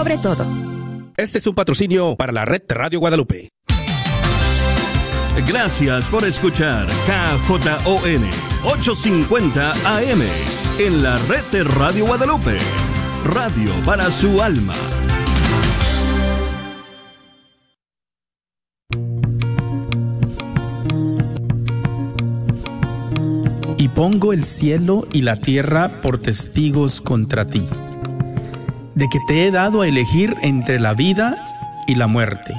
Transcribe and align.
sobre 0.00 0.16
todo. 0.16 0.46
Este 1.18 1.36
es 1.36 1.46
un 1.46 1.54
patrocinio 1.54 2.16
para 2.16 2.32
la 2.32 2.46
red 2.46 2.62
Radio 2.70 3.00
Guadalupe. 3.00 3.50
Gracias 5.46 6.08
por 6.08 6.24
escuchar 6.24 6.86
KJON 6.86 8.24
850 8.64 9.72
AM 9.84 10.22
en 10.78 11.02
la 11.02 11.18
red 11.28 11.44
de 11.52 11.64
Radio 11.64 12.06
Guadalupe. 12.06 12.56
Radio 13.26 13.74
para 13.84 14.10
su 14.10 14.40
alma. 14.40 14.72
Y 23.76 23.88
pongo 23.88 24.32
el 24.32 24.44
cielo 24.44 25.06
y 25.12 25.20
la 25.20 25.36
tierra 25.36 26.00
por 26.00 26.18
testigos 26.18 27.02
contra 27.02 27.46
ti, 27.46 27.66
de 28.94 29.08
que 29.08 29.18
te 29.26 29.46
he 29.46 29.50
dado 29.50 29.82
a 29.82 29.88
elegir 29.88 30.36
entre 30.42 30.78
la 30.80 30.94
vida 30.94 31.44
y 31.86 31.94
la 31.94 32.06
muerte, 32.06 32.54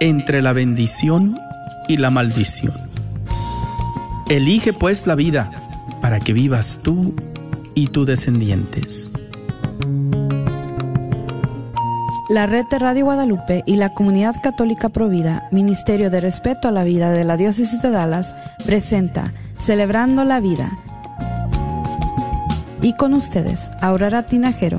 entre 0.00 0.42
la 0.42 0.52
bendición 0.52 1.38
y 1.88 1.96
la 1.96 2.10
maldición. 2.10 2.74
Elige 4.28 4.72
pues 4.72 5.06
la 5.06 5.14
vida 5.14 5.50
para 6.00 6.20
que 6.20 6.32
vivas 6.32 6.78
tú 6.82 7.14
y 7.74 7.88
tus 7.88 8.06
descendientes. 8.06 9.12
La 12.28 12.46
red 12.46 12.64
de 12.68 12.80
Radio 12.80 13.04
Guadalupe 13.04 13.62
y 13.66 13.76
la 13.76 13.94
Comunidad 13.94 14.34
Católica 14.42 14.88
Provida, 14.88 15.48
Ministerio 15.52 16.10
de 16.10 16.20
Respeto 16.20 16.66
a 16.66 16.72
la 16.72 16.82
Vida 16.82 17.10
de 17.12 17.22
la 17.22 17.36
Diócesis 17.36 17.80
de 17.82 17.90
Dallas, 17.90 18.34
presenta 18.64 19.32
Celebrando 19.58 20.24
la 20.24 20.40
Vida. 20.40 20.76
Y 22.82 22.96
con 22.96 23.14
ustedes, 23.14 23.70
Aurora 23.80 24.26
Tinajero. 24.26 24.78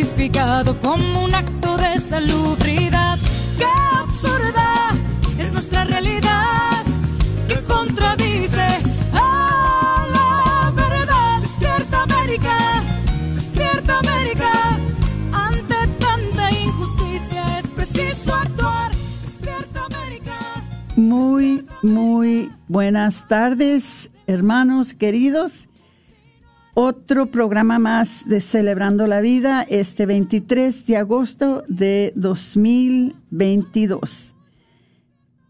justificado 0.00 0.78
como 0.80 1.24
un 1.24 1.34
acto 1.34 1.76
de 1.76 1.98
salubridad. 1.98 3.18
¡Qué 3.58 3.66
absurda 3.98 4.92
es 5.38 5.52
nuestra 5.52 5.84
realidad! 5.84 6.84
que 7.46 7.56
contradice 7.64 8.66
a 9.12 10.06
la 10.14 10.70
verdad. 10.70 11.40
Despierta 11.42 12.02
América, 12.02 12.82
despierta 13.34 13.98
América. 13.98 14.78
Ante 15.32 15.74
tanta 15.98 16.50
injusticia 16.50 17.58
es 17.58 17.66
preciso 17.68 18.34
actuar. 18.34 18.92
Despierta 19.24 19.84
América. 19.84 20.38
Muy, 20.96 21.66
muy 21.82 22.50
buenas 22.68 23.28
tardes, 23.28 24.10
hermanos 24.26 24.94
queridos. 24.94 25.69
Otro 26.74 27.26
programa 27.26 27.80
más 27.80 28.28
de 28.28 28.40
Celebrando 28.40 29.08
la 29.08 29.20
Vida, 29.20 29.66
este 29.68 30.06
23 30.06 30.86
de 30.86 30.96
agosto 30.96 31.64
de 31.66 32.12
2022. 32.14 34.36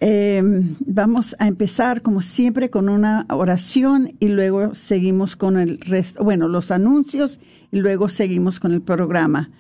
Eh, 0.01 0.43
vamos 0.87 1.37
a 1.39 1.47
empezar, 1.47 2.01
como 2.01 2.23
siempre, 2.23 2.71
con 2.71 2.89
una 2.89 3.27
oración 3.29 4.15
y 4.19 4.29
luego 4.29 4.75
seguimos 4.75 5.37
con 5.37 5.59
el 5.59 5.79
resto, 5.81 6.25
bueno, 6.25 6.49
los 6.49 6.71
anuncios 6.71 7.39
y 7.71 7.81
luego 7.81 8.09
seguimos 8.09 8.59
con 8.59 8.73
el 8.73 8.81
programa. 8.81 9.51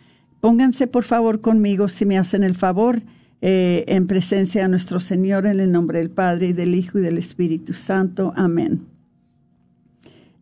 Pónganse, 0.40 0.86
por 0.86 1.04
favor, 1.04 1.42
conmigo, 1.42 1.88
si 1.88 2.06
me 2.06 2.16
hacen 2.16 2.42
el 2.42 2.54
favor, 2.54 3.02
eh, 3.42 3.84
en 3.86 4.06
presencia 4.06 4.62
de 4.62 4.68
nuestro 4.68 4.98
Señor, 4.98 5.44
en 5.44 5.60
el 5.60 5.70
nombre 5.70 5.98
del 5.98 6.08
Padre 6.08 6.48
y 6.48 6.54
del 6.54 6.74
Hijo 6.74 6.98
y 6.98 7.02
del 7.02 7.18
Espíritu 7.18 7.74
Santo. 7.74 8.32
Amén. 8.34 8.86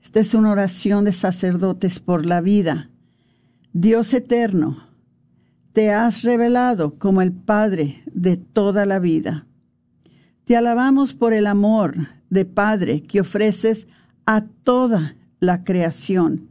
Esta 0.08 0.20
es 0.20 0.32
una 0.32 0.52
oración 0.52 1.04
de 1.04 1.12
sacerdotes 1.12 2.00
por 2.00 2.24
la 2.24 2.40
vida. 2.40 2.88
Dios 3.74 4.14
eterno, 4.14 4.88
te 5.74 5.90
has 5.90 6.22
revelado 6.22 6.94
como 6.98 7.20
el 7.20 7.30
Padre 7.30 8.02
de 8.14 8.38
toda 8.38 8.86
la 8.86 9.00
vida. 9.00 9.46
Te 10.46 10.56
alabamos 10.56 11.12
por 11.12 11.34
el 11.34 11.46
amor 11.46 12.08
de 12.30 12.46
Padre 12.46 13.02
que 13.02 13.20
ofreces 13.20 13.86
a 14.24 14.46
toda 14.46 15.14
la 15.40 15.62
creación, 15.62 16.48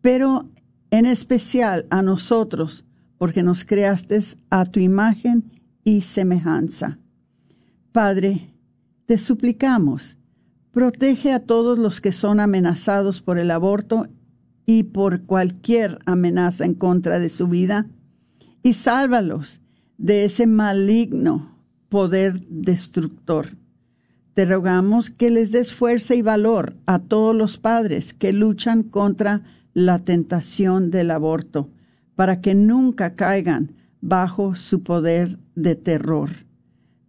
pero 0.00 0.48
en 0.90 1.04
especial 1.04 1.86
a 1.90 2.00
nosotros, 2.00 2.86
porque 3.18 3.42
nos 3.42 3.66
creaste 3.66 4.20
a 4.48 4.64
tu 4.64 4.80
imagen 4.80 5.44
y 5.84 6.00
semejanza. 6.00 6.98
Padre, 7.92 8.54
te 9.04 9.18
suplicamos, 9.18 10.16
protege 10.76 11.32
a 11.32 11.40
todos 11.40 11.78
los 11.78 12.02
que 12.02 12.12
son 12.12 12.38
amenazados 12.38 13.22
por 13.22 13.38
el 13.38 13.50
aborto 13.50 14.08
y 14.66 14.82
por 14.82 15.22
cualquier 15.22 15.98
amenaza 16.04 16.66
en 16.66 16.74
contra 16.74 17.18
de 17.18 17.30
su 17.30 17.48
vida, 17.48 17.86
y 18.62 18.74
sálvalos 18.74 19.62
de 19.96 20.26
ese 20.26 20.46
maligno 20.46 21.62
poder 21.88 22.46
destructor. 22.50 23.56
Te 24.34 24.44
rogamos 24.44 25.08
que 25.08 25.30
les 25.30 25.50
des 25.50 25.72
fuerza 25.72 26.14
y 26.14 26.20
valor 26.20 26.76
a 26.84 26.98
todos 26.98 27.34
los 27.34 27.56
padres 27.56 28.12
que 28.12 28.34
luchan 28.34 28.82
contra 28.82 29.44
la 29.72 30.00
tentación 30.00 30.90
del 30.90 31.10
aborto, 31.10 31.70
para 32.16 32.42
que 32.42 32.54
nunca 32.54 33.14
caigan 33.14 33.72
bajo 34.02 34.56
su 34.56 34.82
poder 34.82 35.38
de 35.54 35.74
terror. 35.74 36.44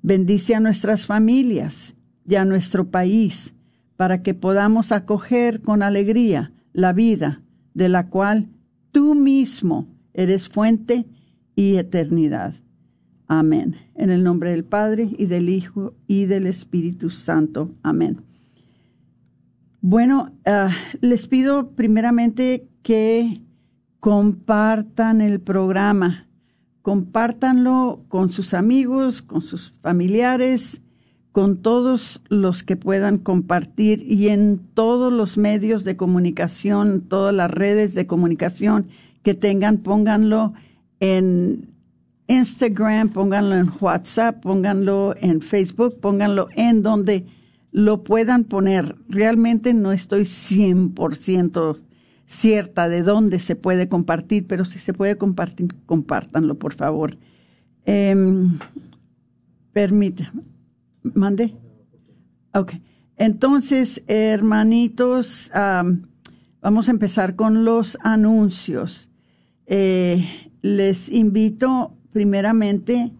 Bendice 0.02 0.56
a 0.56 0.62
nuestras 0.62 1.06
familias 1.06 1.98
y 2.26 2.36
a 2.36 2.46
nuestro 2.46 2.90
país, 2.90 3.54
para 3.98 4.24
que 4.24 4.34
podamos 4.34 4.92
acoger 4.92 5.62
con 5.62 5.84
alegría 5.84 6.54
la 6.72 6.94
vida 6.94 7.42
de 7.74 7.90
la 7.90 8.10
cual 8.10 8.48
tú 8.92 9.16
mismo 9.16 9.88
eres 10.14 10.48
fuente 10.48 11.06
y 11.56 11.76
eternidad. 11.76 12.54
Amén. 13.28 13.76
En 13.96 14.10
el 14.10 14.24
nombre 14.24 14.52
del 14.52 14.64
Padre 14.64 15.10
y 15.18 15.26
del 15.26 15.50
Hijo 15.50 15.96
y 16.08 16.26
del 16.26 16.48
Espíritu 16.48 17.10
Santo. 17.10 17.72
Amén. 17.84 18.22
Bueno, 19.82 20.32
uh, 20.46 20.70
les 21.02 21.28
pido 21.28 21.72
primeramente 21.72 22.68
que 22.84 23.42
compartan 24.00 25.22
el 25.22 25.42
programa. 25.42 26.28
Compártanlo 26.82 28.06
con 28.08 28.30
sus 28.30 28.54
amigos, 28.54 29.22
con 29.22 29.42
sus 29.42 29.74
familiares, 29.82 30.82
con 31.38 31.58
todos 31.58 32.20
los 32.30 32.64
que 32.64 32.76
puedan 32.76 33.20
compartir 33.20 34.02
y 34.12 34.30
en 34.30 34.58
todos 34.74 35.14
los 35.14 35.38
medios 35.38 35.84
de 35.84 35.96
comunicación, 35.96 37.02
todas 37.02 37.32
las 37.32 37.52
redes 37.52 37.94
de 37.94 38.08
comunicación 38.08 38.88
que 39.22 39.36
tengan, 39.36 39.78
pónganlo 39.78 40.54
en 41.00 41.70
Instagram, 42.26 43.10
pónganlo 43.10 43.56
en 43.56 43.72
WhatsApp, 43.80 44.42
pónganlo 44.42 45.14
en 45.22 45.42
Facebook, 45.42 46.00
pónganlo 46.00 46.48
en 46.56 46.82
donde 46.82 47.28
lo 47.72 48.04
puedan 48.04 48.44
poner. 48.44 48.96
Realmente 49.08 49.76
no 49.76 49.92
estoy 49.92 50.22
100% 50.24 51.78
cierta 52.26 52.90
de 52.90 53.04
dónde 53.04 53.40
se 53.40 53.56
puede 53.56 53.88
compartir, 53.88 54.48
pero 54.48 54.66
si 54.66 54.80
se 54.80 54.92
puede 54.92 55.20
compartir, 55.20 55.68
compártanlo, 55.86 56.56
por 56.56 56.74
favor. 56.74 57.16
Eh, 57.86 58.16
permítame. 59.72 60.57
¿Mande? 61.16 61.56
Ok. 62.54 62.74
Entonces, 63.18 64.04
hermanitos, 64.08 65.52
vamos 66.62 66.88
a 66.88 66.92
empezar 66.92 67.36
con 67.36 67.66
los 67.66 67.98
anuncios. 68.02 69.10
Eh, 69.66 70.52
les 70.62 71.10
invito 71.10 71.98
primeramente 72.12 73.12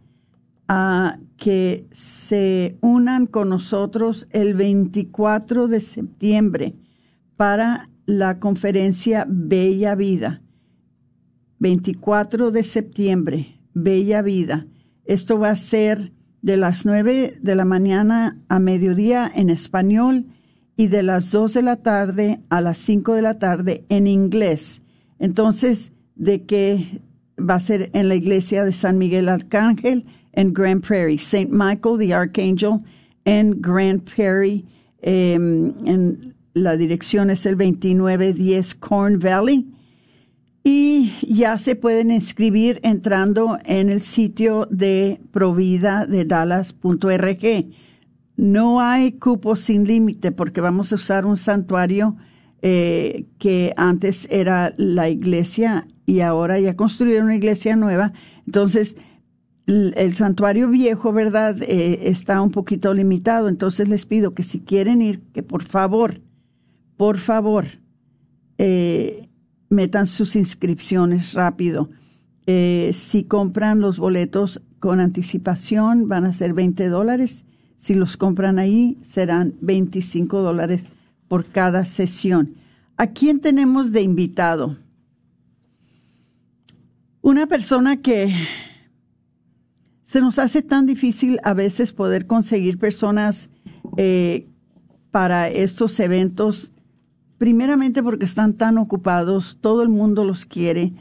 a 0.68 1.20
que 1.38 1.88
se 1.92 2.78
unan 2.82 3.26
con 3.26 3.50
nosotros 3.50 4.28
el 4.32 4.54
24 4.54 5.68
de 5.68 5.80
septiembre 5.80 6.76
para 7.36 7.90
la 8.06 8.40
conferencia 8.40 9.26
Bella 9.30 9.96
Vida. 9.96 10.42
24 11.60 12.52
de 12.52 12.64
septiembre, 12.64 13.60
Bella 13.74 14.22
Vida. 14.22 14.68
Esto 15.06 15.40
va 15.40 15.50
a 15.50 15.56
ser 15.56 16.12
de 16.42 16.58
las 16.58 16.86
9 16.86 17.38
de 17.42 17.56
la 17.56 17.66
mañana 17.66 18.38
a 18.48 18.60
mediodía 18.60 19.32
en 19.34 19.50
español 19.50 20.26
y 20.76 20.88
de 20.88 21.04
las 21.04 21.32
2 21.32 21.54
de 21.54 21.62
la 21.62 21.78
tarde 21.78 22.40
a 22.50 22.62
las 22.62 22.78
5 22.78 23.14
de 23.14 23.22
la 23.22 23.40
tarde 23.40 23.84
en 23.90 24.08
inglés. 24.08 24.82
Entonces, 25.20 25.92
de 26.16 26.44
que 26.44 27.02
va 27.38 27.56
a 27.56 27.60
ser 27.60 27.90
en 27.94 28.08
la 28.10 28.16
iglesia 28.16 28.64
de 28.64 28.72
San 28.72 28.98
Miguel 28.98 29.30
Arcángel 29.30 30.06
en 30.34 30.54
Grand 30.54 30.82
Prairie, 30.82 31.16
St. 31.16 31.50
Michael 31.52 31.98
the 31.98 32.14
Archangel 32.14 32.82
en 33.26 33.60
Grand 33.62 34.02
Prairie, 34.02 34.66
em, 35.02 35.74
la 36.54 36.78
dirección 36.78 37.30
es 37.30 37.46
el 37.46 37.58
2910 37.58 38.76
Corn 38.76 39.20
Valley. 39.20 39.68
Y 40.70 41.14
ya 41.26 41.58
se 41.58 41.78
pueden 41.78 42.12
inscribir 42.12 42.82
entrando 42.84 43.58
en 43.64 43.90
el 43.90 44.02
sitio 44.02 44.68
de 44.70 45.22
provida 45.32 46.06
de 46.06 46.26
Dallas.org. 46.26 47.70
No 48.36 48.82
hay 48.82 49.14
cupo 49.14 49.56
sin 49.56 49.88
límite 49.88 50.34
porque 50.34 50.60
vamos 50.60 50.92
a 50.92 50.96
usar 50.96 51.26
un 51.26 51.38
santuario 51.38 52.18
eh, 52.62 53.28
que 53.40 53.74
antes 53.78 54.28
era 54.30 54.74
la 54.76 55.08
iglesia 55.08 55.88
y 56.06 56.20
ahora 56.20 56.60
ya 56.60 56.76
construyeron 56.76 57.28
una 57.28 57.38
iglesia 57.38 57.78
nueva. 57.78 58.12
Entonces, 58.46 58.98
el, 59.68 60.16
santuario 60.16 60.68
viejo, 60.68 61.14
¿verdad? 61.14 61.56
Eh, 61.62 62.10
está 62.10 62.42
un 62.42 62.52
poquito 62.52 62.94
limitado. 62.94 63.48
Entonces 63.48 63.88
les 63.88 64.06
pido 64.06 64.34
que 64.34 64.44
si 64.44 64.60
quieren 64.60 65.02
ir, 65.02 65.22
que 65.32 65.44
por 65.44 65.64
favor, 65.64 66.20
por 66.98 67.18
favor, 67.20 67.68
eh, 68.58 69.27
metan 69.70 70.08
sus 70.08 70.36
inscripciones 70.36 71.34
rápido. 71.34 71.90
si 72.46 73.26
compran 73.28 73.82
los 73.82 74.00
boletos 74.00 74.62
con 74.80 75.00
anticipación, 75.00 76.08
van 76.08 76.26
a 76.26 76.34
ser 76.34 76.54
20 76.54 76.88
dólares. 76.88 77.46
Si 77.78 77.94
los 77.94 78.18
compran 78.18 78.58
ahí, 78.58 78.98
serán 79.02 79.56
25 79.62 80.42
dólares 80.42 80.88
por 81.28 81.46
cada 81.46 81.86
sesión. 81.86 82.56
¿A 82.96 83.08
quién 83.08 83.40
tenemos 83.40 83.92
de 83.92 84.02
invitado? 84.02 84.78
Una 87.22 87.46
persona 87.46 88.02
que 88.02 88.34
se 90.02 90.22
nos 90.22 90.40
hace 90.40 90.62
tan 90.62 90.86
difícil 90.86 91.40
a 91.44 91.54
veces 91.54 91.92
poder 91.92 92.26
conseguir 92.26 92.80
personas 92.80 93.50
eh, 93.98 94.48
para 95.12 95.50
estos 95.50 96.00
eventos, 96.00 96.72
primeramente 97.38 98.04
porque 98.04 98.26
están 98.26 98.54
tan 98.54 98.78
ocupados, 98.78 99.58
todo 99.62 99.84
el 99.84 99.90
mundo 99.90 100.24
los 100.24 100.46
quiere, 100.46 100.94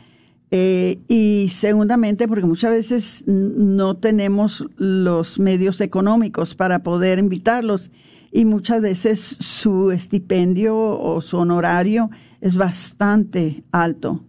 eh, 0.51 1.01
y 1.09 1.49
segundamente 1.51 2.29
porque 2.29 2.47
muchas 2.47 2.71
veces 2.71 3.25
no 3.27 3.97
tenemos 3.97 4.67
los 4.77 5.41
medios 5.41 5.81
económicos 5.81 6.55
para 6.55 6.85
poder 6.85 7.19
invitarlos 7.19 7.91
y 8.31 8.45
muchas 8.45 8.81
veces 8.81 9.37
su 9.41 9.91
estipendio 9.91 10.77
o 10.77 11.21
su 11.21 11.39
honorario 11.39 12.11
es 12.41 12.57
bastante 12.57 13.65
alto. 13.73 14.25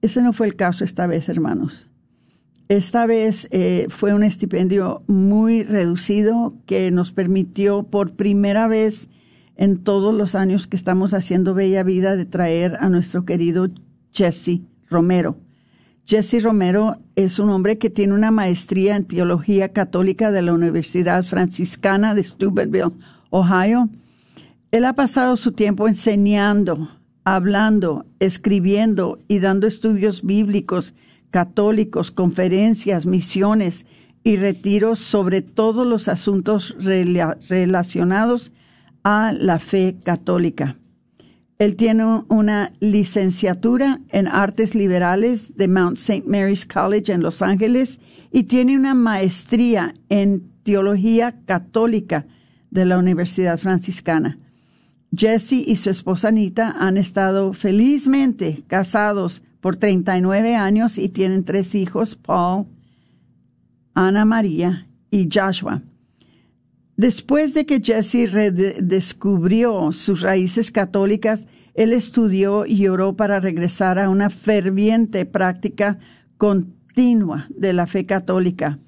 Ese 0.00 0.22
no 0.22 0.32
fue 0.32 0.46
el 0.46 0.54
caso 0.54 0.84
esta 0.84 1.08
vez, 1.08 1.28
hermanos. 1.28 1.88
Esta 2.68 3.06
vez 3.06 3.48
eh, 3.50 3.86
fue 3.88 4.14
un 4.14 4.22
estipendio 4.22 5.02
muy 5.06 5.64
reducido 5.64 6.54
que 6.66 6.90
nos 6.90 7.10
permitió 7.10 7.84
por 7.84 8.12
primera 8.12 8.68
vez 8.68 9.08
en 9.58 9.84
todos 9.84 10.14
los 10.14 10.34
años 10.34 10.66
que 10.66 10.76
estamos 10.76 11.12
haciendo 11.12 11.52
Bella 11.52 11.82
Vida 11.82 12.16
de 12.16 12.24
traer 12.24 12.78
a 12.80 12.88
nuestro 12.88 13.26
querido 13.26 13.68
Jesse 14.12 14.62
Romero. 14.88 15.36
Jesse 16.06 16.42
Romero 16.42 16.96
es 17.16 17.38
un 17.38 17.50
hombre 17.50 17.76
que 17.76 17.90
tiene 17.90 18.14
una 18.14 18.30
maestría 18.30 18.96
en 18.96 19.04
teología 19.04 19.74
católica 19.74 20.30
de 20.30 20.40
la 20.40 20.54
Universidad 20.54 21.22
Franciscana 21.24 22.14
de 22.14 22.24
Steubenville, 22.24 22.92
Ohio, 23.30 23.90
él 24.70 24.84
ha 24.84 24.92
pasado 24.92 25.36
su 25.36 25.52
tiempo 25.52 25.88
enseñando, 25.88 26.90
hablando, 27.24 28.04
escribiendo 28.20 29.18
y 29.26 29.38
dando 29.38 29.66
estudios 29.66 30.22
bíblicos, 30.22 30.94
católicos, 31.30 32.10
conferencias, 32.10 33.06
misiones 33.06 33.86
y 34.24 34.36
retiros 34.36 34.98
sobre 34.98 35.40
todos 35.40 35.86
los 35.86 36.08
asuntos 36.08 36.76
relacionados 37.48 38.52
a 39.10 39.32
la 39.32 39.58
fe 39.58 39.96
católica. 40.04 40.76
Él 41.58 41.76
tiene 41.76 42.04
una 42.28 42.74
licenciatura 42.78 44.00
en 44.10 44.28
artes 44.28 44.74
liberales 44.74 45.56
de 45.56 45.66
Mount 45.66 45.96
St. 45.96 46.24
Mary's 46.26 46.66
College 46.66 47.10
en 47.10 47.22
Los 47.22 47.40
Ángeles 47.40 48.00
y 48.30 48.42
tiene 48.42 48.76
una 48.76 48.92
maestría 48.92 49.94
en 50.10 50.52
teología 50.62 51.40
católica 51.46 52.26
de 52.70 52.84
la 52.84 52.98
Universidad 52.98 53.58
Franciscana. 53.58 54.38
Jesse 55.16 55.52
y 55.66 55.76
su 55.76 55.88
esposa 55.88 56.28
Anita 56.28 56.76
han 56.78 56.98
estado 56.98 57.54
felizmente 57.54 58.62
casados 58.66 59.42
por 59.60 59.76
39 59.76 60.54
años 60.54 60.98
y 60.98 61.08
tienen 61.08 61.44
tres 61.44 61.74
hijos, 61.74 62.14
Paul, 62.14 62.66
Ana 63.94 64.26
María 64.26 64.86
y 65.10 65.30
Joshua. 65.32 65.82
Después 66.98 67.54
de 67.54 67.64
que 67.64 67.80
Jesse 67.80 68.30
redescubrió 68.30 69.92
sus 69.92 70.20
raíces 70.20 70.70
católicas, 70.70 71.46
él 71.72 71.94
estudió 71.94 72.66
y 72.66 72.88
oró 72.88 73.16
para 73.16 73.40
regresar 73.40 73.98
a 73.98 74.10
una 74.10 74.28
ferviente 74.28 75.24
práctica 75.24 75.98
continua 76.36 77.46
de 77.48 77.72
la 77.72 77.86
fe 77.86 78.04
católica 78.04 78.78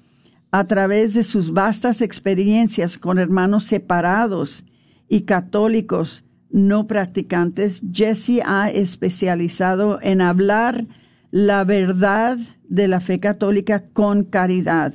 a 0.51 0.67
través 0.67 1.13
de 1.13 1.23
sus 1.23 1.53
vastas 1.53 2.01
experiencias 2.01 2.97
con 2.97 3.17
hermanos 3.17 3.63
separados 3.63 4.65
y 5.07 5.21
católicos 5.21 6.25
no 6.49 6.87
practicantes, 6.87 7.81
Jesse 7.93 8.41
ha 8.45 8.69
especializado 8.69 9.99
en 10.01 10.19
hablar 10.19 10.85
la 11.31 11.63
verdad 11.63 12.37
de 12.67 12.89
la 12.89 12.99
fe 12.99 13.21
católica 13.21 13.85
con 13.93 14.23
caridad. 14.23 14.93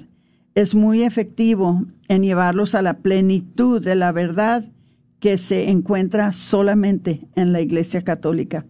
Es 0.57 0.75
muy 0.75 1.03
efectivo 1.03 1.85
en 2.09 2.23
llevarlos 2.23 2.75
a 2.75 2.81
la 2.81 3.01
plenitud 3.01 3.85
de 3.85 3.95
la 3.95 4.11
verdad 4.11 4.65
que 5.21 5.37
se 5.37 5.69
encuentra 5.69 6.33
solamente 6.33 7.29
en 7.37 7.53
la 7.53 7.61
Iglesia 7.61 8.01
Católica. 8.01 8.65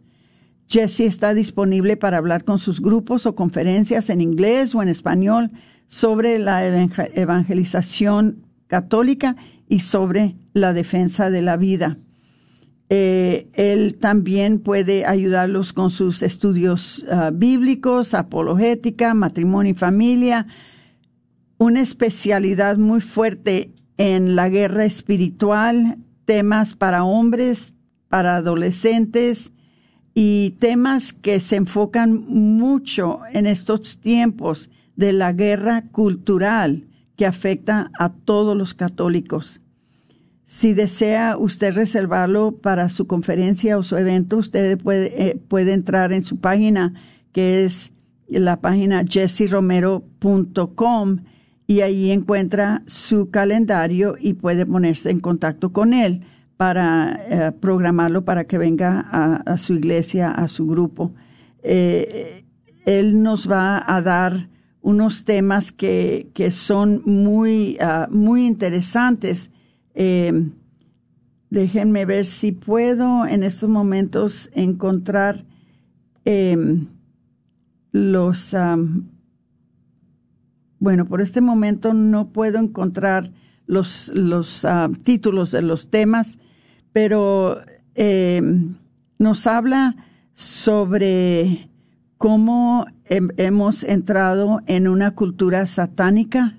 Jesse 0.66 1.02
está 1.02 1.32
disponible 1.32 1.96
para 1.96 2.18
hablar 2.18 2.42
con 2.42 2.58
sus 2.58 2.80
grupos 2.80 3.24
o 3.24 3.36
conferencias 3.36 4.10
en 4.10 4.20
inglés 4.20 4.74
o 4.74 4.82
en 4.82 4.88
español 4.88 5.52
sobre 5.86 6.40
la 6.40 6.66
evangelización 6.66 8.44
católica 8.66 9.36
y 9.68 9.78
sobre 9.78 10.34
la 10.54 10.72
defensa 10.72 11.30
de 11.30 11.42
la 11.42 11.56
vida. 11.56 11.98
Eh, 12.88 13.46
él 13.52 13.94
también 13.94 14.58
puede 14.58 15.06
ayudarlos 15.06 15.72
con 15.72 15.92
sus 15.92 16.24
estudios 16.24 17.06
ah, 17.08 17.30
bíblicos, 17.32 18.12
apologética, 18.12 19.14
matrimonio 19.14 19.70
y 19.70 19.76
familia, 19.76 20.48
una 21.58 21.80
especialidad 21.80 22.76
muy 22.76 23.00
fuerte 23.00 23.72
en 23.96 24.36
la 24.36 24.48
guerra 24.48 24.84
espiritual, 24.84 25.98
temas 26.24 26.74
para 26.74 27.04
hombres, 27.04 27.74
para 28.08 28.36
adolescentes 28.36 29.52
y 30.14 30.56
temas 30.58 31.12
que 31.12 31.40
se 31.40 31.56
enfocan 31.56 32.24
mucho 32.28 33.20
en 33.32 33.46
estos 33.46 33.98
tiempos 33.98 34.70
de 34.96 35.12
la 35.12 35.32
guerra 35.32 35.84
cultural 35.92 36.86
que 37.16 37.26
afecta 37.26 37.90
a 37.98 38.12
todos 38.12 38.56
los 38.56 38.74
católicos. 38.74 39.60
Si 40.44 40.74
desea 40.74 41.36
usted 41.36 41.74
reservarlo 41.74 42.52
para 42.52 42.88
su 42.88 43.06
conferencia 43.06 43.78
o 43.78 43.82
su 43.82 43.96
evento, 43.96 44.36
usted 44.36 44.78
puede, 44.78 45.30
eh, 45.30 45.40
puede 45.48 45.72
entrar 45.72 46.12
en 46.12 46.22
su 46.22 46.36
página, 46.36 46.94
que 47.32 47.64
es 47.64 47.92
la 48.28 48.60
página 48.60 49.04
jessyromero.com 49.08 51.18
y 51.66 51.80
ahí 51.80 52.10
encuentra 52.10 52.82
su 52.86 53.30
calendario 53.30 54.16
y 54.20 54.34
puede 54.34 54.66
ponerse 54.66 55.10
en 55.10 55.20
contacto 55.20 55.72
con 55.72 55.92
él 55.92 56.22
para 56.56 57.20
eh, 57.28 57.52
programarlo 57.52 58.24
para 58.24 58.44
que 58.44 58.58
venga 58.58 59.00
a, 59.00 59.56
su 59.56 59.74
iglesia, 59.74 60.30
a 60.30 60.48
su 60.48 60.66
grupo. 60.66 61.12
Eh, 61.62 62.44
él 62.86 63.22
nos 63.22 63.50
va 63.50 63.82
a 63.86 64.00
dar 64.00 64.48
unos 64.86 65.24
temas 65.24 65.72
que, 65.72 66.30
que 66.32 66.52
son 66.52 67.02
muy, 67.04 67.76
uh, 67.80 68.08
muy 68.08 68.46
interesantes. 68.46 69.50
Eh, 69.96 70.48
déjenme 71.50 72.04
ver 72.04 72.24
si 72.24 72.52
puedo 72.52 73.26
en 73.26 73.42
estos 73.42 73.68
momentos 73.68 74.48
encontrar 74.54 75.44
eh, 76.24 76.56
los... 77.90 78.54
bueno, 80.86 81.04
por 81.06 81.20
este 81.20 81.40
momento 81.40 81.94
no 81.94 82.28
puedo 82.28 82.60
encontrar 82.60 83.32
los, 83.66 84.08
los 84.14 84.62
uh, 84.62 84.92
títulos 85.02 85.50
de 85.50 85.60
los 85.60 85.90
temas, 85.90 86.38
pero 86.92 87.60
eh, 87.96 88.40
nos 89.18 89.48
habla 89.48 89.96
sobre 90.32 91.68
cómo 92.18 92.86
hemos 93.08 93.82
entrado 93.82 94.60
en 94.68 94.86
una 94.86 95.16
cultura 95.16 95.66
satánica 95.66 96.56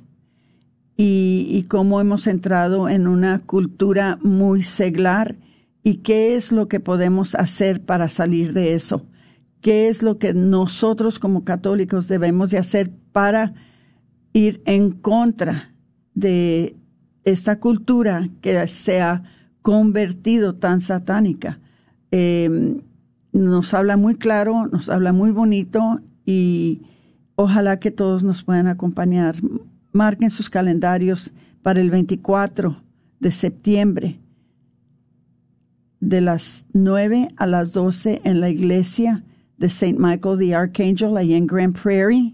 y, 0.97 1.63
cómo 1.69 2.01
hemos 2.01 2.27
entrado 2.27 2.89
en 2.89 3.07
una 3.07 3.39
cultura 3.39 4.19
muy 4.23 4.61
seglar 4.61 5.37
y 5.83 5.99
qué 5.99 6.35
es 6.35 6.51
lo 6.51 6.67
que 6.67 6.81
podemos 6.81 7.33
hacer 7.33 7.81
para 7.81 8.09
salir 8.09 8.51
de 8.51 8.73
eso. 8.73 9.05
qué 9.61 9.87
es 9.87 10.03
lo 10.03 10.17
que 10.17 10.33
nosotros 10.33 11.17
como 11.17 11.45
católicos 11.45 12.09
debemos 12.09 12.49
de 12.49 12.57
hacer 12.57 12.91
para 13.13 13.53
ir 14.37 14.61
en 14.65 14.91
contra 14.91 15.73
de 16.13 16.75
esta 17.23 17.59
cultura 17.59 18.29
que 18.41 18.67
se 18.67 19.01
ha 19.01 19.23
convertido 19.61 20.55
tan 20.55 20.79
satánica. 20.79 21.59
Em, 22.11 22.81
nos 23.33 23.73
habla 23.73 23.97
muy 23.97 24.15
claro, 24.15 24.67
nos 24.67 24.89
habla 24.89 25.11
muy 25.11 25.31
bonito 25.31 25.99
y 26.25 26.81
ojalá 27.35 27.79
que 27.79 27.91
todos 27.91 28.23
nos 28.23 28.43
puedan 28.43 28.67
acompañar. 28.67 29.35
Marquen 29.91 30.29
sus 30.29 30.49
calendarios 30.49 31.33
para 31.63 31.81
el 31.81 31.89
24 31.89 32.81
de 33.19 33.31
septiembre 33.31 34.19
de 35.99 36.21
las 36.21 36.65
9 36.73 37.29
a 37.35 37.47
las 37.47 37.73
12 37.73 38.21
en 38.23 38.39
la 38.39 38.49
iglesia 38.49 39.23
de 39.57 39.67
St. 39.67 39.97
Michael 39.97 40.37
the 40.37 40.55
Archangel, 40.55 41.17
ahí 41.17 41.33
en 41.33 41.47
Grand 41.47 41.75
Prairie, 41.75 42.33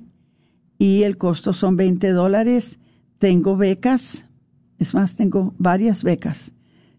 y 0.84 1.04
el 1.04 1.18
costo 1.18 1.54
son 1.54 1.78
20 1.78 2.10
dólares. 2.10 2.78
Tengo 3.18 3.56
becas, 3.56 4.26
es 4.80 4.94
más, 4.94 5.16
tengo 5.16 5.54
varias 5.58 6.04
becas. 6.04 6.52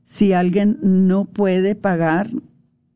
Si 0.05 0.33
alguien 0.33 0.79
no 0.81 1.27
puede 1.27 1.75
pagar, 1.75 2.31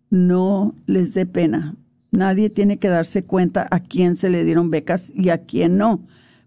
no 0.09 0.75
les 0.87 1.13
dé 1.13 1.27
pena. 1.27 1.77
Nadie 2.11 2.49
tiene 2.49 2.79
que 2.79 2.89
darse 2.89 3.23
cuenta 3.23 3.67
a 3.71 3.81
quién 3.81 4.17
se 4.17 4.31
le 4.31 4.47
dieron 4.47 4.71
becas 4.71 5.13
y 5.15 5.29
a 5.29 5.45
quién 5.45 5.77
no. 5.77 6.01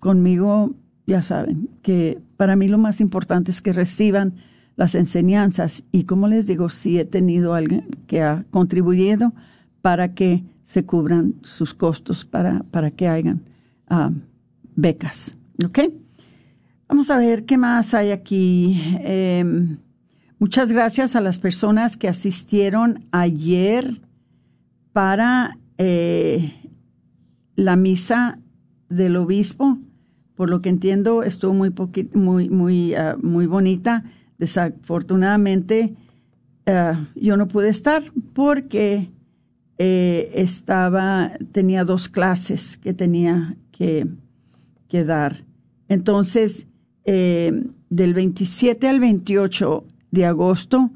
conmigo 0.00 0.74
ya 1.06 1.22
saben 1.22 1.70
que 1.80 2.18
para 2.36 2.54
mí 2.54 2.68
lo 2.68 2.76
más 2.76 3.00
importante 3.00 3.50
es 3.50 3.62
que 3.62 3.72
reciban 3.72 4.34
las 4.76 4.94
enseñanzas 4.94 5.82
y 5.92 6.04
como 6.04 6.28
les 6.28 6.46
digo, 6.46 6.68
sí 6.68 6.98
he 6.98 7.06
tenido 7.06 7.54
alguien 7.54 7.86
que 8.06 8.20
ha 8.20 8.44
contribuido 8.50 9.32
para 9.80 10.12
que 10.12 10.44
se 10.66 10.85
cubran 10.85 11.37
sus 11.42 11.73
costos, 11.73 12.25
para, 12.25 12.64
para 12.64 12.90
que 12.90 13.06
hagan 13.06 13.44
ah, 13.88 14.11
becas. 14.75 15.38
¿Ok? 15.64 15.78
Vamos 16.88 17.08
a 17.11 17.18
ver 17.18 17.44
qué 17.44 17.56
más 17.56 17.94
hay 17.94 18.11
aquí. 18.11 18.82
Em, 19.00 19.78
muchas 20.40 20.73
gracias 20.73 21.14
a 21.14 21.20
las 21.20 21.38
personas 21.38 21.96
que 21.96 22.08
asistieron 22.08 23.06
ayer 23.12 24.02
para 24.92 25.56
eh, 25.78 26.52
la 27.54 27.76
misa 27.76 28.40
del 28.88 29.16
obispo 29.16 29.78
por 30.37 30.50
lo 30.50 30.61
que 30.61 30.68
entiendo, 30.68 31.23
estuvo 31.23 31.54
muy, 31.54 31.73
muy, 32.12 32.50
muy, 32.50 32.94
ah, 32.94 33.16
muy 33.20 33.46
bonita. 33.46 34.04
Desafortunadamente, 34.38 35.94
ah, 36.66 37.06
yo 37.16 37.38
no 37.38 37.49
pude 37.49 37.70
estar 37.70 38.04
porque 38.35 39.11
eh, 39.78 40.30
estaba, 40.35 41.33
tenía 41.52 41.85
dos 41.85 42.09
clases 42.09 42.78
que 42.78 42.95
tenía 42.95 43.56
que, 43.73 44.06
dar. 45.04 45.45
Entonces, 45.88 46.66
eh, 47.04 47.52
del 47.90 48.14
27 48.14 48.88
al 48.88 48.99
28 48.99 49.85
de 50.11 50.25
agosto 50.25 50.90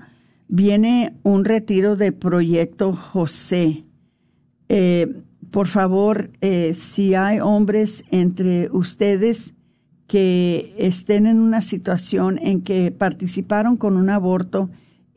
viene 0.48 1.12
un 1.22 1.44
retiro 1.44 1.96
de 1.96 2.12
Proyecto 2.12 2.94
José. 2.94 3.84
Eh, 4.70 5.22
por 5.50 5.66
favor, 5.66 6.30
si 6.72 7.14
hay 7.14 7.40
hombres 7.40 8.04
entre 8.10 8.70
ustedes 8.70 9.52
que 10.06 10.74
estén 10.78 11.26
en 11.26 11.40
una 11.40 11.60
situación 11.60 12.38
en 12.38 12.62
que 12.62 12.90
participaron 12.90 13.76
con 13.76 13.96
un 13.96 14.08
aborto 14.08 14.70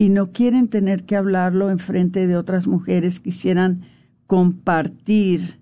y 0.03 0.09
no 0.09 0.33
quieren 0.33 0.67
tener 0.67 1.05
que 1.05 1.15
hablarlo 1.15 1.69
en 1.69 1.79
frente 1.79 2.27
de 2.27 2.35
otras 2.35 2.67
mujeres, 2.67 3.21
quisieran 3.21 3.85
compartir 4.27 5.61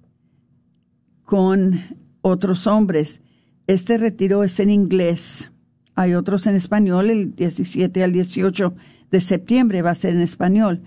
con 1.24 1.80
otros 2.22 2.66
hombres. 2.66 3.22
Este 3.68 4.00
retiro 4.00 4.44
es 4.44 4.60
en 4.60 4.72
inglés. 4.72 5.52
Hay 5.94 6.16
otros 6.16 6.48
en 6.48 6.56
español, 6.56 7.12
el 7.12 7.36
17 7.36 8.04
al 8.04 8.14
18 8.14 8.74
de 9.12 9.22
septiembre 9.22 9.84
va 9.84 9.92
a 9.92 9.96
ser 9.96 10.16
en 10.16 10.22
español 10.22 10.82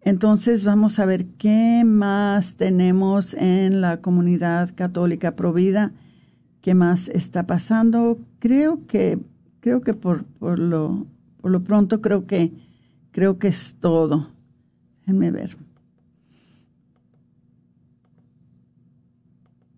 Entonces 0.01 0.65
vamos 0.65 0.99
a 0.99 1.07
ver 1.07 1.27
qué 1.39 1.85
más 1.85 2.57
tenemos 2.57 3.35
en 3.35 3.81
la 3.81 4.01
comunidad 4.01 4.75
católica 4.75 5.37
provida, 5.37 5.93
qué 6.61 6.75
más 6.75 7.07
está 7.09 7.47
pasando. 7.47 8.19
Creo 8.39 8.87
que, 8.87 9.21
creo 9.61 9.81
que 9.81 9.95
por, 9.95 10.25
por, 10.25 10.59
lo, 10.59 11.07
por 11.41 11.53
lo 11.53 11.63
pronto 11.63 12.01
creo 12.01 12.27
que 12.27 12.53
Creo 13.13 13.39
que 13.39 13.49
es 13.49 13.77
todo. 13.79 14.31
Déjenme 15.01 15.31
ver. 15.31 15.57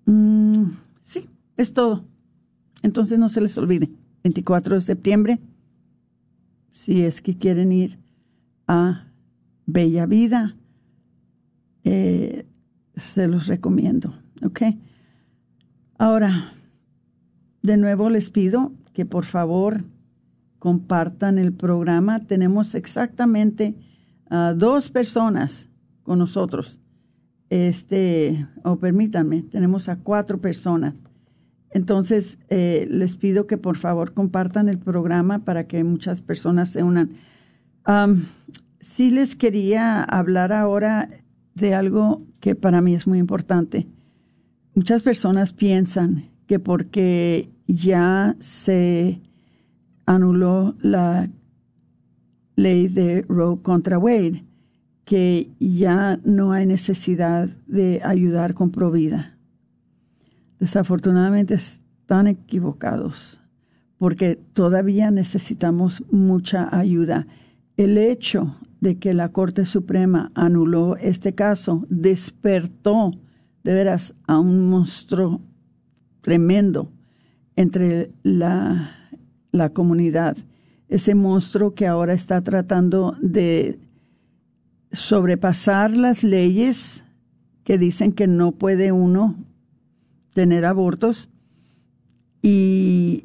Mm, 0.07 0.71
sí, 1.03 1.29
es 1.57 1.75
todo. 1.75 2.05
Entonces 2.83 3.19
no 3.19 3.29
se 3.29 3.41
les 3.41 3.59
olvide. 3.59 3.91
24 4.23 4.77
de 4.77 4.81
septiembre, 4.81 5.41
si 6.75 7.05
es 7.05 7.23
que 7.23 7.39
quieren 7.39 7.73
ir 7.73 7.99
a 8.67 9.07
Bella 9.65 10.05
Vida, 10.05 10.57
eh, 11.85 12.47
se 12.97 13.29
los 13.29 13.47
recomiendo. 13.47 14.15
¿Ok? 14.43 14.63
Ahora, 15.97 16.53
de 17.63 17.77
nuevo 17.77 18.11
les 18.11 18.29
pido 18.29 18.73
que 18.93 19.07
por 19.07 19.25
favor 19.25 19.85
compartan 20.59 21.39
el 21.39 21.53
programa. 21.53 22.27
Tenemos 22.27 22.75
exactamente 22.75 23.75
uh, 24.31 24.55
dos 24.55 24.91
personas 24.91 25.69
con 26.03 26.19
nosotros. 26.19 26.81
Este, 27.51 28.47
o 28.65 28.77
permítanme, 28.77 29.43
tenemos 29.43 29.89
a 29.89 29.97
cuatro 29.97 30.41
personas. 30.41 31.05
Entonces, 31.75 32.39
eh, 32.51 32.87
les 32.89 33.17
pido 33.17 33.49
que 33.49 33.59
por 33.59 33.77
favor 33.77 34.15
compartan 34.15 34.69
el 34.69 34.79
programa 34.79 35.45
para 35.45 35.67
que 35.67 35.83
muchas 35.83 36.21
personas 36.21 36.71
se 36.71 36.85
unan. 36.85 37.17
Um, 37.87 38.23
sí 38.79 39.11
les 39.11 39.35
quería 39.35 40.05
hablar 40.05 40.53
ahora 40.53 41.11
de 41.55 41.75
algo 41.75 42.19
que 42.39 42.55
para 42.55 42.81
mí 42.81 42.95
es 42.95 43.09
muy 43.09 43.19
importante. 43.19 43.89
Muchas 44.75 45.03
personas 45.03 45.53
piensan 45.53 46.31
que 46.47 46.61
porque 46.61 47.51
ya 47.67 48.37
se 48.39 49.21
anuló 50.07 50.77
la 50.81 51.29
ley 52.55 52.87
de 52.87 53.23
Roe 53.23 53.61
contra 53.63 53.99
Wade, 53.99 54.45
que 55.05 55.51
ya 55.59 56.21
no 56.25 56.53
hay 56.53 56.67
necesidad 56.67 57.49
de 57.67 58.01
ayudar 58.05 58.55
con 58.55 58.71
Provida. 58.71 59.34
Desafortunadamente 60.59 61.55
están 61.55 62.27
equivocados, 62.27 63.41
porque 63.99 64.37
todavía 64.53 65.11
necesitamos 65.11 66.05
mucha 66.11 66.75
ayuda. 66.77 67.27
El 67.77 67.99
hecho 67.99 68.57
de 68.81 68.99
que 68.99 69.15
la 69.15 69.31
Corte 69.31 69.65
Suprema 69.65 70.31
anuló 70.35 70.97
este 70.97 71.35
caso 71.35 71.87
despertó 71.89 73.13
de 73.63 73.73
veras 73.73 74.15
a 74.27 74.39
un 74.39 74.69
monstruo 74.69 75.41
tremendo 76.21 76.93
entre 77.57 78.13
la, 78.23 78.91
la 79.53 79.71
comunidad. 79.71 80.37
Ese 80.89 81.15
monstruo 81.15 81.75
que 81.75 81.87
ahora 81.87 82.13
está 82.13 82.43
tratando 82.43 83.17
de 83.21 83.79
sobrepasar 84.93 85.97
las 85.97 86.23
leyes 86.23 87.05
que 87.65 87.79
dicen 87.79 88.13
que 88.13 88.27
no 88.27 88.53
puede 88.53 88.93
uno 88.93 89.37
tener 90.35 90.67
abortos 90.67 91.31
y 92.43 93.25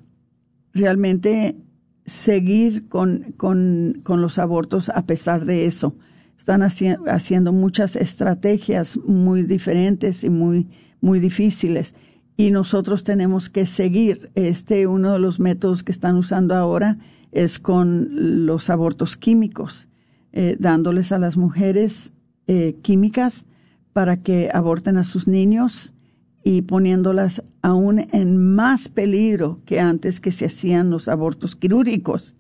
realmente 0.74 1.58
seguir 2.06 2.88
con, 2.88 3.34
con, 3.36 4.00
con 4.04 4.22
los 4.22 4.39
abortos 4.39 4.89
a 4.89 5.06
pesar 5.06 5.44
de 5.44 5.66
eso. 5.66 5.96
Están 6.38 6.62
haciendo 6.62 7.51
muchas 7.51 7.98
estrategias 7.98 8.98
muy 9.06 9.44
diferentes 9.44 10.24
y 10.24 10.30
muy, 10.30 10.70
muy 11.01 11.20
difíciles. 11.20 11.96
Y 12.38 12.51
nosotros 12.51 13.04
tenemos 13.04 13.50
que 13.50 13.66
seguir. 13.66 14.32
Este, 14.36 14.88
uno 14.88 15.12
de 15.12 15.20
los 15.20 15.42
métodos 15.42 15.84
que 15.84 15.92
están 15.92 16.16
usando 16.16 16.56
ahora 16.56 16.98
es 17.34 17.60
con 17.60 18.46
los 18.46 18.70
abortos 18.70 19.18
químicos, 19.18 19.89
eh, 20.32 20.56
dándoles 20.58 21.12
a 21.12 21.20
las 21.20 21.36
mujeres 21.36 22.13
eh, 22.48 22.78
químicas 22.82 23.46
para 23.92 24.24
que 24.24 24.50
aborten 24.54 24.98
a 24.98 25.04
sus 25.04 25.28
niños 25.28 25.94
y 26.43 26.62
poniéndolas 26.62 27.43
aún 27.62 28.08
en 28.12 28.38
más 28.38 28.88
peligro 28.89 29.60
que 29.65 29.79
antes 29.79 30.19
que 30.19 30.31
se 30.31 30.46
hacían 30.46 30.89
los 30.89 31.08
abortos 31.08 31.55
quirúrgicos. 31.55 32.36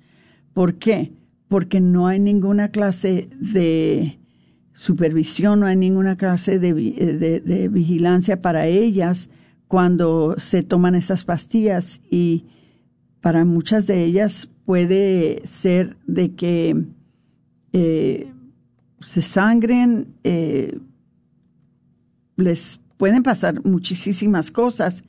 ¿Por 0.53 0.75
qué? 0.75 1.11
Porque 1.47 1.81
no 1.81 2.07
hay 2.07 2.19
ninguna 2.19 2.69
clase 2.69 3.29
de 3.39 4.19
supervisión, 4.73 5.59
no 5.59 5.65
hay 5.65 5.75
ninguna 5.75 6.15
clase 6.15 6.57
de, 6.59 6.73
de, 6.73 7.67
vigilancia 7.67 8.41
para 8.41 8.67
ellas 8.67 9.29
cuando 9.67 10.35
se 10.37 10.63
toman 10.63 10.95
esas 10.95 11.25
pastillas 11.25 12.01
y 12.09 12.45
para 13.19 13.43
muchas 13.43 13.87
de 13.87 14.05
ellas 14.05 14.49
puede 14.65 15.41
ser 15.43 15.97
de 16.07 16.33
que 16.33 16.85
eh, 17.73 18.31
se 19.01 19.21
sangren, 19.21 20.15
eh, 20.23 20.79
les 22.35 22.78
pueden 22.99 23.23
pasar 23.23 23.63
muchísimas 23.63 24.51
cosas, 24.51 25.05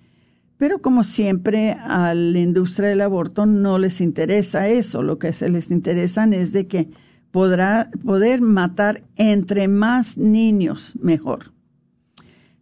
pero 0.56 0.78
como 0.78 1.02
siempre 1.02 1.73
a 1.73 2.14
la 2.14 2.38
industria 2.38 2.90
del 2.90 3.00
aborto 3.00 3.47
no 3.47 3.80
les 3.80 4.00
interesa 4.00 4.68
eso, 4.68 5.02
lo 5.02 5.18
que 5.18 5.32
se 5.32 5.49
les 5.49 5.73
interesa 5.73 6.25
es 6.26 6.52
de 6.52 6.68
que 6.68 6.88
podrá 7.32 7.90
poder 8.04 8.42
matar 8.42 9.02
entre 9.16 9.66
más 9.66 10.16
niños 10.16 10.94
mejor. 11.02 11.52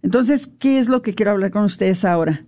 Entonces, 0.01 0.47
¿qué 0.47 0.79
es 0.79 0.89
lo 0.89 1.03
que 1.03 1.15
quiero 1.15 1.33
hablar 1.33 1.51
con 1.51 1.65
ustedes 1.65 2.07
ahora? 2.07 2.47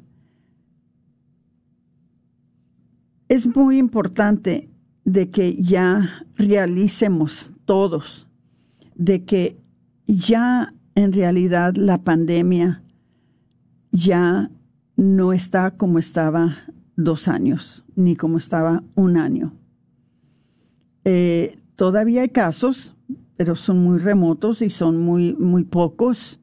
Es 3.29 3.47
muy 3.47 3.77
importante 3.77 4.71
de 5.05 5.29
que 5.29 5.63
ya 5.63 6.25
realicemos 6.37 7.51
todos, 7.67 8.27
de 8.95 9.27
que 9.27 9.59
ya 10.07 10.73
en 10.95 11.13
realidad 11.13 11.75
la 11.77 11.99
pandemia 11.99 12.83
ya 13.93 14.51
no 14.97 15.33
está 15.33 15.73
como 15.73 15.99
estaba 15.99 16.57
dos 16.97 17.29
años, 17.29 17.85
ni 17.97 18.17
como 18.17 18.39
estaba 18.39 18.83
un 18.95 19.17
año. 19.17 19.55
Eh, 21.05 21.59
todavía 21.77 22.23
hay 22.23 22.29
casos, 22.29 22.95
pero 23.37 23.57
son 23.57 23.83
muy 23.83 23.99
remotos 23.99 24.63
y 24.63 24.71
son 24.71 25.01
muy, 25.01 25.35
muy 25.35 25.65
pocos. 25.65 26.41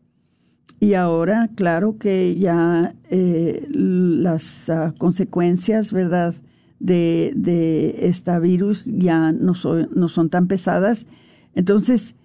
Y 0.80 0.94
ahora, 0.94 1.50
claro 1.56 1.98
que 1.98 2.36
ya 2.38 2.96
eh, 3.10 3.68
las 3.70 4.70
ah, 4.70 4.94
consecuencias, 4.98 5.92
¿verdad?, 5.92 6.36
de, 6.80 7.34
de 7.36 8.08
esta 8.08 8.38
virus 8.38 8.86
ya 8.86 9.32
no, 9.32 9.54
no 9.96 10.10
son 10.10 10.30
tan 10.30 10.48
pesadas. 10.48 11.08
Entonces, 11.56 12.16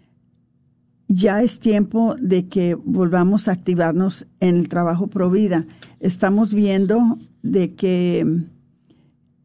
ya 1.15 1.43
es 1.43 1.59
tiempo 1.59 2.17
de 2.19 2.49
que 2.49 2.75
volvamos 2.75 3.49
a 3.49 3.53
activarnos 3.53 4.27
en 4.41 4.57
el 4.57 4.69
trabajo 4.69 5.09
pro 5.09 5.31
vida. 5.31 5.67
Estamos 6.01 6.55
viendo 6.55 7.19
de 7.43 7.75
que 7.75 8.45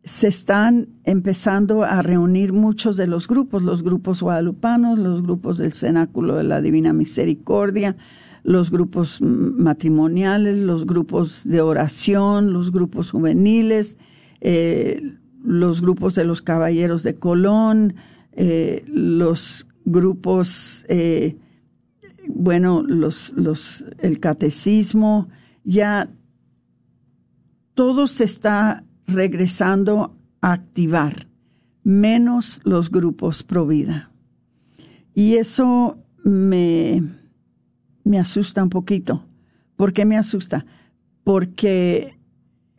se 0.03 0.27
están 0.27 0.87
empezando 1.03 1.83
a 1.83 2.01
reunir 2.01 2.53
muchos 2.53 2.95
de 2.95 3.07
los 3.07 3.27
grupos, 3.27 3.63
los 3.63 3.83
grupos 3.83 4.21
guadalupanos, 4.21 4.97
los 4.97 5.21
grupos 5.21 5.57
del 5.57 5.73
Cenáculo 5.73 6.37
de 6.37 6.45
la 6.45 6.61
Divina 6.61 6.93
Misericordia, 6.93 7.97
los 8.43 8.71
grupos 8.71 9.21
matrimoniales, 9.21 10.59
los 10.59 10.85
grupos 10.85 11.41
de 11.43 11.59
oración, 11.59 12.53
los 12.53 12.71
grupos 12.71 13.11
juveniles, 13.11 13.97
eh, 14.39 15.15
los 15.43 15.81
grupos 15.81 16.15
de 16.15 16.23
los 16.23 16.41
caballeros 16.41 17.03
de 17.03 17.15
Colón, 17.15 17.95
eh, 18.31 18.85
los 18.87 19.67
grupos 19.83 20.85
eh, 20.87 21.35
bueno, 22.37 22.83
los, 22.83 23.33
los, 23.35 23.83
el 23.97 24.19
catecismo, 24.19 25.27
ya 25.63 26.09
todo 27.73 28.05
se 28.07 28.25
está 28.25 28.83
regresando 29.07 30.15
a 30.41 30.53
activar, 30.53 31.27
menos 31.83 32.61
los 32.63 32.91
grupos 32.91 33.43
pro 33.43 33.65
vida. 33.65 34.11
Y 35.15 35.35
eso 35.35 35.97
me, 36.23 37.01
me 38.03 38.19
asusta 38.19 38.61
un 38.63 38.69
poquito. 38.69 39.25
¿Por 39.75 39.93
qué 39.93 40.05
me 40.05 40.17
asusta? 40.17 40.65
Porque 41.23 42.19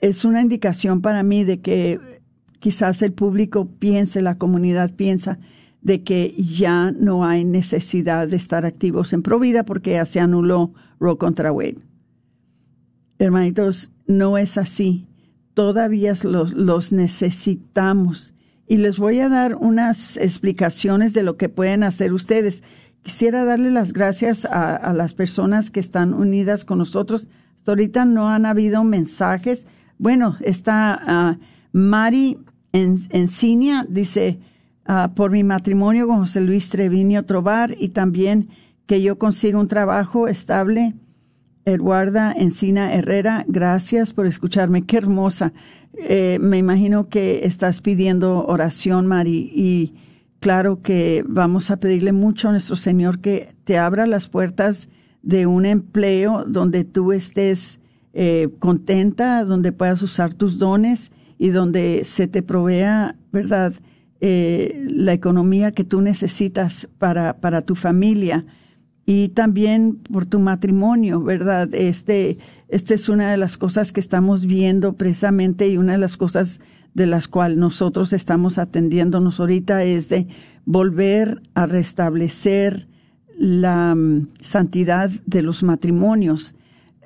es 0.01 0.25
una 0.25 0.41
indicación 0.41 1.01
para 1.01 1.25
mí 1.25 1.43
de 1.43 1.61
que 1.61 1.99
quizás 2.61 3.03
el 3.03 3.13
público 3.13 3.69
piense, 3.81 4.23
la 4.23 4.39
comunidad 4.39 4.95
piensa, 4.95 5.41
de 5.81 6.03
que 6.03 6.35
ya 6.39 6.91
no 6.93 7.25
hay 7.25 7.45
necesidad 7.45 8.29
de 8.29 8.37
estar 8.37 8.67
activos 8.67 9.13
en 9.13 9.23
Provida 9.23 9.65
porque 9.65 9.93
ya 9.93 10.05
se 10.05 10.21
anuló 10.21 10.73
Roe 10.99 11.19
contra 11.19 11.53
Wade. 11.53 11.79
Hermanitos, 13.19 13.91
no 14.07 14.39
es 14.39 14.59
así. 14.59 15.07
Todavía 15.55 16.13
los, 16.23 16.53
los 16.55 16.93
necesitamos. 16.93 18.35
Y 18.67 18.77
les 18.77 18.99
voy 18.99 19.19
a 19.21 19.29
dar 19.29 19.55
unas 19.55 20.17
explicaciones 20.17 21.15
de 21.15 21.23
lo 21.23 21.37
que 21.37 21.49
pueden 21.49 21.83
hacer 21.83 22.13
ustedes. 22.13 22.63
Quisiera 23.03 23.45
darle 23.45 23.71
las 23.71 23.93
gracias 23.93 24.45
a, 24.45 24.93
las 24.93 25.15
personas 25.15 25.71
que 25.71 25.81
están 25.81 26.13
unidas 26.13 26.65
con 26.65 26.79
nosotros. 26.79 27.29
Hasta 27.59 27.73
ahorita 27.73 28.05
no 28.05 28.29
han 28.29 28.45
habido 28.45 28.85
mensajes. 28.85 29.67
Bueno, 29.97 30.37
está 30.41 31.39
uh, 31.41 31.45
Mari 31.73 32.39
Encinia, 32.73 33.87
dice, 33.89 34.39
Ah, 34.91 35.13
por 35.15 35.31
mi 35.31 35.45
matrimonio 35.45 36.07
con 36.07 36.21
José 36.21 36.41
Luis 36.41 36.71
Treviño 36.71 37.23
Trobar 37.27 37.77
y 37.79 37.91
también 37.91 38.49
que 38.87 39.03
yo 39.03 39.19
consiga 39.19 39.61
un 39.61 39.69
trabajo 39.69 40.29
estable. 40.29 40.95
Eduarda 41.67 42.33
Encina 42.33 42.95
Herrera, 42.95 43.45
gracias 43.47 44.15
por 44.15 44.25
escucharme. 44.25 44.87
Qué 44.87 44.97
hermosa. 44.97 45.53
Eh, 45.93 46.39
me 46.41 46.57
imagino 46.57 47.11
que 47.11 47.41
estás 47.45 47.83
pidiendo 47.83 48.47
oración, 48.47 49.07
Mari, 49.07 49.53
y 49.55 49.93
claro 50.41 50.81
que 50.81 51.23
vamos 51.29 51.71
a 51.71 51.77
pedirle 51.77 52.13
mucho 52.13 52.49
a 52.49 52.53
nuestro 52.53 52.75
Señor 52.75 53.21
que 53.21 53.55
te 53.65 53.77
abra 53.77 54.07
las 54.07 54.31
puertas 54.31 54.89
de 55.21 55.45
un 55.45 55.67
empleo 55.67 56.47
donde 56.47 56.87
tú 56.87 57.13
estés 57.13 57.79
eh, 58.15 58.49
contenta, 58.59 59.45
donde 59.45 59.71
puedas 59.71 60.01
usar 60.01 60.33
tus 60.33 60.59
dones 60.59 61.13
y 61.37 61.51
donde 61.51 62.05
se 62.05 62.27
te 62.27 62.43
provea, 62.43 63.17
¿verdad? 63.33 63.75
Eh, 64.21 64.85
la 64.91 65.13
economía 65.13 65.71
que 65.71 65.85
tú 65.85 66.01
necesitas 66.01 66.89
para, 66.99 67.41
para 67.41 67.63
tu 67.63 67.77
familia 67.77 68.45
y 69.07 69.29
también 69.29 69.97
por 69.97 70.27
tu 70.27 70.41
matrimonio, 70.41 71.23
¿verdad? 71.23 71.73
Este, 71.73 72.39
este 72.69 72.95
es 72.95 73.09
una 73.09 73.31
de 73.31 73.37
las 73.37 73.57
cosas 73.57 73.93
que 73.93 74.01
estamos 74.01 74.45
viendo 74.45 74.95
precisamente 74.95 75.69
y 75.69 75.77
una 75.77 75.93
de 75.93 75.99
las 75.99 76.17
cosas 76.17 76.61
de 76.95 77.07
las 77.07 77.29
cuales 77.29 77.59
nosotros 77.59 78.13
estamos 78.13 78.59
atendiéndonos 78.59 79.39
ahorita 79.39 79.85
es 79.85 80.09
de 80.09 80.27
volver 80.65 81.41
a 81.55 81.67
restablecer 81.67 82.89
la 83.39 83.95
mm, 83.95 84.29
santidad 84.41 85.11
de 85.25 85.43
los 85.43 85.63
matrimonios. 85.63 86.55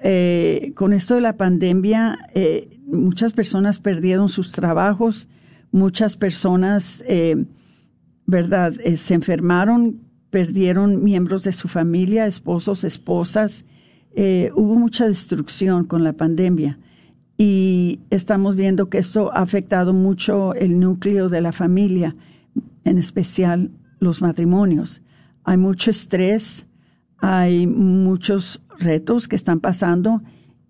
Eh, 0.03 0.73
con 0.75 0.93
esto 0.93 1.15
de 1.15 1.21
la 1.21 1.37
pandemia, 1.37 2.19
eh, 2.35 2.81
muchas 2.87 3.33
personas 3.33 3.79
perdieron 3.79 4.29
sus 4.29 4.51
trabajos, 4.51 5.29
muchas 5.73 6.17
personas, 6.17 7.03
eh, 7.09 7.45
¿verdad?, 8.27 8.75
se 8.97 9.15
enfermaron, 9.15 10.01
perdieron 10.31 11.03
miembros 11.03 11.43
de 11.43 11.53
su 11.53 11.69
familia, 11.69 12.27
esposos, 12.27 12.85
esposas. 12.85 13.65
hubo 14.55 14.75
mucha 14.79 15.07
destrucción 15.09 15.85
con 15.85 16.05
la 16.05 16.13
pandemia 16.13 16.79
y 17.45 17.99
estamos 18.11 18.55
viendo 18.57 18.89
que 18.89 18.99
esto 18.99 19.33
ha 19.33 19.43
afectado 19.43 19.93
mucho 19.93 20.55
el 20.55 20.79
núcleo 20.79 21.29
de 21.29 21.41
la 21.41 21.51
familia, 21.51 22.15
en 22.85 22.99
especial 22.99 23.73
los 23.99 24.23
matrimonios. 24.23 25.03
Hay 25.43 25.57
mucho 25.57 25.91
estrés, 25.91 26.67
hay 27.19 27.67
muchos 27.67 28.63
retos 28.79 29.27
que 29.27 29.35
están 29.35 29.59
pasando 29.59 30.23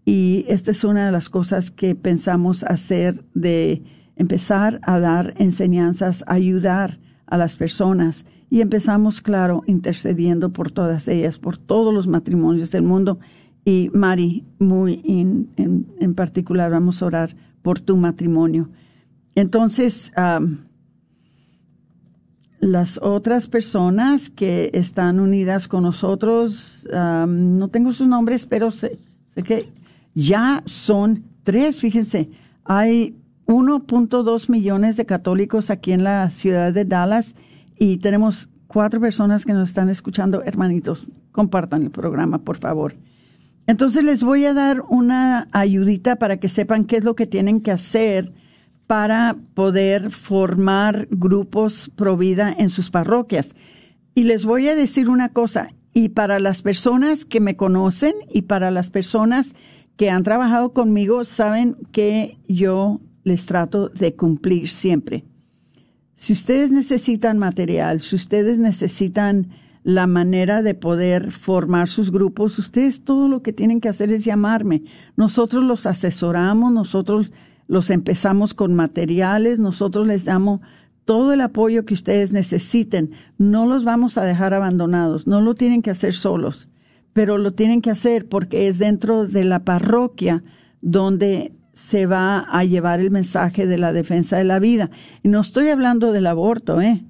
y 0.05 0.45
esta 0.49 0.71
es 0.71 0.83
una 0.83 1.05
de 1.05 1.13
las 1.13 1.29
cosas 1.29 1.71
que 1.71 1.95
pensamos 1.95 2.63
hacer 2.65 3.23
de 3.35 3.83
empezar 4.23 4.81
a 4.85 4.99
dar 5.01 5.35
enseñanzas, 5.37 6.25
ayudar 6.27 6.99
a 7.27 7.37
las 7.37 7.57
personas 7.57 8.25
y 8.51 8.61
empezamos, 8.61 9.21
claro, 9.21 9.63
intercediendo 9.67 10.53
por 10.53 10.71
todas 10.71 11.09
ellas, 11.09 11.39
por 11.39 11.57
todos 11.57 11.93
los 11.93 12.07
matrimonios 12.07 12.71
del 12.71 12.83
mundo. 12.83 13.19
Y 13.65 13.91
Mari, 13.93 14.45
muy 14.59 15.03
en, 15.07 16.15
particular, 16.15 16.71
vamos 16.71 17.03
a 17.03 17.07
orar 17.07 17.37
por 17.63 17.81
tu 17.81 17.97
matrimonio. 17.97 18.69
Entonces, 19.35 20.13
las 22.61 22.99
otras 23.03 23.49
personas 23.49 24.31
que 24.31 24.71
están 24.73 25.19
unidas 25.19 25.67
con 25.67 25.83
nosotros, 25.83 26.87
no 26.93 27.69
tengo 27.69 27.93
sus 27.93 28.07
nombres, 28.07 28.47
pero 28.47 28.71
sé, 28.71 28.99
sé, 29.35 29.43
que 29.43 29.73
ya 30.15 30.63
son 30.67 31.25
tres, 31.43 31.81
fíjense, 31.81 32.29
hay 32.65 33.17
1.2 33.53 34.49
millones 34.49 34.97
de 34.97 35.07
católicos 35.07 35.71
aquí 35.71 35.93
en 35.93 36.05
la 36.05 36.31
ciudad 36.31 36.73
de 36.73 36.85
Dallas 36.85 37.37
y 37.79 37.99
tenemos 37.99 38.49
cuatro 38.67 39.01
personas 39.01 39.45
que 39.45 39.53
nos 39.53 39.69
están 39.69 39.91
escuchando. 39.91 40.43
Hermanitos, 40.43 41.07
compartan 41.31 41.83
el 41.83 41.91
programa, 41.91 42.39
por 42.39 42.57
favor. 42.57 42.97
Entonces 43.67 44.05
les 44.05 44.23
voy 44.23 44.47
a 44.47 44.55
dar 44.55 44.83
una 44.89 45.49
ayudita 45.53 46.17
para 46.17 46.39
que 46.39 46.49
sepan 46.49 46.85
qué 46.85 46.97
es 46.97 47.05
lo 47.05 47.15
que 47.15 47.27
tienen 47.27 47.61
que 47.61 47.71
hacer 47.71 48.33
para 48.87 49.37
poder 49.55 50.11
formar 50.11 51.07
grupos 51.11 51.91
pro 51.95 52.17
vida 52.17 52.55
en 52.59 52.71
sus 52.71 52.91
parroquias. 52.91 53.55
Y 54.15 54.25
les 54.25 54.45
voy 54.45 54.69
a 54.69 54.75
decir 54.75 55.09
una 55.09 55.29
cosa, 55.29 55.69
y 55.95 56.11
para 56.11 56.41
las 56.41 56.63
personas 56.63 57.25
que 57.25 57.41
me 57.41 57.57
conocen 57.57 58.15
y 58.31 58.43
para 58.43 58.71
las 58.71 58.91
personas 58.91 59.55
que 59.97 60.11
han 60.11 60.23
trabajado 60.23 60.73
conmigo, 60.73 61.25
saben 61.25 61.77
que 61.93 62.39
yo 62.49 63.01
les 63.25 63.47
trato 63.47 63.89
de 63.89 64.15
cumplir 64.15 64.69
siempre. 64.69 65.25
Si 66.15 66.33
ustedes 66.33 66.71
necesitan 66.71 67.39
material, 67.39 68.01
si 68.01 68.17
ustedes 68.17 68.59
necesitan 68.59 69.49
la 69.85 70.07
manera 70.07 70.63
de 70.63 70.75
poder 70.75 71.33
formar 71.33 71.89
sus 71.89 72.13
grupos, 72.13 72.59
ustedes 72.59 73.05
todo 73.05 73.29
lo 73.29 73.43
que 73.43 73.53
tienen 73.53 73.81
que 73.81 73.89
hacer 73.89 74.13
es 74.13 74.25
llamarme. 74.25 74.85
Nosotros 75.17 75.65
los 75.65 75.87
asesoramos, 75.87 76.73
nosotros 76.73 77.33
los 77.67 77.91
empezamos 77.91 78.55
con 78.55 78.75
materiales, 78.75 79.59
nosotros 79.59 80.07
les 80.07 80.25
damos 80.25 80.61
todo 81.05 81.33
el 81.33 81.41
apoyo 81.41 81.85
que 81.85 81.95
ustedes 81.95 82.33
necesiten. 82.33 83.11
No 83.39 83.67
los 83.67 83.85
vamos 83.85 84.19
a 84.19 84.25
dejar 84.25 84.55
abandonados, 84.55 85.27
no 85.27 85.41
lo 85.41 85.55
tienen 85.55 85.83
que 85.83 85.91
hacer 85.91 86.13
solos, 86.13 86.69
pero 87.13 87.39
lo 87.39 87.53
tienen 87.53 87.83
que 87.83 87.91
hacer 87.91 88.29
porque 88.29 88.69
es 88.69 88.79
dentro 88.79 89.27
de 89.27 89.45
la 89.45 89.65
parroquia 89.65 90.45
donde 90.81 91.53
se 91.75 92.07
va 92.07 92.41
a 92.41 92.65
llevar 92.65 93.01
el 93.01 93.11
mensaje 93.11 93.67
de 93.67 93.79
la 93.79 93.93
defensa 93.93 94.37
de 94.37 94.45
la 94.45 94.59
vida. 94.59 94.91
No 95.23 95.41
estoy 95.41 95.69
hablando 95.69 96.13
del 96.13 96.27
aborto, 96.27 96.81
¿eh? 96.81 97.05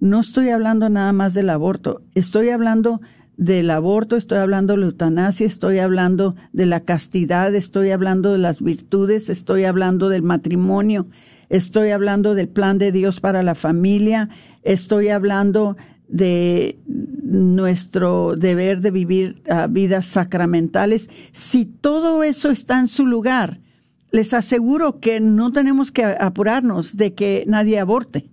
No 0.00 0.20
estoy 0.20 0.50
hablando 0.50 0.88
nada 0.88 1.12
más 1.12 1.32
del 1.32 1.48
aborto, 1.48 2.02
estoy 2.14 2.50
hablando 2.50 3.00
del 3.36 3.70
aborto, 3.70 4.16
estoy 4.16 4.38
hablando 4.38 4.74
de 4.74 4.80
la 4.80 4.86
eutanasia, 4.86 5.46
estoy 5.46 5.78
hablando 5.78 6.36
de 6.52 6.66
la 6.66 6.80
castidad, 6.80 7.54
estoy 7.54 7.90
hablando 7.90 8.32
de 8.32 8.38
las 8.38 8.60
virtudes, 8.60 9.30
estoy 9.30 9.64
hablando 9.64 10.08
del 10.08 10.22
matrimonio, 10.22 11.06
estoy 11.48 11.90
hablando 11.90 12.34
del 12.34 12.48
plan 12.48 12.78
de 12.78 12.92
Dios 12.92 13.20
para 13.20 13.42
la 13.42 13.54
familia, 13.54 14.28
estoy 14.62 15.08
hablando 15.08 15.76
de 16.08 16.78
nuestro 16.86 18.36
deber 18.36 18.80
de 18.80 18.90
vivir 18.90 19.42
ah, 19.48 19.66
vidas 19.68 20.06
sacramentales. 20.06 21.10
Si 21.32 21.64
todo 21.64 22.22
eso 22.22 22.50
está 22.50 22.78
en 22.78 22.88
su 22.88 23.06
lugar, 23.06 23.60
les 24.16 24.32
aseguro 24.32 24.98
que 24.98 25.20
no 25.20 25.52
tenemos 25.52 25.92
que 25.92 26.02
apurarnos 26.02 26.96
de 26.96 27.12
que 27.12 27.44
nadie 27.46 27.78
aborte. 27.78 28.30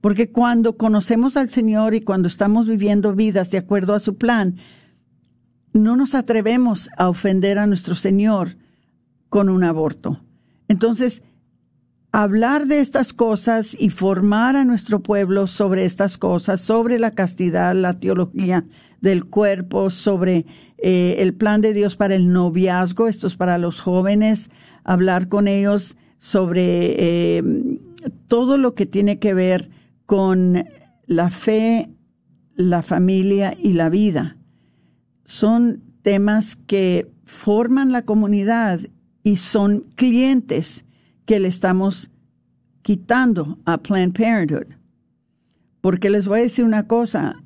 Porque 0.00 0.30
cuando 0.30 0.76
conocemos 0.76 1.36
al 1.36 1.50
Señor 1.50 1.94
y 1.94 2.00
cuando 2.00 2.28
estamos 2.28 2.68
viviendo 2.68 3.12
vidas 3.12 3.50
de 3.50 3.58
acuerdo 3.58 3.94
a 3.94 3.98
su 3.98 4.16
plan, 4.18 4.54
no 5.72 5.96
nos 5.96 6.14
atrevemos 6.14 6.88
a 6.96 7.08
ofender 7.08 7.58
a 7.58 7.66
nuestro 7.66 7.96
Señor 7.96 8.56
con 9.28 9.48
un 9.48 9.64
aborto. 9.64 10.20
Entonces, 10.68 11.24
hablar 12.22 12.66
de 12.66 12.80
estas 12.80 13.12
cosas 13.12 13.76
y 13.78 13.90
formar 13.90 14.56
a 14.56 14.64
nuestro 14.64 15.02
pueblo 15.02 15.46
sobre 15.46 15.84
estas 15.84 16.16
cosas, 16.16 16.62
sobre 16.62 16.98
la 16.98 17.10
castidad, 17.10 17.74
la 17.74 17.92
teología 17.92 18.64
del 19.02 19.26
cuerpo, 19.26 19.90
sobre 19.90 20.46
eh, 20.78 21.16
el 21.18 21.34
plan 21.34 21.60
de 21.60 21.74
Dios 21.74 21.94
para 21.96 22.14
el 22.14 22.32
noviazgo, 22.32 23.06
esto 23.06 23.26
es 23.26 23.36
para 23.36 23.58
los 23.58 23.82
jóvenes, 23.82 24.50
hablar 24.82 25.28
con 25.28 25.46
ellos 25.46 25.98
sobre 26.16 26.94
eh, 27.38 27.42
todo 28.28 28.56
lo 28.56 28.74
que 28.74 28.86
tiene 28.86 29.18
que 29.18 29.34
ver 29.34 29.68
con 30.06 30.64
la 31.04 31.28
fe, 31.28 31.90
la 32.54 32.80
familia 32.80 33.54
y 33.62 33.74
la 33.74 33.90
vida. 33.90 34.38
Son 35.26 35.82
temas 36.00 36.56
que 36.56 37.12
forman 37.24 37.92
la 37.92 38.06
comunidad 38.06 38.80
y 39.22 39.36
son 39.36 39.84
clientes 39.96 40.86
que 41.26 41.40
le 41.40 41.48
estamos 41.48 42.10
quitando 42.82 43.58
a 43.64 43.78
Planned 43.78 44.14
Parenthood. 44.14 44.74
Porque 45.80 46.08
les 46.08 46.26
voy 46.26 46.40
a 46.40 46.42
decir 46.42 46.64
una 46.64 46.86
cosa, 46.86 47.42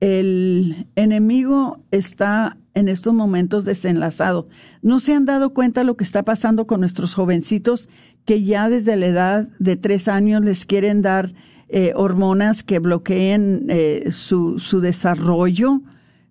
el 0.00 0.86
enemigo 0.96 1.82
está 1.90 2.58
en 2.74 2.88
estos 2.88 3.14
momentos 3.14 3.64
desenlazado. 3.64 4.48
¿No 4.82 5.00
se 5.00 5.14
han 5.14 5.24
dado 5.24 5.54
cuenta 5.54 5.84
lo 5.84 5.96
que 5.96 6.04
está 6.04 6.24
pasando 6.24 6.66
con 6.66 6.80
nuestros 6.80 7.14
jovencitos 7.14 7.88
que 8.24 8.42
ya 8.42 8.68
desde 8.68 8.96
la 8.96 9.06
edad 9.06 9.48
de 9.58 9.76
tres 9.76 10.08
años 10.08 10.44
les 10.44 10.66
quieren 10.66 11.02
dar 11.02 11.32
eh, 11.68 11.92
hormonas 11.96 12.62
que 12.62 12.78
bloqueen 12.78 13.66
eh, 13.68 14.08
su, 14.10 14.58
su, 14.58 14.80
desarrollo 14.80 15.80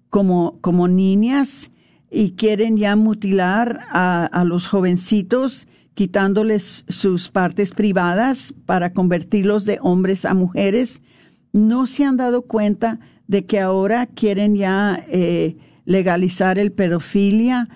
como, 0.09 0.59
como 0.61 0.87
niñas 0.87 1.71
y 2.11 2.31
quieren 2.31 2.77
ya 2.77 2.95
mutilar 2.95 3.81
a, 3.89 4.25
a 4.25 4.43
los 4.43 4.67
jovencitos 4.67 5.67
quitándoles 5.95 6.85
sus 6.87 7.29
partes 7.29 7.71
privadas 7.71 8.53
para 8.65 8.93
convertirlos 8.93 9.65
de 9.65 9.79
hombres 9.81 10.25
a 10.25 10.33
mujeres. 10.33 11.01
No 11.51 11.85
se 11.85 12.05
han 12.05 12.17
dado 12.17 12.43
cuenta 12.43 12.99
de 13.27 13.45
que 13.45 13.59
ahora 13.59 14.07
quieren 14.07 14.55
ya 14.55 15.03
eh, 15.07 15.57
legalizar 15.85 16.59
el 16.59 16.71
pedofilia. 16.71 17.69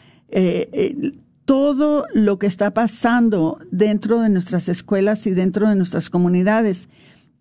todo 1.45 2.05
lo 2.13 2.37
que 2.37 2.47
está 2.47 2.73
pasando 2.73 3.59
dentro 3.71 4.19
de 4.19 4.29
nuestras 4.29 4.67
escuelas 4.67 5.25
y 5.27 5.31
dentro 5.31 5.69
de 5.69 5.75
nuestras 5.75 6.09
comunidades 6.09 6.89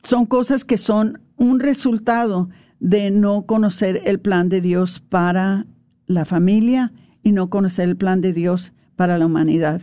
son 0.05 0.27
cosas 0.27 0.65
que 0.65 0.79
son 0.79 1.21
un 1.37 1.59
resultado 1.59 2.49
de 2.79 3.11
no 3.11 3.47
conocer 3.47 4.03
el 4.05 4.21
plan 4.21 4.49
de 4.49 4.61
Dios 4.61 5.01
para 5.01 5.67
la 6.07 6.25
familia 6.25 6.93
y 7.23 7.33
no 7.33 7.51
conocer 7.51 7.89
el 7.89 7.97
plan 7.97 8.21
de 8.21 8.33
Dios 8.33 8.73
para 8.95 9.19
la 9.19 9.27
humanidad. 9.27 9.83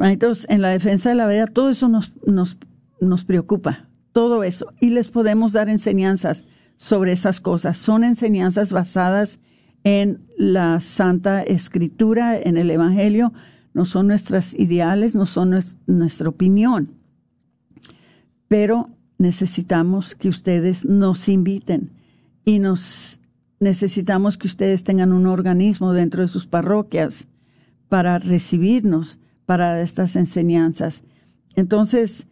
Entonces, 0.00 0.46
en 0.48 0.62
la 0.62 0.70
defensa 0.70 1.10
de 1.10 1.14
la 1.14 1.26
vida, 1.26 1.46
todo 1.46 1.70
eso 1.70 1.88
nos, 1.88 2.12
nos, 2.26 2.58
nos 3.00 3.24
preocupa, 3.24 3.88
todo 4.12 4.42
eso. 4.44 4.72
Y 4.80 4.90
les 4.90 5.10
podemos 5.10 5.52
dar 5.52 5.68
enseñanzas 5.68 6.46
sobre 6.76 7.12
esas 7.12 7.40
cosas. 7.40 7.76
Son 7.76 8.04
enseñanzas 8.04 8.72
basadas 8.72 9.38
en 9.84 10.20
la 10.36 10.80
Santa 10.80 11.42
Escritura, 11.42 12.38
en 12.38 12.56
el 12.56 12.70
Evangelio. 12.70 13.32
No 13.74 13.84
son 13.84 14.06
nuestras 14.08 14.54
ideales, 14.54 15.14
no 15.14 15.26
son 15.26 15.54
nuestra 15.86 16.28
opinión. 16.28 16.94
Pero 18.48 18.88
necesitamos 19.18 20.14
que 20.14 20.28
ustedes 20.28 20.84
nos 20.84 21.28
inviten 21.28 21.90
y 22.44 22.58
nos 22.58 23.20
necesitamos 23.60 24.38
que 24.38 24.46
ustedes 24.46 24.82
tengan 24.82 25.12
un 25.12 25.26
organismo 25.26 25.92
dentro 25.92 26.22
de 26.22 26.28
sus 26.28 26.46
parroquias 26.46 27.28
para 27.90 28.18
recibirnos 28.18 29.18
para 29.50 29.82
estas 29.82 30.14
enseñanzas. 30.14 31.02
Entonces, 31.56 32.28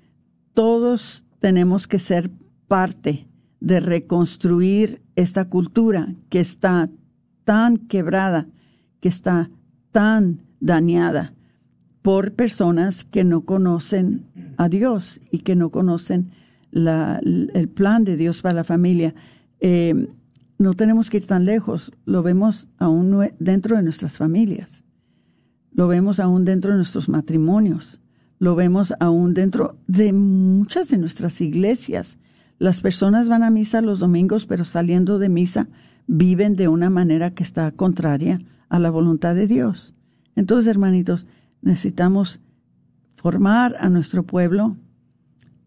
todos 0.54 1.24
tenemos 1.40 1.88
que 1.88 1.98
ser 1.98 2.30
parte 2.68 3.26
de 3.58 3.80
reconstruir 3.80 5.02
esta 5.16 5.46
cultura 5.46 6.14
que 6.28 6.38
está 6.38 6.88
tan 7.42 7.76
quebrada, 7.76 8.46
que 9.00 9.08
está 9.08 9.50
tan 9.90 10.44
dañada 10.60 11.34
por 12.02 12.34
personas 12.34 13.02
que 13.02 13.24
no 13.24 13.44
conocen 13.44 14.54
a 14.56 14.68
Dios 14.68 15.20
y 15.32 15.40
que 15.40 15.56
no 15.56 15.70
conocen 15.70 16.30
el 16.70 17.68
plan 17.74 18.04
de 18.04 18.16
Dios 18.16 18.42
para 18.42 18.54
la 18.54 18.64
familia. 18.64 19.12
Eh, 19.58 20.06
no 20.56 20.74
tenemos 20.74 21.10
que 21.10 21.16
ir 21.16 21.26
tan 21.26 21.46
lejos, 21.46 21.90
lo 22.04 22.22
vemos 22.22 22.68
aún 22.78 23.28
dentro 23.40 23.76
de 23.76 23.82
nuestras 23.82 24.18
familias, 24.18 24.84
lo 25.78 25.86
vemos 25.86 26.18
aún 26.18 26.44
dentro 26.44 26.72
de 26.72 26.76
nuestros 26.76 27.08
matrimonios, 27.08 28.00
lo 28.40 28.56
vemos 28.56 28.92
aún 28.98 29.32
dentro 29.32 29.78
de 29.86 30.12
muchas 30.12 30.88
de 30.88 30.98
nuestras 30.98 31.40
iglesias. 31.40 32.18
Las 32.58 32.80
personas 32.80 33.28
van 33.28 33.44
a 33.44 33.50
misa 33.50 33.80
los 33.80 34.00
domingos, 34.00 34.44
pero 34.44 34.64
saliendo 34.64 35.20
de 35.20 35.28
misa 35.28 35.68
viven 36.08 36.56
de 36.56 36.66
una 36.66 36.90
manera 36.90 37.32
que 37.32 37.44
está 37.44 37.70
contraria 37.70 38.40
a 38.68 38.80
la 38.80 38.90
voluntad 38.90 39.36
de 39.36 39.46
Dios. 39.46 39.94
Entonces, 40.34 40.66
hermanitos, 40.66 41.28
necesitamos 41.62 42.40
formar 43.14 43.76
a 43.78 43.88
nuestro 43.88 44.24
pueblo, 44.24 44.76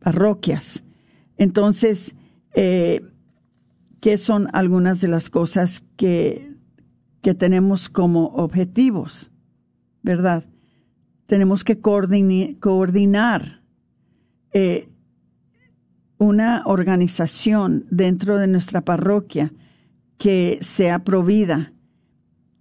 parroquias. 0.00 0.84
Entonces, 1.36 2.14
eh, 2.54 3.02
¿qué 4.00 4.18
son 4.18 4.48
algunas 4.52 5.00
de 5.00 5.08
las 5.08 5.30
cosas 5.30 5.84
que, 5.96 6.54
que 7.22 7.34
tenemos 7.34 7.88
como 7.88 8.26
objetivos? 8.28 9.30
¿Verdad? 10.02 10.44
Tenemos 11.26 11.64
que 11.64 11.80
coordinar. 11.80 13.62
Eh, 14.52 14.88
una 16.18 16.62
organización 16.64 17.86
dentro 17.90 18.38
de 18.38 18.46
nuestra 18.46 18.80
parroquia 18.80 19.52
que 20.18 20.58
sea 20.62 21.00
provida 21.00 21.72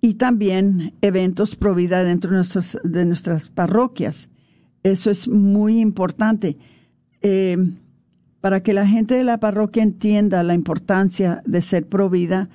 y 0.01 0.15
también 0.15 0.93
eventos 1.01 1.55
provida 1.55 2.03
dentro 2.03 2.31
de, 2.83 3.05
nuestras 3.05 3.49
parroquias. 3.49 4.29
Eso 4.83 5.09
es 5.09 5.27
muy 5.27 5.79
importante 5.79 6.57
eh, 7.27 7.57
para 8.39 8.61
que 8.61 8.71
la 8.71 8.85
gente 8.85 9.15
de 9.15 9.23
la 9.23 9.39
parroquia 9.39 9.81
entienda 9.81 10.43
la 10.43 10.53
importancia 10.53 11.41
de 11.47 11.61
ser 11.61 11.87
provida, 11.87 12.49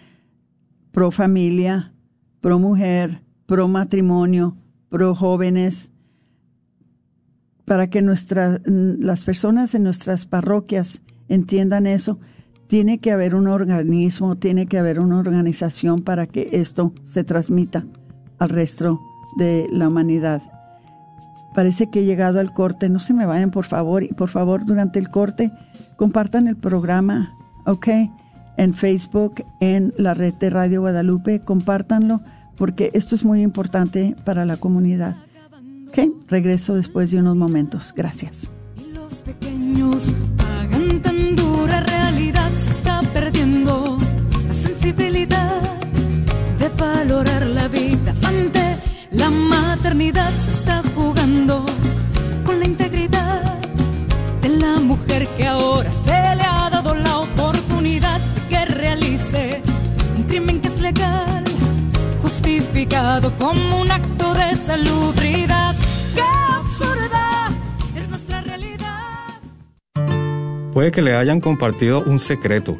pro 0.92 1.11
familia, 1.11 1.92
pro 2.40 2.61
mujer, 2.61 3.20
pro 3.46 3.66
matrimonio, 3.66 4.56
pro 4.88 5.16
jóvenes, 5.16 5.90
para 7.64 7.90
que 7.90 8.00
las 8.00 9.24
personas 9.24 9.74
en 9.74 9.83
nuestras 9.83 10.24
parroquias 10.24 11.02
entiendan 11.28 11.88
eso, 11.88 12.20
tiene 12.68 13.00
que 13.00 13.11
haber 13.11 13.35
un 13.35 13.48
organismo, 13.48 14.37
tiene 14.37 14.66
que 14.66 14.78
haber 14.78 15.00
una 15.00 15.18
organización 15.18 16.02
para 16.02 16.28
que 16.28 16.48
esto 16.52 16.94
se 17.02 17.24
transmita 17.24 17.85
al 18.38 18.50
resto 18.50 19.00
de 19.37 19.66
la 19.72 19.88
humanidad. 19.88 20.60
Parece 21.55 21.91
que 21.91 22.01
he 22.01 22.05
llegado 22.05 22.41
al 22.41 22.53
corte, 22.53 22.89
no 22.89 22.99
se 22.99 23.13
me 23.13 23.27
vayan 23.27 23.51
por 23.51 23.65
favor, 23.65 24.03
y 24.05 24.09
por 24.09 24.29
favor 24.29 24.65
durante 24.65 24.99
el 24.99 25.11
corte 25.11 25.51
compartan 25.97 26.47
el 26.47 26.57
programa, 26.57 27.35
¿ok? 27.67 27.89
En 28.57 28.75
Facebook, 28.75 29.45
en 29.61 29.93
la 29.97 30.15
red 30.15 30.35
de 30.35 30.51
Radio 30.51 30.81
Guadalupe, 30.81 31.41
compártanlo 31.41 32.21
porque 32.61 32.91
esto 32.93 33.15
es 33.15 33.25
muy 33.25 33.41
importante 33.41 34.15
para 34.25 34.45
la 34.45 34.59
comunidad. 34.59 35.17
Ok, 35.89 35.99
regreso 36.29 36.75
después 36.75 37.11
de 37.11 37.19
unos 37.19 37.35
momentos. 37.35 37.93
Gracias. 37.97 38.51
Y 38.77 38.93
los 38.93 39.23
pequeños 39.23 40.15
pagan 40.37 41.01
tan 41.01 41.35
dura 41.37 41.81
realidad, 41.81 42.51
se 42.51 42.71
está 42.71 43.01
perdiendo 43.15 43.97
la 44.47 44.53
sensibilidad 44.53 45.61
de 46.59 46.69
valorar 46.79 47.47
la 47.47 47.67
vida 47.69 48.15
ante 48.25 48.77
la 49.11 49.31
maternidad, 49.31 50.31
se 50.31 50.51
está 50.51 50.80
mujer 54.90 55.29
que 55.37 55.46
ahora 55.46 55.92
se 55.92 56.11
le 56.11 56.42
ha 56.42 56.68
dado 56.68 56.96
la 56.96 57.18
oportunidad 57.20 58.20
de 58.20 58.40
que 58.48 58.64
realice 58.64 59.62
un 60.16 60.24
crimen 60.24 60.61
que 60.61 60.66
es 60.66 60.81
legal 60.81 61.44
justificado 62.20 63.33
como 63.37 63.83
un 63.83 63.92
acto 63.92 64.35
de 64.35 64.57
salubridad. 64.57 65.76
¡Qué 66.16 66.22
absurda 66.57 67.50
es 67.96 68.09
nuestra 68.09 68.40
realidad! 68.40 69.40
Puede 70.72 70.90
que 70.90 71.03
le 71.03 71.14
hayan 71.14 71.40
compartido 71.40 72.03
un 72.03 72.18
secreto. 72.18 72.76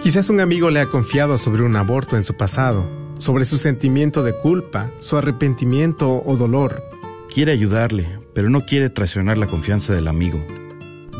Quizás 0.00 0.30
un 0.30 0.40
amigo 0.40 0.70
le 0.70 0.80
ha 0.80 0.86
confiado 0.86 1.36
sobre 1.36 1.62
un 1.62 1.76
aborto 1.76 2.16
en 2.16 2.24
su 2.24 2.38
pasado, 2.38 2.88
sobre 3.18 3.44
su 3.44 3.58
sentimiento 3.58 4.22
de 4.22 4.34
culpa, 4.34 4.90
su 4.98 5.18
arrepentimiento 5.18 6.22
o 6.24 6.36
dolor. 6.38 6.82
Quiere 7.34 7.52
ayudarle, 7.52 8.18
pero 8.34 8.48
no 8.48 8.62
quiere 8.62 8.88
traicionar 8.88 9.36
la 9.36 9.46
confianza 9.46 9.92
del 9.92 10.08
amigo. 10.08 10.42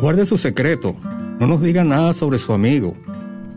Guarde 0.01 0.25
su 0.25 0.39
secreto. 0.39 0.97
No 1.39 1.47
nos 1.47 1.61
diga 1.61 1.85
nada 1.85 2.15
sobre 2.15 2.39
su 2.39 2.55
amigo. 2.55 2.97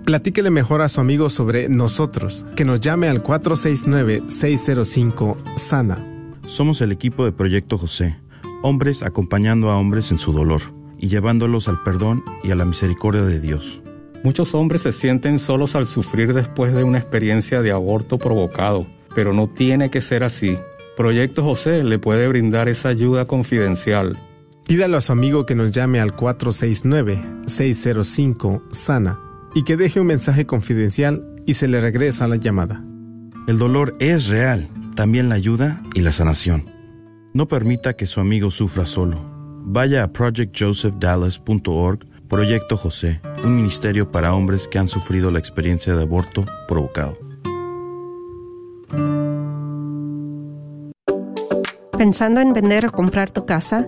Platíquele 0.03 0.49
mejor 0.49 0.81
a 0.81 0.89
su 0.89 0.99
amigo 0.99 1.29
sobre 1.29 1.69
nosotros, 1.69 2.45
que 2.57 2.65
nos 2.65 2.81
llame 2.81 3.07
al 3.07 3.23
469-605 3.23 5.37
SANA. 5.55 6.05
Somos 6.45 6.81
el 6.81 6.91
equipo 6.91 7.23
de 7.23 7.31
Proyecto 7.31 7.77
José, 7.77 8.17
hombres 8.61 9.03
acompañando 9.03 9.71
a 9.71 9.77
hombres 9.77 10.11
en 10.11 10.19
su 10.19 10.33
dolor 10.33 10.61
y 10.97 11.07
llevándolos 11.07 11.69
al 11.69 11.81
perdón 11.81 12.25
y 12.43 12.51
a 12.51 12.55
la 12.55 12.65
misericordia 12.65 13.21
de 13.21 13.39
Dios. 13.39 13.81
Muchos 14.25 14.53
hombres 14.53 14.81
se 14.81 14.91
sienten 14.91 15.39
solos 15.39 15.75
al 15.75 15.87
sufrir 15.87 16.33
después 16.33 16.73
de 16.73 16.83
una 16.83 16.97
experiencia 16.97 17.61
de 17.61 17.71
aborto 17.71 18.17
provocado, 18.17 18.85
pero 19.15 19.31
no 19.31 19.47
tiene 19.47 19.89
que 19.89 20.01
ser 20.01 20.25
así. 20.25 20.57
Proyecto 20.97 21.41
José 21.41 21.85
le 21.85 21.99
puede 21.99 22.27
brindar 22.27 22.67
esa 22.67 22.89
ayuda 22.89 23.23
confidencial. 23.23 24.19
Pídalo 24.65 24.97
a 24.97 25.01
su 25.01 25.11
amigo 25.11 25.45
que 25.45 25.53
nos 25.55 25.71
llame 25.71 25.99
al 25.99 26.15
469-605 26.15 28.61
SANA 28.71 29.19
y 29.53 29.63
que 29.63 29.77
deje 29.77 29.99
un 29.99 30.07
mensaje 30.07 30.45
confidencial 30.45 31.35
y 31.45 31.55
se 31.55 31.67
le 31.67 31.81
regresa 31.81 32.27
la 32.27 32.37
llamada. 32.37 32.83
El 33.47 33.57
dolor 33.57 33.95
es 33.99 34.27
real, 34.27 34.69
también 34.95 35.27
la 35.29 35.35
ayuda 35.35 35.83
y 35.93 36.01
la 36.01 36.13
sanación. 36.13 36.69
No 37.33 37.47
permita 37.47 37.93
que 37.93 38.05
su 38.05 38.19
amigo 38.21 38.51
sufra 38.51 38.85
solo. 38.85 39.19
Vaya 39.65 40.03
a 40.03 40.13
projectjosephdallas.org, 40.13 42.05
Proyecto 42.29 42.77
José, 42.77 43.19
un 43.43 43.55
ministerio 43.55 44.09
para 44.09 44.33
hombres 44.33 44.67
que 44.67 44.79
han 44.79 44.87
sufrido 44.87 45.29
la 45.29 45.37
experiencia 45.39 45.95
de 45.95 46.03
aborto 46.03 46.45
provocado. 46.67 47.17
¿Pensando 51.97 52.41
en 52.41 52.53
vender 52.53 52.87
o 52.87 52.91
comprar 52.91 53.31
tu 53.31 53.45
casa? 53.45 53.87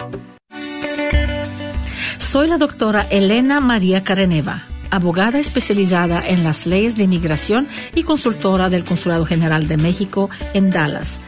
Soy 2.31 2.47
la 2.47 2.57
doctora 2.57 3.05
Elena 3.09 3.59
María 3.59 4.05
Careneva, 4.05 4.63
abogada 4.89 5.37
especializada 5.37 6.25
en 6.25 6.45
las 6.45 6.65
leyes 6.65 6.95
de 6.95 7.03
inmigración 7.03 7.67
y 7.93 8.03
consultora 8.03 8.69
del 8.69 8.85
Consulado 8.85 9.25
General 9.25 9.67
de 9.67 9.75
México 9.75 10.29
en 10.53 10.71
Dallas. 10.71 11.19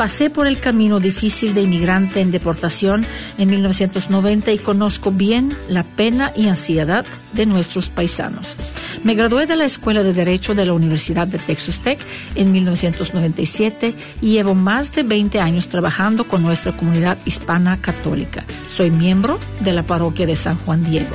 Pasé 0.00 0.30
por 0.30 0.46
el 0.46 0.60
camino 0.60 0.98
difícil 0.98 1.52
de 1.52 1.60
inmigrante 1.60 2.22
en 2.22 2.30
deportación 2.30 3.04
en 3.36 3.50
1990 3.50 4.50
y 4.50 4.56
conozco 4.56 5.12
bien 5.12 5.54
la 5.68 5.84
pena 5.84 6.32
y 6.34 6.48
ansiedad 6.48 7.04
de 7.34 7.44
nuestros 7.44 7.90
paisanos. 7.90 8.56
Me 9.04 9.14
gradué 9.14 9.44
de 9.44 9.56
la 9.56 9.66
Escuela 9.66 10.02
de 10.02 10.14
Derecho 10.14 10.54
de 10.54 10.64
la 10.64 10.72
Universidad 10.72 11.28
de 11.28 11.36
Texas 11.36 11.80
Tech 11.80 11.98
en 12.34 12.50
1997 12.50 13.94
y 14.22 14.30
llevo 14.30 14.54
más 14.54 14.90
de 14.94 15.02
20 15.02 15.38
años 15.38 15.68
trabajando 15.68 16.26
con 16.26 16.42
nuestra 16.42 16.74
comunidad 16.74 17.18
hispana 17.26 17.76
católica. 17.76 18.46
Soy 18.74 18.90
miembro 18.90 19.38
de 19.60 19.74
la 19.74 19.82
parroquia 19.82 20.26
de 20.26 20.34
San 20.34 20.56
Juan 20.56 20.82
Diego. 20.82 21.14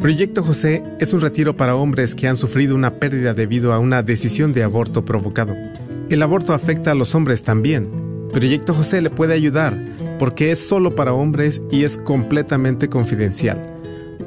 Proyecto 0.00 0.42
José 0.42 0.82
es 1.00 1.12
un 1.12 1.20
retiro 1.20 1.56
para 1.56 1.74
hombres 1.74 2.14
que 2.14 2.28
han 2.28 2.38
sufrido 2.38 2.74
una 2.74 2.94
pérdida 2.94 3.34
debido 3.34 3.74
a 3.74 3.78
una 3.78 4.02
decisión 4.02 4.54
de 4.54 4.62
aborto 4.62 5.04
provocado. 5.04 5.54
El 6.08 6.22
aborto 6.22 6.54
afecta 6.54 6.92
a 6.92 6.94
los 6.94 7.14
hombres 7.14 7.42
también. 7.42 7.88
Proyecto 8.32 8.72
José 8.72 9.02
le 9.02 9.10
puede 9.10 9.34
ayudar 9.34 9.78
porque 10.18 10.50
es 10.50 10.66
solo 10.66 10.94
para 10.94 11.12
hombres 11.12 11.60
y 11.70 11.84
es 11.84 11.98
completamente 11.98 12.88
confidencial. 12.88 13.77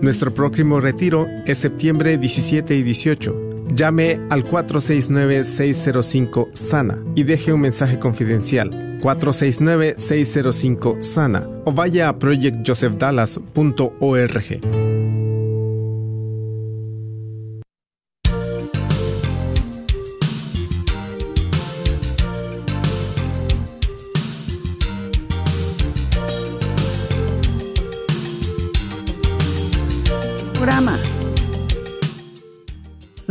Nuestro 0.01 0.33
próximo 0.33 0.79
retiro 0.79 1.27
es 1.45 1.59
septiembre 1.59 2.17
17 2.17 2.75
y 2.75 2.81
18. 2.81 3.67
Llame 3.75 4.19
al 4.31 4.43
469-605 4.43 6.47
SANA 6.53 6.97
y 7.15 7.21
deje 7.23 7.53
un 7.53 7.61
mensaje 7.61 7.99
confidencial. 7.99 8.99
469-605 8.99 11.01
SANA 11.01 11.47
o 11.65 11.71
vaya 11.71 12.09
a 12.09 12.17
projectjosephdallas.org. 12.17 14.90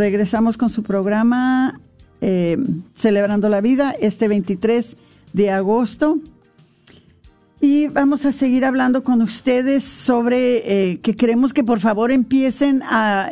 Regresamos 0.00 0.56
con 0.56 0.70
su 0.70 0.82
programa 0.82 1.78
eh, 2.22 2.56
Celebrando 2.94 3.50
la 3.50 3.60
Vida 3.60 3.94
este 4.00 4.28
23 4.28 4.96
de 5.34 5.50
agosto. 5.50 6.18
Y 7.60 7.88
vamos 7.88 8.24
a 8.24 8.32
seguir 8.32 8.64
hablando 8.64 9.04
con 9.04 9.20
ustedes 9.20 9.84
sobre 9.84 10.92
eh, 10.92 11.00
que 11.00 11.14
queremos 11.16 11.52
que 11.52 11.64
por 11.64 11.80
favor 11.80 12.12
empiecen 12.12 12.80
a, 12.82 13.28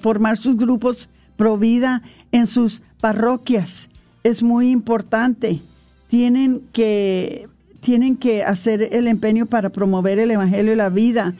formar 0.00 0.38
sus 0.38 0.56
grupos 0.56 1.10
pro 1.36 1.58
vida 1.58 2.00
en 2.32 2.46
sus 2.46 2.80
parroquias. 3.02 3.90
Es 4.24 4.42
muy 4.42 4.70
importante. 4.70 5.60
Tienen 6.08 6.62
que, 6.72 7.46
tienen 7.80 8.16
que 8.16 8.42
hacer 8.42 8.88
el 8.92 9.06
empeño 9.06 9.44
para 9.44 9.68
promover 9.68 10.18
el 10.18 10.30
Evangelio 10.30 10.72
y 10.72 10.76
la 10.76 10.88
vida 10.88 11.34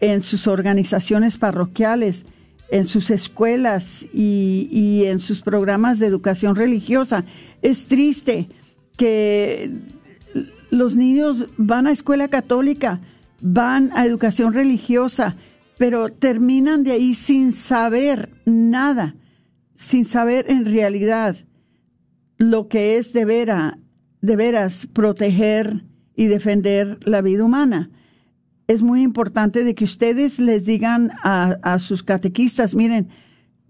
en 0.00 0.22
sus 0.22 0.46
organizaciones 0.46 1.36
parroquiales, 1.36 2.24
en 2.68 2.86
sus 2.86 3.10
escuelas 3.10 4.06
y, 4.12 5.04
en 5.06 5.18
sus 5.18 5.42
programas 5.42 5.98
de 5.98 6.06
educación 6.06 6.56
religiosa. 6.56 7.24
Es 7.62 7.86
triste 7.86 8.48
que 8.96 9.70
los 10.70 10.96
niños 10.96 11.46
van 11.56 11.86
a 11.86 11.92
escuela 11.92 12.28
católica, 12.28 13.00
van 13.40 13.90
a 13.94 14.04
educación 14.04 14.52
religiosa, 14.52 15.36
pero 15.78 16.08
terminan 16.08 16.82
de 16.82 16.92
ahí 16.92 17.14
sin 17.14 17.52
saber 17.52 18.30
nada, 18.44 19.14
sin 19.76 20.04
saber 20.04 20.46
en 20.48 20.64
realidad 20.64 21.36
lo 22.38 22.68
que 22.68 22.96
es 22.96 23.12
de, 23.12 23.24
vera, 23.24 23.78
de 24.20 24.36
veras 24.36 24.88
proteger 24.92 25.84
y 26.16 26.26
defender 26.26 26.98
la 27.04 27.20
vida 27.22 27.44
humana 27.44 27.90
es 28.68 28.82
muy 28.82 29.02
importante 29.02 29.64
de 29.64 29.74
que 29.74 29.84
ustedes 29.84 30.38
les 30.40 30.66
digan 30.66 31.12
a, 31.22 31.56
a, 31.62 31.78
sus 31.78 32.02
catequistas, 32.02 32.74
miren, 32.74 33.08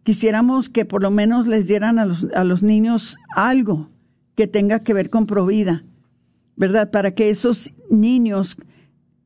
quisiéramos 0.05 0.69
que 0.69 0.85
por 0.85 1.03
lo 1.03 1.11
menos 1.11 1.47
les 1.47 1.67
dieran 1.67 1.99
a 1.99 2.07
los, 2.07 2.27
a 2.35 2.45
los 2.45 2.63
niños 2.63 3.17
algo 3.35 3.91
que 4.35 4.47
tenga 4.47 4.81
que 4.81 4.95
ver 4.95 5.11
con 5.11 5.27
provida, 5.27 5.85
¿verdad? 6.57 6.91
Para 6.91 7.11
que 7.11 7.31
esos 7.31 7.73
niños 7.91 8.57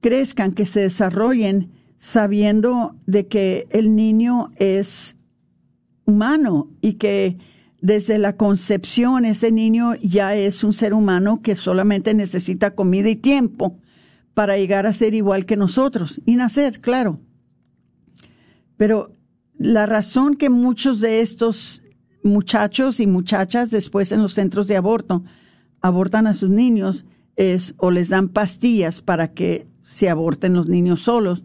crezcan, 0.01 0.53
que 0.53 0.67
se 0.67 0.81
desarrollen 0.81 1.71
sabiendo 1.97 2.97
de 3.07 3.27
que 3.27 3.69
el 3.71 3.95
niño 3.95 4.51
es 4.57 5.17
humano 6.07 6.71
y 6.81 6.95
que 6.95 7.37
desde 7.81 8.19
la 8.19 8.37
concepción 8.37 9.25
ese 9.25 9.53
niño 9.53 9.95
ya 9.97 10.35
es 10.35 10.65
un 10.65 10.73
ser 10.73 10.95
humano 10.95 11.43
que 11.43 11.57
solamente 11.57 12.15
necesita 12.15 12.75
comida 12.75 13.09
y 13.11 13.17
tiempo 13.17 13.79
para 14.35 14.57
llegar 14.57 14.87
a 14.87 14.93
ser 14.93 15.15
igual 15.15 15.47
que 15.47 15.57
nosotros 15.57 16.21
y 16.27 16.37
nacer, 16.37 16.81
claro. 16.81 17.21
Pero 18.77 19.17
la 19.59 19.87
razón 19.87 20.37
que 20.37 20.49
muchos 20.49 21.01
de 21.01 21.21
estos 21.21 21.83
muchachos 22.23 23.01
y 23.01 23.07
muchachas 23.07 23.71
después 23.71 24.13
en 24.13 24.23
los 24.23 24.35
centros 24.35 24.69
de 24.69 24.77
aborto 24.77 25.25
abortan 25.81 26.27
a 26.27 26.35
sus 26.35 26.51
niños 26.51 27.05
es 27.37 27.75
o 27.79 27.91
les 27.91 28.11
dan 28.11 28.29
pastillas 28.29 29.01
para 29.01 29.33
que 29.33 29.67
se 29.83 30.09
aborten 30.09 30.55
los 30.55 30.69
niños 30.69 31.01
solos, 31.01 31.43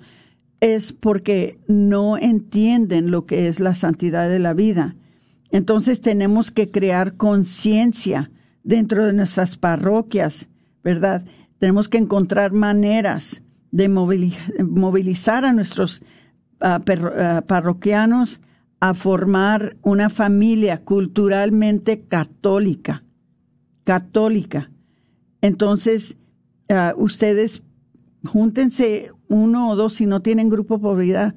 es 0.59 0.93
porque 0.93 1.59
no 1.67 2.17
entienden 2.17 3.11
lo 3.11 3.25
que 3.25 3.47
es 3.47 3.59
la 3.59 3.75
santidad 3.75 4.29
de 4.29 4.39
la 4.39 4.53
vida. 4.53 4.95
Entonces 5.51 6.01
tenemos 6.01 6.51
que 6.51 6.69
crear 6.69 7.15
conciencia 7.15 8.31
dentro 8.63 9.05
de 9.05 9.13
nuestras 9.13 9.57
parroquias, 9.57 10.49
¿verdad? 10.83 11.25
Tenemos 11.59 11.89
que 11.89 11.97
encontrar 11.97 12.51
maneras 12.51 13.41
de 13.71 13.89
movilizar 13.89 15.45
a 15.45 15.53
nuestros 15.53 16.01
ah, 16.61 16.81
ah, 16.87 17.43
parroquianos 17.47 18.41
a 18.79 18.93
formar 18.93 19.77
una 19.81 20.09
familia 20.09 20.83
culturalmente 20.83 22.01
católica, 22.01 23.03
católica. 23.83 24.71
Entonces, 25.41 26.17
uh, 26.69 27.01
ustedes 27.01 27.63
júntense 28.23 29.11
uno 29.27 29.69
o 29.69 29.75
dos, 29.75 29.95
si 29.95 30.05
no 30.05 30.21
tienen 30.21 30.49
grupo 30.49 30.79
por 30.79 30.97
vida, 30.97 31.35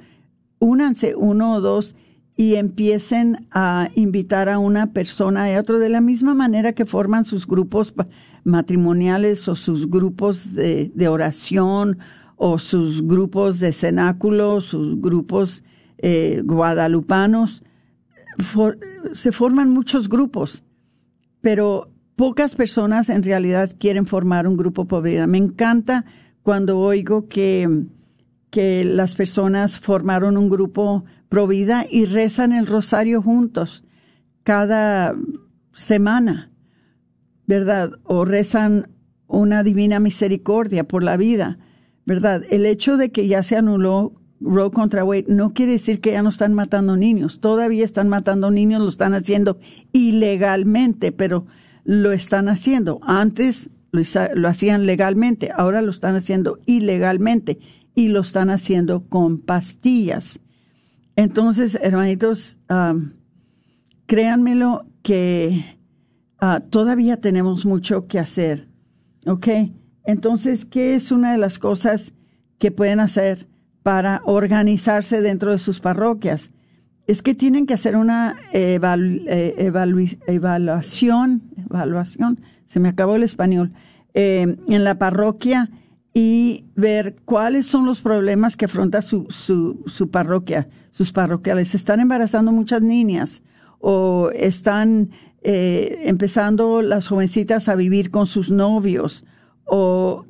únanse 0.59 1.15
uno 1.15 1.55
o 1.55 1.61
dos 1.61 1.95
y 2.39 2.55
empiecen 2.55 3.49
a 3.51 3.89
invitar 3.97 4.49
a 4.49 4.61
una 4.61 4.93
persona 4.93 5.51
y 5.51 5.55
a 5.55 5.61
otro 5.61 5.81
de 5.81 5.89
la 5.89 6.01
misma 6.01 6.35
manera 6.35 6.73
que 6.73 6.87
forman 6.87 7.25
sus 7.25 7.49
grupos 7.49 7.93
matrimoniales 8.45 9.49
o 9.49 9.57
sus 9.57 9.91
grupos 9.91 10.55
de, 10.55 11.09
oración 11.09 11.99
o 12.37 12.61
sus 12.61 13.05
grupos 13.05 13.59
de 13.59 13.73
cenáculo, 13.73 14.61
sus 14.61 15.01
grupos 15.01 15.65
eh, 15.99 16.43
guadalupanos, 16.45 17.65
se 19.15 19.33
forman 19.33 19.71
muchos 19.71 20.09
grupos, 20.09 20.63
pero 21.41 21.91
pocas 22.15 22.55
personas 22.55 23.09
en 23.09 23.25
realidad 23.25 23.73
quieren 23.81 24.07
formar 24.07 24.47
un 24.47 24.57
grupo 24.57 25.03
vida. 25.03 25.27
Me 25.27 25.39
encanta 25.39 26.05
cuando 26.45 26.79
oigo 26.79 27.27
que, 27.27 27.87
que 28.51 28.85
las 28.85 29.17
personas 29.17 29.81
formaron 29.81 30.37
un 30.37 30.49
grupo 30.49 31.05
pro 31.29 31.47
vida 31.47 31.87
y 31.91 32.07
rezan 32.07 32.53
el 32.53 32.67
rosario 32.67 33.23
juntos 33.23 33.85
cada 34.43 35.15
semana, 35.73 36.51
¿verdad? 37.47 37.93
O 38.05 38.25
rezan 38.25 38.91
una 39.27 39.63
divina 39.63 40.01
misericordia 40.01 40.89
por 40.89 41.03
la 41.03 41.17
vida, 41.17 41.59
¿verdad? 42.07 42.43
El 42.51 42.67
hecho 42.67 42.97
de 42.97 43.11
que 43.11 43.29
ya 43.29 43.43
se 43.43 43.57
anuló 43.57 44.15
Roe 44.41 44.71
contra 44.71 45.05
Wade 45.05 45.27
no 45.29 45.53
quiere 45.53 45.73
decir 45.73 46.01
que 46.01 46.13
ya 46.13 46.23
no 46.23 46.29
están 46.29 46.55
matando 46.55 46.97
niños. 46.97 47.41
Todavía 47.41 47.85
están 47.85 48.09
matando 48.09 48.51
niños, 48.51 48.81
lo 48.81 48.89
están 48.89 49.15
haciendo 49.15 49.59
ilegalmente, 49.93 51.13
pero 51.13 51.47
lo 51.85 52.13
están 52.13 52.49
haciendo. 52.49 53.01
Antes 53.03 53.71
lo, 53.91 54.49
hacían 54.49 54.87
legalmente, 54.87 55.51
ahora 55.55 55.83
lo 55.83 55.91
están 55.91 56.15
haciendo 56.15 56.61
ilegalmente 56.67 57.59
y 57.95 58.09
lo 58.09 58.21
están 58.21 58.51
haciendo 58.51 59.09
con 59.09 59.39
pastillas. 59.39 60.41
Entonces, 61.19 61.79
hermanitos, 61.83 62.59
créanmelo 64.07 64.87
que 65.03 65.79
ah, 66.39 66.61
todavía 66.71 67.21
tenemos 67.21 67.67
mucho 67.67 68.07
que 68.07 68.19
hacer. 68.19 68.69
¿Ok? 69.27 69.49
Entonces, 70.05 70.65
¿qué 70.65 70.95
es 70.95 71.13
una 71.13 71.33
de 71.33 71.39
las 71.39 71.59
cosas 71.59 72.15
que 72.59 72.71
pueden 72.71 73.01
hacer? 73.01 73.47
para 73.89 74.21
organizarse 74.27 75.23
dentro 75.23 75.51
de 75.51 75.57
sus 75.57 75.81
parroquias. 75.81 76.51
Es 77.07 77.23
que 77.23 77.35
tienen 77.35 77.67
que 77.67 77.73
hacer 77.73 77.97
una 77.97 78.37
eh, 78.53 78.79
evaluación, 80.27 81.43
evaluación, 81.57 82.41
se 82.67 82.81
me 82.81 82.91
acabó 82.91 83.17
el 83.17 83.23
español, 83.23 83.73
eh, 84.13 84.57
en 84.69 84.85
la 84.85 84.99
parroquia 84.99 85.71
y 86.21 86.65
ver 86.75 87.15
cuáles 87.25 87.69
son 87.69 87.87
los 87.87 88.03
problemas 88.03 88.57
que 88.57 88.65
afronta 88.65 89.03
su, 89.03 89.29
su, 89.29 90.11
parroquia, 90.11 90.69
sus 90.91 91.13
parroquiales. 91.13 91.77
Están 91.77 92.01
embarazando 92.01 92.51
muchas 92.51 92.83
niñas 92.83 93.45
o 93.79 94.29
están 94.35 95.11
eh, 95.43 96.01
empezando 96.07 96.83
las 96.83 97.07
jovencitas 97.07 97.69
a 97.69 97.77
vivir 97.77 98.11
con 98.11 98.27
sus 98.27 98.51
novios 98.51 99.25
o 99.65 100.27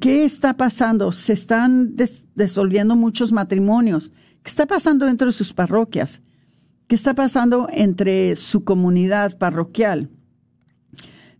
¿Qué 0.00 0.24
está 0.24 0.56
pasando? 0.56 1.10
Se 1.10 1.32
están 1.32 1.96
disolviendo 2.36 2.94
muchos 2.94 3.32
matrimonios. 3.32 4.12
¿Qué 4.42 4.50
está 4.50 4.66
pasando 4.66 5.06
dentro 5.06 5.26
de 5.26 5.32
sus 5.32 5.52
parroquias? 5.52 6.22
¿Qué 6.86 6.94
está 6.94 7.14
pasando 7.14 7.68
entre 7.72 8.36
su 8.36 8.62
comunidad 8.62 9.36
parroquial? 9.38 10.10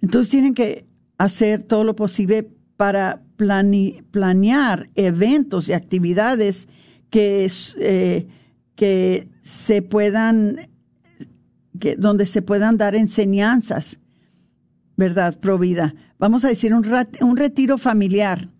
Entonces 0.00 0.30
tienen 0.30 0.54
que 0.54 0.88
hacer 1.18 1.62
todo 1.62 1.84
lo 1.84 1.94
posible 1.94 2.50
para 2.76 3.22
planear 3.38 4.90
eventos 4.94 5.70
y 5.70 5.72
actividades 5.72 6.68
que, 7.08 7.50
eh, 7.78 8.26
que 8.74 9.28
se 9.40 9.80
puedan, 9.80 10.68
que, 11.80 11.96
donde 11.96 12.26
se 12.26 12.42
puedan 12.42 12.76
dar 12.76 12.94
enseñanzas, 12.94 13.98
¿verdad? 14.96 15.38
Provida 15.40 15.94
vamos 16.18 16.44
a 16.44 16.48
decir, 16.48 16.74
un, 16.74 16.84
un 17.20 17.36
retiro 17.36 17.78
familiar, 17.78 18.50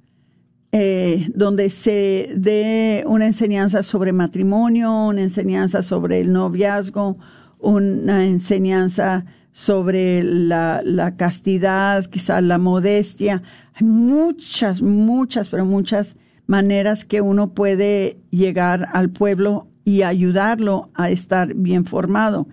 eh, 0.71 1.29
donde 1.35 1.71
se 1.71 2.33
dé 2.37 3.05
una 3.07 3.27
enseñanza 3.27 3.83
sobre 3.83 4.13
matrimonio, 4.13 5.09
una 5.09 5.23
enseñanza 5.23 5.83
sobre 5.83 6.21
el 6.21 6.33
noviazgo, 6.33 7.19
una 7.59 8.25
enseñanza 8.25 9.25
sobre 9.53 10.23
la, 10.23 10.83
la 10.85 11.17
castidad, 11.17 12.05
quizás 12.05 12.43
la 12.43 12.59
modestia. 12.59 13.43
Hay 13.79 13.87
muchas, 13.87 14.83
muchas, 14.83 15.49
pero 15.49 15.65
muchas 15.65 16.17
maneras 16.47 17.05
que 17.05 17.21
uno 17.21 17.55
puede 17.55 18.19
llegar 18.31 18.89
al 18.93 19.11
pueblo 19.11 19.69
y 19.85 20.03
ayudarlo 20.03 20.91
a 20.95 21.11
estar 21.11 21.55
bien 21.55 21.85
formado. 21.85 22.49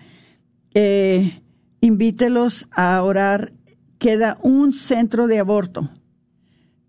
Eh, 0.75 1.41
invítelos 1.81 2.67
a 2.71 3.01
orar 3.01 3.53
queda 3.97 4.37
un 4.43 4.71
centro 4.71 5.25
de 5.25 5.39
aborto, 5.39 5.89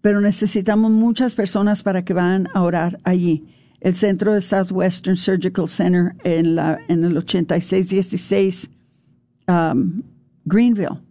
pero 0.03 0.21
necesitamos 0.21 0.91
muchas 0.91 1.35
personas 1.35 1.83
para 1.83 2.05
que 2.05 2.13
vayan 2.13 2.49
a 2.53 2.63
orar 2.63 2.99
allí. 3.05 3.47
El 3.81 3.95
centro 3.95 4.35
de 4.35 4.43
Southwestern 4.43 5.17
Surgical 5.17 5.69
Center 5.69 6.15
en, 6.25 6.57
la, 6.57 6.79
en 6.89 7.05
el 7.05 7.17
8616 7.17 8.71
um, 9.49 10.03
Greenville. 10.45 11.06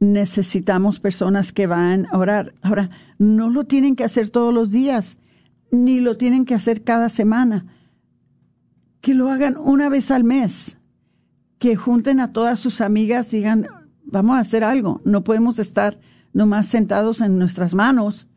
Necesitamos 0.00 1.00
personas 1.00 1.52
que 1.52 1.66
vayan 1.66 2.06
a 2.10 2.18
orar. 2.18 2.54
Ahora, 2.62 2.90
no 3.18 3.50
lo 3.50 3.64
tienen 3.64 3.96
que 3.96 4.04
hacer 4.04 4.30
todos 4.30 4.52
los 4.52 4.70
días, 4.70 5.18
ni 5.70 6.00
lo 6.00 6.16
tienen 6.16 6.44
que 6.44 6.54
hacer 6.54 6.82
cada 6.84 7.08
semana. 7.08 7.66
Que 9.00 9.14
lo 9.14 9.30
hagan 9.30 9.56
una 9.56 9.88
vez 9.88 10.10
al 10.10 10.24
mes. 10.24 10.78
Que 11.58 11.76
junten 11.76 12.20
a 12.20 12.32
todas 12.32 12.60
sus 12.60 12.80
amigas 12.80 13.30
digan, 13.30 13.66
vamos 14.04 14.36
a 14.36 14.40
hacer 14.40 14.64
algo. 14.64 15.00
No 15.04 15.24
podemos 15.24 15.58
estar 15.58 15.98
nomás 16.32 16.66
sentados 16.66 17.20
en 17.20 17.38
nuestras 17.38 17.74
manos 17.74 18.28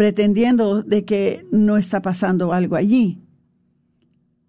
pretendiendo 0.00 0.82
de 0.82 1.04
que 1.04 1.46
no 1.52 1.76
está 1.76 2.00
pasando 2.00 2.54
algo 2.54 2.74
allí. 2.74 3.22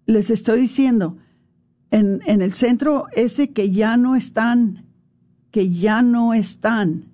Les 0.05 0.29
estoy 0.29 0.61
diciendo, 0.61 1.17
en, 1.89 2.21
en 2.25 2.41
el 2.41 2.53
centro 2.53 3.07
ese 3.11 3.51
que 3.51 3.69
ya 3.69 3.97
no 3.97 4.15
están, 4.15 4.85
que 5.51 5.69
ya 5.69 6.01
no 6.01 6.33
están 6.33 7.05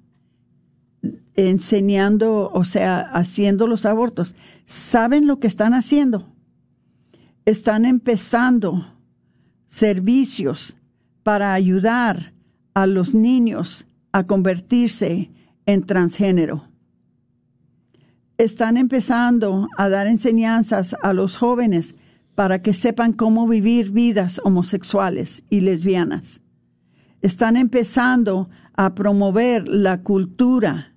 enseñando, 1.36 2.50
o 2.54 2.64
sea, 2.64 3.02
haciendo 3.02 3.68
los 3.68 3.86
abortos, 3.86 4.36
¿saben 4.66 5.28
lo 5.28 5.40
que 5.40 5.48
están 5.48 5.74
haciendo? 5.74 6.28
Están 7.46 7.86
empezando 7.86 8.94
servicios 9.66 10.76
para 11.24 11.54
ayudar 11.54 12.34
a 12.74 12.88
los 12.88 13.14
niños 13.14 13.86
a 14.12 14.26
convertirse 14.26 15.30
en 15.66 15.86
transgénero. 15.86 16.64
Están 18.38 18.78
empezando 18.78 19.68
a 19.78 19.90
dar 19.90 20.08
enseñanzas 20.08 20.96
a 21.02 21.14
los 21.14 21.38
jóvenes 21.38 21.96
para 22.36 22.62
que 22.62 22.74
sepan 22.74 23.14
cómo 23.14 23.48
vivir 23.48 23.92
vidas 23.92 24.40
homosexuales 24.44 25.44
y 25.50 25.62
lesbianas. 25.62 26.42
Están 27.28 27.58
empezando 27.58 28.50
a 28.74 28.96
promover 28.96 29.68
la 29.68 30.02
cultura, 30.02 30.96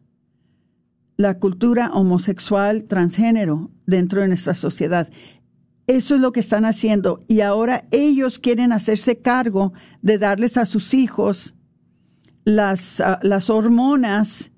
la 1.16 1.40
cultura 1.40 1.90
homosexual 1.92 2.84
transgénero 2.84 3.72
dentro 3.84 4.20
de 4.22 4.28
nuestra 4.28 4.54
sociedad. 4.54 5.10
Eso 5.88 6.14
es 6.14 6.20
lo 6.20 6.30
que 6.30 6.38
están 6.38 6.66
haciendo 6.66 7.24
y 7.26 7.40
ahora 7.40 7.88
ellos 7.90 8.38
quieren 8.38 8.70
hacerse 8.70 9.18
cargo 9.18 9.72
de 10.02 10.18
darles 10.18 10.56
a 10.56 10.66
sus 10.66 10.94
hijos 10.94 11.56
las, 12.44 13.00
ah, 13.00 13.18
las 13.22 13.50
hormonas 13.50 14.52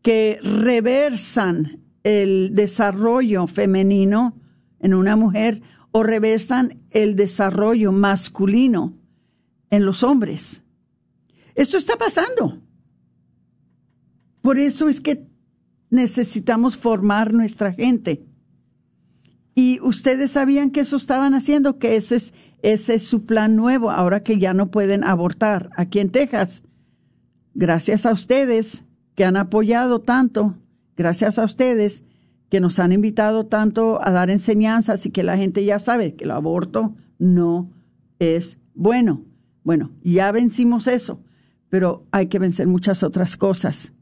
que 0.00 0.38
reversan 0.42 1.82
el 2.04 2.54
desarrollo 2.54 3.46
femenino 3.46 4.34
en 4.80 4.94
una 4.94 5.14
mujer 5.14 5.60
o 5.90 6.02
reversan 6.04 6.78
el 6.90 7.16
desarrollo 7.16 7.92
masculino 7.92 8.94
en 9.68 9.84
los 9.84 10.02
hombres. 10.02 10.64
Esto 11.58 11.76
está 11.76 11.96
pasando. 11.96 12.62
Por 14.40 14.58
eso 14.58 14.88
es 14.88 15.00
que 15.00 15.26
necesitamos 15.90 16.76
formar 16.76 17.34
nuestra 17.34 17.72
gente. 17.72 18.24
Y 19.54 19.80
ustedes 19.82 20.30
sabían 20.30 20.70
que 20.70 20.80
eso 20.80 20.96
estaban 20.96 21.34
haciendo, 21.34 21.78
que 21.78 21.96
ese 21.96 22.16
es, 22.16 22.34
ese 22.62 22.94
es 22.94 23.02
su 23.08 23.26
plan 23.26 23.56
nuevo, 23.56 23.90
ahora 23.90 24.22
que 24.22 24.38
ya 24.38 24.54
no 24.54 24.70
pueden 24.70 25.02
abortar 25.02 25.70
aquí 25.76 25.98
en 25.98 26.10
Texas 26.10 26.62
gracias 27.54 28.06
a 28.06 28.12
ustedes 28.12 28.84
que 29.16 29.24
han 29.24 29.36
apoyado 29.36 30.00
tanto, 30.00 30.56
gracias 30.96 31.40
a 31.40 31.44
ustedes 31.44 32.04
que 32.50 32.60
nos 32.60 32.78
han 32.78 32.92
invitado 32.92 33.46
tanto 33.46 33.98
a 34.00 34.12
dar 34.12 34.30
enseñanzas 34.30 35.04
y 35.06 35.10
que 35.10 35.24
la 35.24 35.36
gente 35.36 35.64
ya 35.64 35.80
sabe 35.80 36.14
que 36.14 36.22
el 36.22 36.30
aborto 36.30 36.94
no 37.18 37.68
es 38.20 38.58
bueno. 38.74 39.24
Bueno, 39.64 39.90
ya 40.04 40.30
vencimos 40.30 40.86
eso, 40.86 41.20
pero 41.70 42.04
hay 42.10 42.26
que 42.26 42.38
vencer 42.38 42.66
muchas 42.66 43.02
otras 43.02 43.36
cosas. 43.36 43.92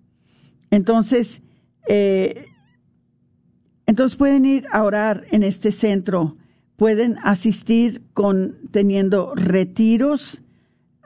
Entonces, 0.70 1.42
eh, 1.88 2.46
entonces 3.86 4.16
pueden 4.16 4.44
ir 4.44 4.64
a 4.72 4.82
orar 4.82 5.24
en 5.30 5.42
este 5.42 5.72
centro, 5.72 6.36
pueden 6.76 7.16
asistir 7.22 8.02
con 8.12 8.56
teniendo 8.70 9.34
retiros, 9.34 10.42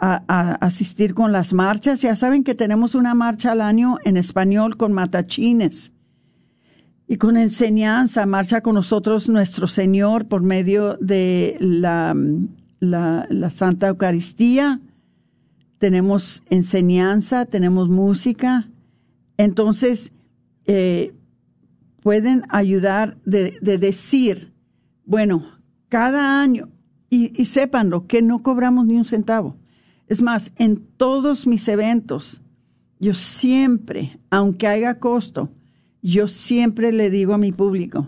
a, 0.02 0.54
asistir 0.64 1.14
con 1.14 1.30
las 1.30 1.52
marchas. 1.52 2.00
Ya 2.00 2.16
saben 2.16 2.42
que 2.42 2.54
tenemos 2.54 2.94
una 2.94 3.14
marcha 3.14 3.52
al 3.52 3.61
año 3.61 3.98
en 4.04 4.16
español 4.16 4.78
con 4.78 4.92
matachines 4.92 5.92
y 7.06 7.18
con 7.18 7.36
enseñanza. 7.36 8.24
Marcha 8.24 8.62
con 8.62 8.76
nosotros 8.76 9.28
nuestro 9.28 9.66
Señor 9.66 10.26
por 10.26 10.42
medio 10.42 10.96
de 11.00 11.58
la, 11.61 12.16
la 12.80 13.50
Santa 13.50 13.88
Eucaristía. 13.88 14.80
Tenemos 15.81 16.43
enseñanza, 16.51 17.47
tenemos 17.47 17.89
música. 17.89 18.68
Entonces, 19.39 20.12
eh, 20.66 21.14
pueden 22.03 22.43
ayudar 22.51 23.16
de, 23.24 23.57
de, 23.62 23.78
decir, 23.78 24.53
bueno, 25.07 25.43
cada 25.89 26.43
año, 26.43 26.68
y, 27.09 27.33
y 27.35 27.47
sépanlo, 27.47 28.07
que 28.07 28.20
no 28.20 28.43
cobramos 28.43 28.85
ni 28.85 28.97
un 28.97 29.07
centavo. 29.07 29.57
Es 30.07 30.20
más, 30.20 30.53
en 30.57 30.85
todos 30.99 31.47
mis 31.47 31.66
eventos, 31.66 32.43
yo 32.99 33.14
siempre, 33.14 34.20
aunque 34.28 34.66
haya 34.66 34.99
costo, 34.99 35.49
yo 36.03 36.28
siempre 36.28 36.93
le 36.93 37.09
digo 37.09 37.33
a 37.33 37.39
mi 37.39 37.53
público, 37.53 38.07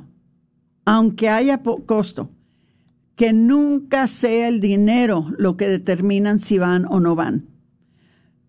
aunque 0.84 1.30
haya 1.30 1.62
costo, 1.86 2.28
que 3.16 3.32
nunca 3.32 4.08
sea 4.08 4.48
el 4.48 4.60
dinero 4.60 5.32
lo 5.38 5.56
que 5.56 5.68
determinan 5.68 6.38
si 6.38 6.58
van 6.58 6.84
o 6.84 7.00
no 7.00 7.14
van. 7.14 7.51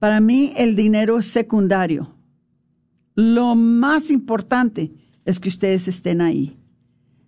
Para 0.03 0.19
mí 0.19 0.51
el 0.57 0.75
dinero 0.75 1.17
es 1.17 1.27
secundario. 1.27 2.13
Lo 3.15 3.55
más 3.55 4.11
importante 4.11 4.91
es 5.23 5.39
que 5.39 5.47
ustedes 5.47 5.87
estén 5.87 6.19
ahí. 6.19 6.59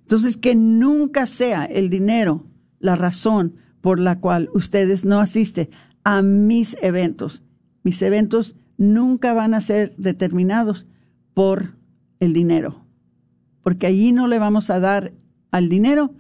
Entonces, 0.02 0.36
que 0.36 0.56
nunca 0.56 1.26
sea 1.26 1.64
el 1.64 1.90
dinero 1.90 2.46
la 2.80 2.98
razón 2.98 3.56
por 3.80 4.02
la 4.02 4.20
cual 4.20 4.50
ustedes 4.54 5.06
no 5.06 5.22
asisten 5.22 5.70
a 6.04 6.22
mis 6.22 6.76
eventos. 6.82 7.44
Mis 7.84 8.02
eventos 8.02 8.58
nunca 8.78 9.32
van 9.32 9.54
a 9.54 9.62
ser 9.62 9.96
determinados 9.96 10.86
por 11.34 11.78
el 12.20 12.34
dinero, 12.34 12.86
porque 13.64 13.88
allí 13.88 14.12
no 14.12 14.28
le 14.28 14.38
vamos 14.38 14.70
a 14.70 14.82
dar 14.82 15.14
al 15.50 15.70
dinero 15.70 16.14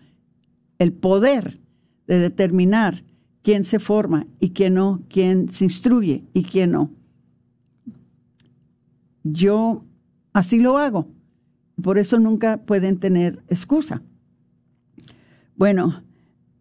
el 0.79 0.93
poder 0.93 1.59
de 2.07 2.17
determinar 2.17 3.03
quién 3.45 3.63
se 3.63 3.77
forma 3.77 4.25
y 4.39 4.49
quién 4.49 4.73
no, 4.73 5.03
quién 5.07 5.51
se 5.51 5.65
instruye 5.65 6.23
y 6.33 6.43
quién 6.43 6.71
no. 6.71 6.89
Yo 9.23 9.85
así 10.33 10.59
lo 10.59 10.79
hago, 10.79 11.07
por 11.79 11.99
eso 11.99 12.17
nunca 12.17 12.57
pueden 12.57 12.97
tener 12.99 13.43
excusa. 13.47 14.01
Bueno, 15.55 16.01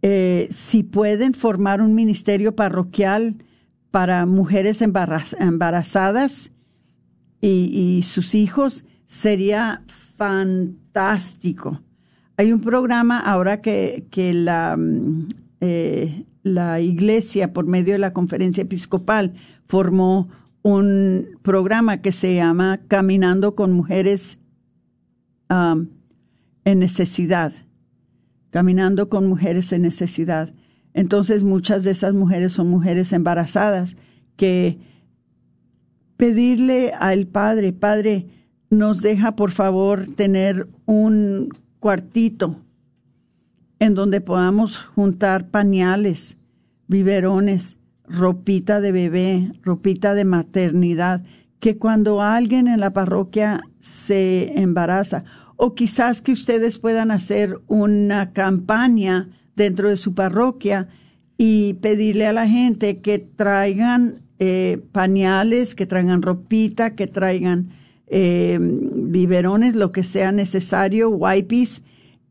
eh, 0.02 0.46
si 0.50 0.82
pueden 0.82 1.32
formar 1.32 1.80
un 1.80 1.94
ministerio 1.94 2.54
parroquial 2.54 3.36
para 3.90 4.26
mujeres 4.26 4.82
embarazadas 4.82 6.52
y, 7.40 8.02
sus 8.04 8.34
hijos, 8.34 8.84
sería 9.06 9.82
fantástico. 9.86 11.80
Hay 12.36 12.52
un 12.52 12.60
programa 12.60 13.20
ahora 13.20 13.62
que, 13.62 14.06
que 14.10 14.34
la, 14.34 14.76
mm, 14.76 15.28
eh, 15.60 16.24
la 16.44 16.80
iglesia, 16.80 17.52
por 17.52 17.66
medio 17.66 17.94
de 17.94 17.98
la 17.98 18.12
conferencia 18.12 18.62
episcopal, 18.62 19.32
formó 19.66 20.28
un 20.62 21.26
programa 21.42 22.00
que 22.00 22.12
se 22.12 22.36
llama 22.36 22.80
Caminando 22.86 23.56
con 23.56 23.72
Mujeres 23.72 24.38
en 25.50 26.78
Necesidad 26.78 27.52
caminando 28.54 29.08
con 29.08 29.26
mujeres 29.26 29.72
en 29.72 29.82
necesidad. 29.82 30.54
Entonces 30.92 31.42
muchas 31.42 31.82
de 31.82 31.90
esas 31.90 32.14
mujeres 32.14 32.52
son 32.52 32.68
mujeres 32.68 33.12
embarazadas 33.12 33.96
que 34.36 34.78
pedirle 36.16 36.92
al 36.92 37.26
Padre, 37.26 37.72
Padre, 37.72 38.28
nos 38.70 39.02
deja 39.02 39.34
por 39.34 39.50
favor 39.50 40.06
tener 40.14 40.68
un 40.86 41.48
cuartito 41.80 42.63
en 43.78 43.94
donde 43.94 44.20
podamos 44.20 44.78
juntar 44.78 45.48
pañales, 45.48 46.36
biberones, 46.86 47.78
ropita 48.06 48.80
de 48.80 48.92
bebé, 48.92 49.52
ropita 49.62 50.14
de 50.14 50.24
maternidad, 50.24 51.22
que 51.60 51.78
cuando 51.78 52.20
alguien 52.20 52.68
en 52.68 52.80
la 52.80 52.92
parroquia 52.92 53.62
se 53.80 54.60
embaraza 54.60 55.24
o 55.56 55.74
quizás 55.74 56.20
que 56.20 56.32
ustedes 56.32 56.78
puedan 56.78 57.10
hacer 57.10 57.60
una 57.68 58.32
campaña 58.32 59.30
dentro 59.56 59.88
de 59.88 59.96
su 59.96 60.14
parroquia 60.14 60.88
y 61.38 61.74
pedirle 61.74 62.26
a 62.26 62.32
la 62.32 62.48
gente 62.48 62.98
que 62.98 63.18
traigan 63.18 64.22
eh, 64.38 64.82
pañales, 64.92 65.74
que 65.74 65.86
traigan 65.86 66.22
ropita, 66.22 66.94
que 66.94 67.06
traigan 67.06 67.70
eh, 68.06 68.58
biberones, 68.60 69.74
lo 69.74 69.92
que 69.92 70.02
sea 70.02 70.32
necesario, 70.32 71.08
wipes, 71.08 71.82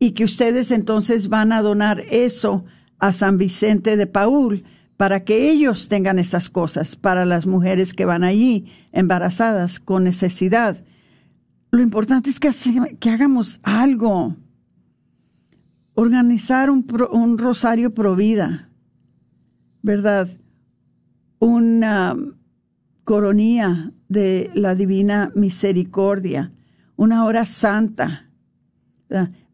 y 0.04 0.10
que 0.10 0.24
ustedes 0.24 0.70
entonces 0.70 1.30
van 1.30 1.50
a 1.50 1.62
donar 1.62 2.02
eso 2.10 2.66
a 2.98 3.10
San 3.10 3.38
Vicente 3.38 3.96
de 3.96 4.06
Paul 4.06 4.62
para 4.98 5.24
que 5.24 5.50
ellos 5.50 5.88
tengan 5.88 6.18
esas 6.18 6.50
cosas 6.50 6.94
para 6.94 7.24
las 7.24 7.46
mujeres 7.46 7.94
que 7.94 8.04
van 8.04 8.22
allí 8.22 8.66
embarazadas 8.92 9.80
con 9.80 10.04
necesidad. 10.04 10.84
Lo 11.70 11.82
importante 11.82 12.28
es 12.28 12.38
que, 12.38 12.50
hagamos 13.10 13.60
algo. 13.62 14.36
Organizar 15.94 16.68
un, 16.68 16.86
un 17.10 17.38
rosario 17.38 17.94
pro 17.94 18.14
vida, 18.14 18.68
¿verdad? 19.80 20.28
Una 21.38 22.14
coronía 23.04 23.90
de 24.10 24.50
la 24.52 24.74
divina 24.74 25.32
misericordia, 25.34 26.52
una 26.94 27.24
hora 27.24 27.46
santa, 27.46 28.23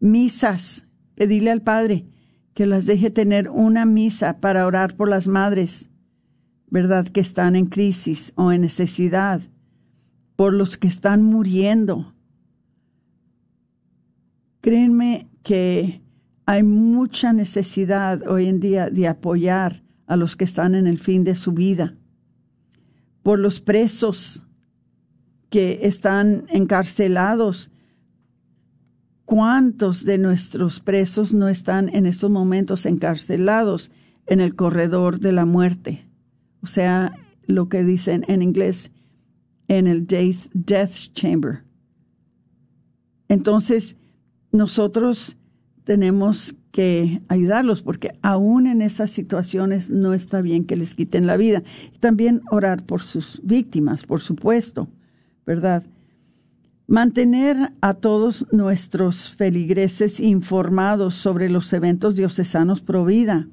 misas, 0.01 0.87
pedirle 1.15 1.51
al 1.51 1.63
Padre 1.63 2.07
que 2.55 2.67
las 2.67 2.87
deje 2.87 3.11
tener 3.11 3.49
una 3.49 3.87
misa 3.87 4.41
para 4.41 4.67
orar 4.67 4.97
por 4.97 5.09
las 5.09 5.27
madres, 5.27 5.91
¿verdad? 6.69 7.07
Que 7.07 7.21
están 7.21 7.57
en 7.57 7.67
crisis 7.67 8.33
o 8.37 8.53
en 8.53 8.63
necesidad 8.63 9.41
por 10.37 10.53
los 10.53 10.77
que 10.77 10.89
están 10.89 11.23
muriendo. 11.23 12.15
Créanme 14.61 15.29
que 15.43 16.03
hay 16.47 16.63
mucha 16.63 17.33
necesidad 17.33 18.27
hoy 18.29 18.47
en 18.47 18.61
día 18.61 18.91
de 18.91 19.07
apoyar 19.07 19.83
a 20.07 20.17
los 20.17 20.37
que 20.37 20.45
están 20.45 20.75
en 20.75 20.87
el 20.87 20.99
fin 20.99 21.25
de 21.25 21.35
su 21.35 21.53
vida, 21.53 21.95
por 23.23 23.39
los 23.39 23.61
presos 23.61 24.43
que 25.51 25.81
están 25.83 26.47
encarcelados. 26.49 27.71
¿Cuántos 29.31 30.05
de 30.05 30.19
nuestros 30.19 30.81
presos 30.81 31.33
no 31.33 31.47
están 31.47 31.89
en 31.95 32.05
estos 32.05 32.29
momentos 32.33 32.85
encarcelados 32.85 33.93
en 34.27 34.41
el 34.41 34.57
corredor 34.57 35.21
de 35.21 35.31
la 35.31 35.45
muerte? 35.45 36.05
O 36.65 36.67
sea, 36.67 37.13
lo 37.47 37.69
que 37.69 37.85
dicen 37.85 38.25
en 38.27 38.43
inglés, 38.43 38.91
en 39.69 39.87
el 39.87 40.09
death, 40.09 40.51
death 40.53 41.13
chamber. 41.13 41.63
Entonces, 43.29 43.95
nosotros 44.51 45.37
tenemos 45.85 46.57
que 46.73 47.23
ayudarlos 47.29 47.85
porque 47.85 48.19
aún 48.23 48.67
en 48.67 48.83
esas 48.83 49.13
situaciones 49.13 49.93
no 49.93 50.13
está 50.13 50.41
bien 50.41 50.65
que 50.65 50.77
les 50.77 50.97
quiten 50.97 51.29
la 51.29 51.37
vida. 51.37 51.63
También 52.01 52.43
orar 52.51 52.85
por 52.85 53.01
sus 53.01 53.41
víctimas, 53.45 54.07
por 54.07 54.23
supuesto, 54.23 54.89
¿verdad? 55.47 55.85
Mantener 56.91 57.73
a 57.83 57.95
todos 57.95 58.49
nuestros 58.51 59.29
feligreses 59.37 60.19
informados 60.19 61.15
sobre 61.15 61.49
los 61.49 61.73
eventos 61.73 62.17
diocesanos 62.17 62.81
pro 62.81 63.05
vida. 63.05 63.47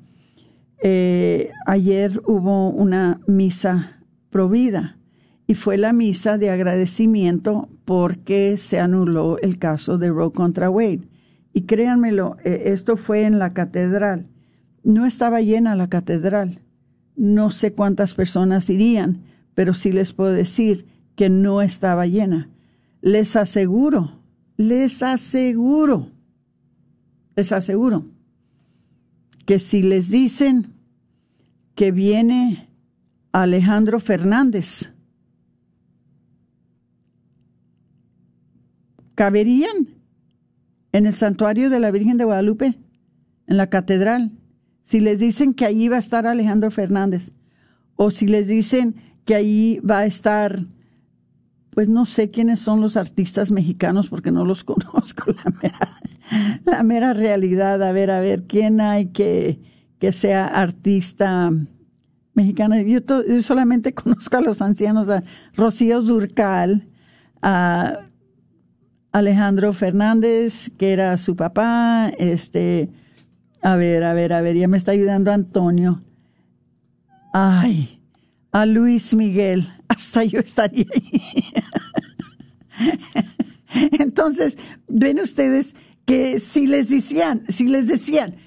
Eh, 0.82 1.52
ayer 1.68 2.20
hubo 2.26 2.70
una 2.70 3.22
misa 3.28 4.02
pro 4.32 4.50
vida 4.50 4.98
y 5.46 5.54
fue 5.54 5.78
la 5.78 5.94
misa 5.94 6.40
de 6.40 6.50
agradecimiento 6.50 7.70
porque 7.86 8.58
se 8.58 8.80
anuló 8.80 9.38
el 9.38 9.60
caso 9.60 10.00
de 10.00 10.10
Roe 10.10 10.32
contra 10.32 10.72
Wade. 10.72 11.08
Y 11.54 11.68
créanmelo, 11.68 12.38
eh, 12.44 12.64
esto 12.74 12.98
fue 12.98 13.26
en 13.26 13.38
la 13.38 13.54
catedral. 13.54 14.26
No 14.84 15.06
estaba 15.06 15.42
llena 15.42 15.76
la 15.76 15.90
catedral. 15.90 16.62
No 17.16 17.52
sé 17.52 17.72
cuántas 17.74 18.16
personas 18.16 18.68
irían, 18.72 19.22
pero 19.54 19.76
sí 19.76 19.92
les 19.92 20.12
puedo 20.12 20.32
decir 20.32 20.88
que 21.16 21.30
no 21.30 21.62
estaba 21.62 22.08
llena. 22.08 22.50
Les 23.08 23.36
aseguro 23.38 24.18
les 24.58 25.04
aseguro, 25.04 26.12
les 27.36 27.52
aseguro 27.52 28.06
que 29.46 29.60
si 29.60 29.84
les 29.84 30.10
dicen 30.10 30.74
que 31.76 31.92
viene 31.92 32.70
Alejandro 33.32 34.00
Fernández, 34.00 34.92
¿caberían 39.14 39.90
en 40.92 41.06
el 41.06 41.14
santuario 41.14 41.70
de 41.70 41.80
la 41.80 41.92
Virgen 41.92 42.18
de 42.18 42.26
Guadalupe, 42.26 42.80
en 43.46 43.58
la 43.58 43.70
catedral? 43.70 44.32
Si 44.82 45.00
les 45.00 45.20
dicen 45.20 45.54
que 45.54 45.66
allí 45.66 45.88
va 45.88 45.98
a 45.98 46.00
estar 46.00 46.26
Alejandro 46.26 46.72
Fernández, 46.72 47.32
o 47.96 48.10
si 48.10 48.28
les 48.28 48.48
dicen 48.48 48.96
que 49.24 49.36
allí 49.36 49.80
va 49.80 50.00
a 50.00 50.06
estar, 50.08 50.66
pues 51.78 51.90
no 51.90 52.06
sé 52.06 52.32
quiénes 52.32 52.58
son 52.58 52.82
los 52.82 52.98
artistas 52.98 53.52
mexicanos 53.52 54.10
porque 54.10 54.32
no 54.32 54.44
los 54.46 54.64
conozco, 54.64 55.32
la 55.32 55.52
mera, 55.62 56.02
la 56.66 56.82
mera 56.82 57.14
realidad. 57.14 57.84
A 57.84 57.92
ver, 57.92 58.10
a 58.10 58.20
ver, 58.20 58.48
¿quién 58.48 58.82
hay 58.82 59.10
que, 59.10 59.60
que 60.00 60.12
sea 60.12 60.48
artista 60.48 61.52
mexicano? 62.34 62.82
Yo, 62.82 63.02
solamente 63.44 63.94
conozco 63.94 64.38
a 64.38 64.42
los 64.42 64.60
ancianos, 64.64 65.08
a 65.08 65.24
Rocío 65.56 66.02
Durcal, 66.02 66.88
a 67.44 68.00
Alejandro 69.12 69.72
Fernández, 69.72 70.72
que 70.80 70.94
era 70.94 71.16
su 71.18 71.36
papá, 71.36 72.12
este, 72.18 72.90
a 73.62 73.76
ver, 73.76 74.04
a 74.04 74.16
ver, 74.16 74.34
a 74.34 74.42
ver, 74.42 74.56
ya 74.56 74.68
me 74.68 74.78
está 74.78 74.94
ayudando 74.94 75.32
Antonio. 75.32 76.02
Ay, 77.34 78.02
a 78.52 78.66
Luis 78.66 79.14
Miguel, 79.14 79.77
hasta 79.88 80.24
yo 80.24 80.40
estaría 80.40 80.86
ahí. 80.94 81.44
Entonces, 84.00 84.58
ven 84.88 85.20
ustedes 85.20 85.76
que 86.06 86.40
si 86.40 86.68
les 86.68 86.90
decían, 86.90 87.44
si 87.50 87.68
les 87.68 87.88
decían, 87.88 88.38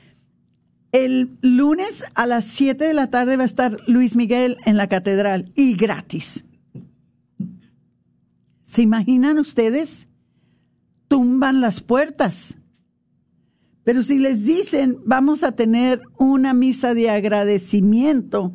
el 0.93 1.39
lunes 1.41 2.05
a 2.15 2.27
las 2.27 2.47
7 2.47 2.85
de 2.85 2.95
la 2.95 3.11
tarde 3.11 3.37
va 3.37 3.43
a 3.43 3.47
estar 3.47 3.77
Luis 3.87 4.17
Miguel 4.17 4.57
en 4.65 4.77
la 4.77 4.89
catedral 4.89 5.53
y 5.55 5.77
gratis. 5.77 6.45
¿Se 8.63 8.83
imaginan 8.83 9.39
ustedes? 9.39 10.09
Tumban 11.09 11.61
las 11.61 11.81
puertas. 11.81 12.57
Pero 13.85 14.03
si 14.03 14.19
les 14.19 14.47
dicen, 14.47 14.99
vamos 15.05 15.43
a 15.43 15.53
tener 15.53 16.01
una 16.19 16.55
misa 16.55 16.95
de 16.95 17.11
agradecimiento 17.11 18.55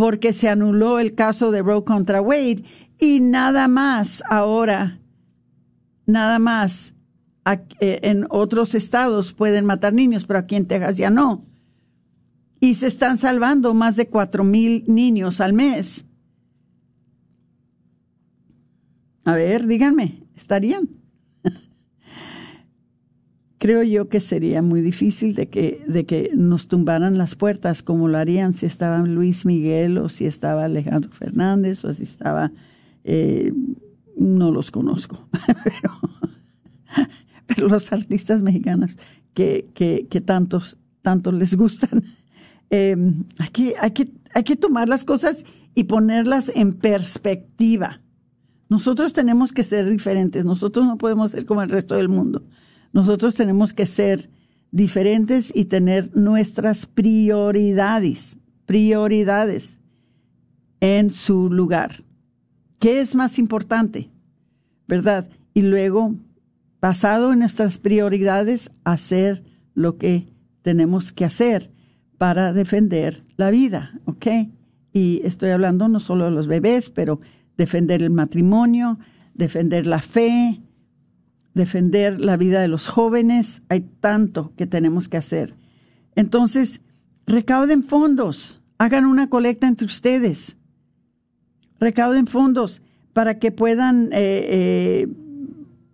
porque 0.00 0.32
se 0.32 0.48
anuló 0.48 0.98
el 0.98 1.14
caso 1.14 1.50
de 1.50 1.60
Roe 1.60 1.84
contra 1.84 2.22
Wade 2.22 2.64
y 2.98 3.20
nada 3.20 3.68
más 3.68 4.22
ahora, 4.30 4.98
nada 6.06 6.38
más 6.38 6.94
eh, 7.80 8.00
en 8.04 8.24
otros 8.30 8.74
estados 8.74 9.34
pueden 9.34 9.66
matar 9.66 9.92
niños, 9.92 10.24
pero 10.24 10.38
aquí 10.38 10.56
en 10.56 10.64
Texas 10.64 10.96
ya 10.96 11.10
no. 11.10 11.44
Y 12.60 12.76
se 12.76 12.86
están 12.86 13.18
salvando 13.18 13.74
más 13.74 13.96
de 13.96 14.08
cuatro 14.08 14.42
mil 14.42 14.84
niños 14.86 15.38
al 15.42 15.52
mes. 15.52 16.06
A 19.26 19.34
ver, 19.34 19.66
díganme, 19.66 20.22
¿estarían? 20.34 20.88
Creo 23.60 23.82
yo 23.82 24.08
que 24.08 24.20
sería 24.20 24.62
muy 24.62 24.80
difícil 24.80 25.34
de 25.34 25.50
que, 25.50 25.84
de 25.86 26.06
que 26.06 26.30
nos 26.34 26.66
tumbaran 26.66 27.18
las 27.18 27.34
puertas 27.34 27.82
como 27.82 28.08
lo 28.08 28.16
harían 28.16 28.54
si 28.54 28.64
estaba 28.64 28.98
Luis 29.00 29.44
Miguel 29.44 29.98
o 29.98 30.08
si 30.08 30.24
estaba 30.24 30.64
Alejandro 30.64 31.12
Fernández 31.12 31.84
o 31.84 31.92
si 31.92 32.04
estaba, 32.04 32.52
eh, 33.04 33.52
no 34.16 34.50
los 34.50 34.70
conozco, 34.70 35.28
pero, 37.46 37.68
los 37.68 37.92
artistas 37.92 38.40
mexicanos 38.40 38.96
que, 39.34 39.68
que, 39.74 40.06
que 40.08 40.22
tantos, 40.22 40.78
tantos 41.02 41.34
les 41.34 41.54
gustan. 41.54 42.02
Eh, 42.72 42.96
hay, 43.38 43.48
que, 43.48 43.74
hay, 43.80 43.90
que, 43.90 44.12
hay 44.32 44.44
que 44.44 44.54
tomar 44.54 44.88
las 44.88 45.02
cosas 45.02 45.44
y 45.74 45.82
ponerlas 45.82 46.52
en 46.54 46.74
perspectiva. 46.74 48.00
Nosotros 48.68 49.12
tenemos 49.12 49.50
que 49.50 49.64
ser 49.64 49.90
diferentes, 49.90 50.44
nosotros 50.44 50.86
no 50.86 50.96
podemos 50.96 51.32
ser 51.32 51.46
como 51.46 51.62
el 51.62 51.68
resto 51.68 51.96
del 51.96 52.08
mundo. 52.08 52.44
Nosotros 52.92 53.34
tenemos 53.34 53.72
que 53.72 53.86
ser 53.86 54.30
diferentes 54.72 55.52
y 55.54 55.66
tener 55.66 56.14
nuestras 56.16 56.86
prioridades, 56.86 58.36
prioridades 58.66 59.80
en 60.80 61.10
su 61.10 61.50
lugar. 61.50 62.04
¿Qué 62.78 63.00
es 63.00 63.14
más 63.14 63.38
importante? 63.38 64.10
¿Verdad? 64.88 65.28
Y 65.54 65.62
luego, 65.62 66.14
basado 66.80 67.32
en 67.32 67.40
nuestras 67.40 67.78
prioridades, 67.78 68.70
hacer 68.84 69.44
lo 69.74 69.98
que 69.98 70.26
tenemos 70.62 71.12
que 71.12 71.24
hacer 71.24 71.70
para 72.18 72.52
defender 72.52 73.24
la 73.36 73.50
vida, 73.50 73.98
¿ok? 74.04 74.26
Y 74.92 75.20
estoy 75.24 75.50
hablando 75.50 75.88
no 75.88 76.00
solo 76.00 76.26
de 76.26 76.30
los 76.30 76.48
bebés, 76.48 76.90
pero 76.90 77.20
defender 77.56 78.02
el 78.02 78.10
matrimonio, 78.10 78.98
defender 79.34 79.86
la 79.86 80.00
fe, 80.00 80.60
defender 81.54 82.20
la 82.20 82.36
vida 82.36 82.60
de 82.60 82.68
los 82.68 82.88
jóvenes, 82.88 83.62
hay 83.68 83.80
tanto 84.00 84.52
que 84.56 84.66
tenemos 84.66 85.08
que 85.08 85.16
hacer. 85.16 85.54
Entonces, 86.14 86.80
recauden 87.26 87.82
fondos, 87.82 88.62
hagan 88.78 89.04
una 89.04 89.28
colecta 89.28 89.66
entre 89.66 89.86
ustedes, 89.86 90.56
recauden 91.78 92.26
fondos 92.26 92.82
para 93.12 93.38
que 93.38 93.52
puedan 93.52 94.10
eh, 94.12 94.12
eh, 94.12 95.08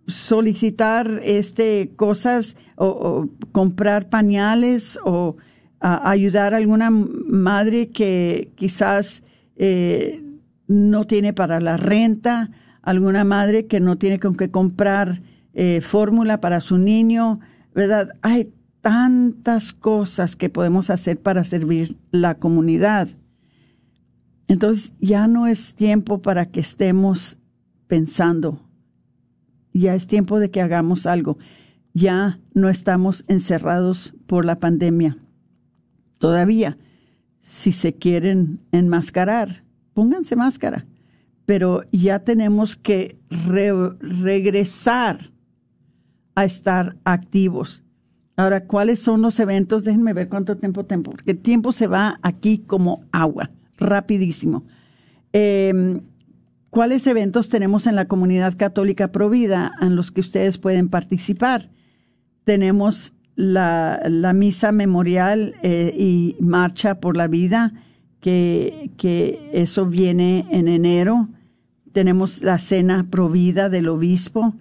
solicitar 0.07 1.21
este, 1.23 1.91
cosas 1.95 2.55
o, 2.75 3.27
comprar 3.51 4.09
pañales 4.09 4.99
o 5.03 5.35
ayudar 5.79 6.53
a 6.53 6.57
alguna 6.57 6.89
madre 6.89 7.89
que 7.89 8.51
quizás 8.55 9.23
eh, 9.57 10.23
no 10.67 11.05
tiene 11.05 11.33
para 11.33 11.59
la 11.59 11.77
renta, 11.77 12.51
alguna 12.81 13.23
madre 13.23 13.67
que 13.67 13.79
no 13.79 13.97
tiene 13.97 14.19
con 14.19 14.35
qué 14.35 14.49
comprar 14.49 15.21
eh, 15.59 15.81
fórmula 15.81 16.39
para 16.39 16.61
su 16.61 16.77
niño, 16.77 17.39
¿verdad? 17.73 18.09
Hay 18.21 18.53
tantas 18.81 19.73
cosas 19.73 20.35
que 20.35 20.51
podemos 20.51 20.91
hacer 20.91 21.19
para 21.19 21.43
servir 21.43 21.97
la 22.11 22.35
comunidad. 22.35 23.09
Entonces 24.47 24.93
ya 24.99 25.27
no 25.27 25.47
es 25.47 25.73
tiempo 25.73 26.21
para 26.21 26.51
que 26.51 26.59
estemos 26.59 27.39
pensando, 27.87 28.61
ya 29.73 29.95
es 29.95 30.05
tiempo 30.05 30.39
de 30.39 30.51
que 30.51 30.61
hagamos 30.61 31.07
algo. 31.07 31.39
Ya 31.91 32.39
no 32.53 32.69
estamos 32.69 33.25
encerrados 33.27 34.13
por 34.27 34.45
la 34.45 34.59
pandemia. 34.59 35.17
Todavía, 36.19 36.77
si 37.39 37.71
se 37.71 37.95
quieren 37.95 38.59
enmascarar, 38.71 39.63
pónganse 39.95 40.35
máscara. 40.35 40.85
Pero 41.45 41.81
ya 41.91 42.19
tenemos 42.19 42.75
que 42.75 43.17
regresar 43.31 45.31
a 46.37 46.45
estar 46.45 46.95
activos. 47.03 47.83
Ahora, 48.35 48.65
¿cuáles 48.65 48.99
son 48.99 49.23
los 49.23 49.39
eventos? 49.39 49.83
Déjenme 49.83 50.13
ver 50.13 50.29
cuánto 50.29 50.55
tiempo 50.55 50.85
tengo, 50.85 51.09
porque 51.09 51.33
tiempo 51.33 51.71
se 51.71 51.87
va 51.87 52.19
aquí 52.21 52.59
como 52.59 53.03
agua, 53.11 53.49
rapidísimo. 53.77 54.63
Em, 55.33 56.01
¿Cuáles 56.69 57.07
eventos 57.07 57.49
tenemos 57.49 57.87
en 57.87 57.95
la 57.95 58.07
comunidad 58.07 58.55
católica 58.55 59.11
Provida 59.11 59.71
en 59.81 59.95
los 59.95 60.11
que 60.11 60.21
ustedes 60.21 60.59
pueden 60.59 60.89
participar? 60.89 61.71
Tenemos 62.43 63.13
la, 63.35 64.31
misa 64.35 64.71
memorial 64.71 65.55
eh, 65.63 65.91
y 65.97 66.35
marcha 66.39 66.99
por 66.99 67.17
la 67.17 67.27
vida, 67.27 67.73
que, 68.19 68.91
que 68.97 69.49
eso 69.53 69.87
viene 69.87 70.45
en 70.51 70.67
enero. 70.67 71.29
Tenemos 71.93 72.43
la 72.43 72.59
cena 72.59 73.07
Provida 73.09 73.69
del 73.69 73.89
obispo 73.89 74.53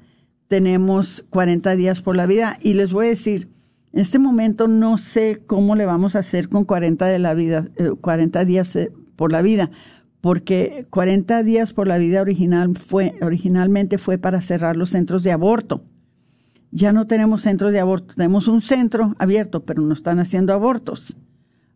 tenemos 0.49 1.25
40 1.31 1.77
días 1.77 2.03
por 2.03 2.17
la 2.17 2.27
vida 2.27 2.59
y 2.63 2.75
les 2.75 2.93
voy 2.93 3.07
a 3.07 3.11
decir, 3.11 3.49
en 3.93 4.01
este 4.01 4.19
momento 4.19 4.69
no 4.69 4.99
sé 4.99 5.43
cómo 5.47 5.75
le 5.75 5.87
vamos 5.87 6.17
a 6.17 6.21
hacer 6.21 6.49
con 6.49 6.65
40 6.65 7.07
de 7.07 7.19
la 7.19 7.35
vida, 7.35 7.69
40 8.01 8.41
eh, 8.41 8.45
días 8.45 8.77
eh, 8.77 8.93
por 9.17 9.33
la 9.33 9.43
vida, 9.43 9.71
porque 10.21 10.87
40 10.91 11.43
días 11.43 11.73
por 11.73 11.89
la 11.89 11.99
vida 11.99 12.21
original 12.21 12.77
fue 12.77 13.15
originalmente 13.23 13.99
fue 13.99 14.19
para 14.19 14.41
cerrar 14.41 14.77
los 14.77 14.91
centros 14.91 15.23
de 15.23 15.33
aborto. 15.33 15.85
Ya 16.73 16.93
no 16.93 17.07
tenemos 17.07 17.43
centros 17.43 17.73
de 17.73 17.81
aborto, 17.81 18.15
tenemos 18.15 18.49
un 18.49 18.61
centro 18.61 19.15
abierto, 19.19 19.65
pero 19.65 19.83
no 19.83 19.95
están 19.95 20.19
haciendo 20.19 20.53
abortos. 20.53 21.17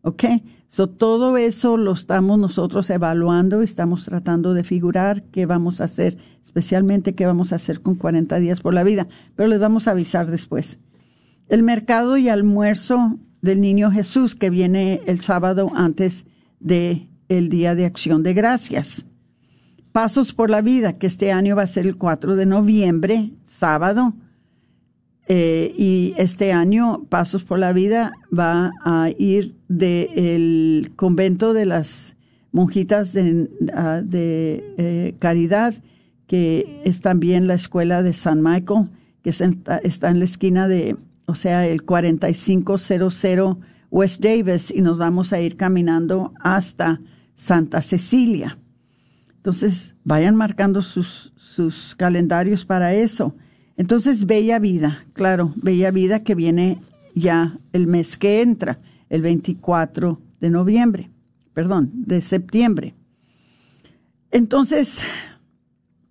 ¿Ok? 0.03 0.24
So, 0.68 0.88
todo 0.88 1.36
eso 1.36 1.76
lo 1.76 1.92
estamos 1.92 2.38
nosotros 2.38 2.88
evaluando 2.90 3.61
y 3.61 3.64
estamos 3.64 4.05
tratando 4.05 4.55
de 4.55 4.62
figurar 4.62 5.24
qué 5.24 5.44
vamos 5.44 5.80
a 5.80 5.84
hacer, 5.84 6.16
especialmente 6.42 7.14
qué 7.14 7.26
vamos 7.26 7.53
a 7.53 7.57
hacer 7.57 7.80
con 7.82 7.96
40 7.96 8.38
días 8.38 8.61
por 8.61 8.72
la 8.72 8.84
vida, 8.84 9.09
pero 9.34 9.48
les 9.48 9.59
vamos 9.59 9.88
a 9.88 9.90
avisar 9.90 10.30
después. 10.30 10.78
El 11.48 11.64
mercado 11.64 12.16
y 12.16 12.28
almuerzo 12.28 13.18
del 13.42 13.61
niño 13.61 13.90
Jesús 13.90 14.36
que 14.36 14.51
viene 14.51 15.01
el 15.07 15.20
sábado 15.20 15.72
antes 15.74 16.24
de 16.61 17.09
el 17.28 17.48
Día 17.48 17.74
de 17.74 17.86
Acción 17.86 18.22
de 18.22 18.34
Gracias. 18.34 19.07
Pasos 19.92 20.32
por 20.34 20.51
la 20.51 20.61
Vida, 20.61 20.98
que 20.98 21.09
este 21.09 21.32
año 21.32 21.57
va 21.57 21.62
a 21.62 21.66
ser 21.66 21.86
el 21.86 21.96
4 21.96 22.36
de 22.36 22.46
noviembre, 22.46 23.32
sábado. 23.44 24.14
Eh, 25.33 25.72
y 25.78 26.12
este 26.16 26.53
año 26.53 27.05
Pasos 27.09 27.45
por 27.45 27.61
la 27.61 27.72
Vida 27.72 28.11
va 28.37 28.72
a 28.85 29.11
ir 29.16 29.55
del 29.68 30.91
convento 30.97 31.53
de 31.53 31.66
las 31.66 32.16
monjitas 32.51 33.12
de, 33.12 33.49
ah, 33.72 34.03
de 34.05 34.74
eh, 34.76 35.14
caridad, 35.20 35.74
que 36.26 36.83
es 36.85 37.01
también 37.01 37.47
la 37.47 37.55
escuela 37.55 38.03
de 38.03 38.12
San 38.12 38.43
Michael, 38.43 38.89
que 39.22 39.31
está 39.31 40.09
en 40.11 40.18
la 40.18 40.24
esquina 40.24 40.66
de, 40.66 40.97
o 41.26 41.37
sea, 41.37 41.64
el 41.64 41.85
4500 41.85 43.57
West 43.93 44.24
Davis, 44.24 44.72
y 44.72 44.83
nos 44.83 44.99
vamos 44.99 45.33
a 45.33 45.41
ir 45.41 45.57
caminando 45.57 46.35
hasta 46.41 47.01
Santa 47.37 47.83
Cecilia. 47.83 48.59
Entonces, 49.37 49.95
vayan 50.03 50.35
marcando 50.35 50.83
sus, 50.83 51.33
sus 51.37 51.95
calendarios 51.95 52.66
para 52.66 52.95
eso. 52.95 53.37
Entonces, 53.81 54.26
Bella 54.26 54.59
Vida, 54.59 55.07
claro, 55.14 55.55
Bella 55.57 55.91
Vida 55.91 56.22
que 56.22 56.35
viene 56.35 56.83
ya 57.14 57.59
el 57.72 57.87
mes 57.87 58.18
que 58.18 58.43
entra, 58.43 58.78
el 59.09 59.22
24 59.22 60.20
de 60.39 60.51
noviembre, 60.51 61.09
perdón, 61.55 61.91
de 61.95 62.20
septiembre. 62.20 62.95
Entonces, 64.31 65.03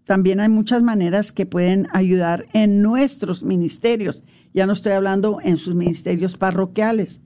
también 0.04 0.40
hay 0.40 0.50
muchas 0.50 0.82
maneras 0.82 1.32
que 1.32 1.46
pueden 1.46 1.86
ayudar 1.94 2.48
en 2.54 2.82
nuestros 2.82 3.44
ministerios. 3.44 4.24
Ya 4.52 4.66
no 4.66 4.74
estoy 4.74 4.94
hablando 4.94 5.38
en 5.44 5.58
sus 5.58 5.76
ministerios 5.76 6.38
parroquiales, 6.38 7.22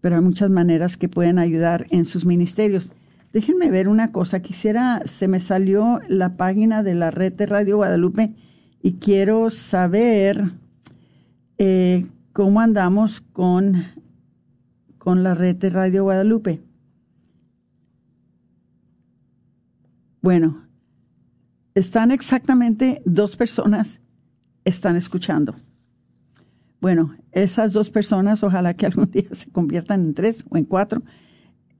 pero 0.00 0.16
hay 0.16 0.22
muchas 0.22 0.50
maneras 0.50 0.96
que 0.96 1.08
pueden 1.08 1.38
ayudar 1.38 1.86
en 1.90 2.04
sus 2.04 2.24
ministerios. 2.24 2.90
Déjenme 3.32 3.70
ver 3.70 3.86
una 3.86 4.10
cosa. 4.10 4.42
Quisiera, 4.42 5.02
se 5.04 5.28
me 5.28 5.38
salió 5.38 6.00
la 6.08 6.36
página 6.36 6.82
de 6.82 6.96
la 6.96 7.12
red 7.12 7.32
de 7.32 7.46
Radio 7.46 7.76
Guadalupe 7.76 8.34
y 8.82 8.94
quiero 8.94 9.50
saber 9.50 10.52
eh, 11.58 12.06
cómo 12.32 12.60
andamos 12.60 13.20
con, 13.20 13.84
con 14.98 15.22
la 15.22 15.34
red 15.34 15.56
de 15.56 15.70
Radio 15.70 16.04
Guadalupe. 16.04 16.62
Bueno, 20.20 20.62
están 21.74 22.10
exactamente 22.10 23.02
dos 23.04 23.36
personas 23.36 24.00
están 24.68 24.96
escuchando. 24.96 25.56
Bueno, 26.80 27.16
esas 27.32 27.72
dos 27.72 27.90
personas, 27.90 28.42
ojalá 28.44 28.74
que 28.74 28.86
algún 28.86 29.10
día 29.10 29.28
se 29.32 29.50
conviertan 29.50 30.04
en 30.04 30.14
tres 30.14 30.44
o 30.48 30.56
en 30.56 30.64
cuatro. 30.64 31.02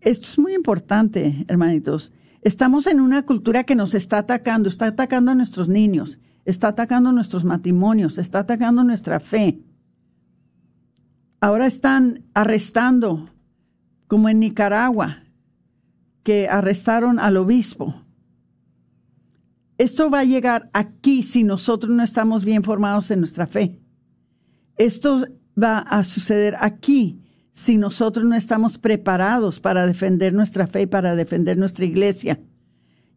Esto 0.01 0.29
es 0.29 0.39
muy 0.39 0.55
importante, 0.55 1.45
hermanitos. 1.49 2.13
Estamos 2.43 2.87
en 2.87 3.01
una 3.01 3.25
cultura 3.25 3.65
que 3.65 3.75
nos 3.75 3.95
está 3.95 4.19
atacando, 4.19 4.69
está 4.69 4.87
atacando 4.87 5.33
a 5.33 5.35
nuestros 5.35 5.69
niños, 5.69 6.21
está 6.49 6.69
atacando 6.69 7.13
nuestros 7.13 7.45
matrimonios, 7.45 8.17
está 8.17 8.39
atacando 8.39 8.83
nuestra 8.83 9.21
fe. 9.21 9.61
Ahora 11.41 11.67
están 11.67 12.25
arrestando, 12.33 13.29
como 14.07 14.31
en 14.31 14.41
Nicaragua, 14.41 15.25
que 16.23 16.49
arrestaron 16.49 17.19
al 17.19 17.37
obispo. 17.37 18.03
Esto 19.77 20.09
va 20.09 20.21
a 20.21 20.25
llegar 20.25 20.71
aquí 20.73 21.23
si 21.23 21.45
nosotros 21.45 21.95
no 21.95 22.03
estamos 22.03 22.47
bien 22.47 22.65
formados 22.65 23.11
en 23.11 23.21
nuestra 23.21 23.47
fe. 23.47 23.83
Esto 24.79 25.27
va 25.63 25.81
a 25.81 26.03
suceder 26.03 26.57
aquí 26.61 27.23
si 27.53 27.77
nosotros 27.77 28.25
no 28.25 28.35
estamos 28.35 28.79
preparados 28.79 29.61
para 29.61 29.87
defender 29.87 30.33
nuestra 30.33 30.67
fe 30.67 30.83
y 30.83 30.87
para 30.87 31.15
defender 31.15 31.59
nuestra 31.59 31.85
iglesia. 31.85 32.41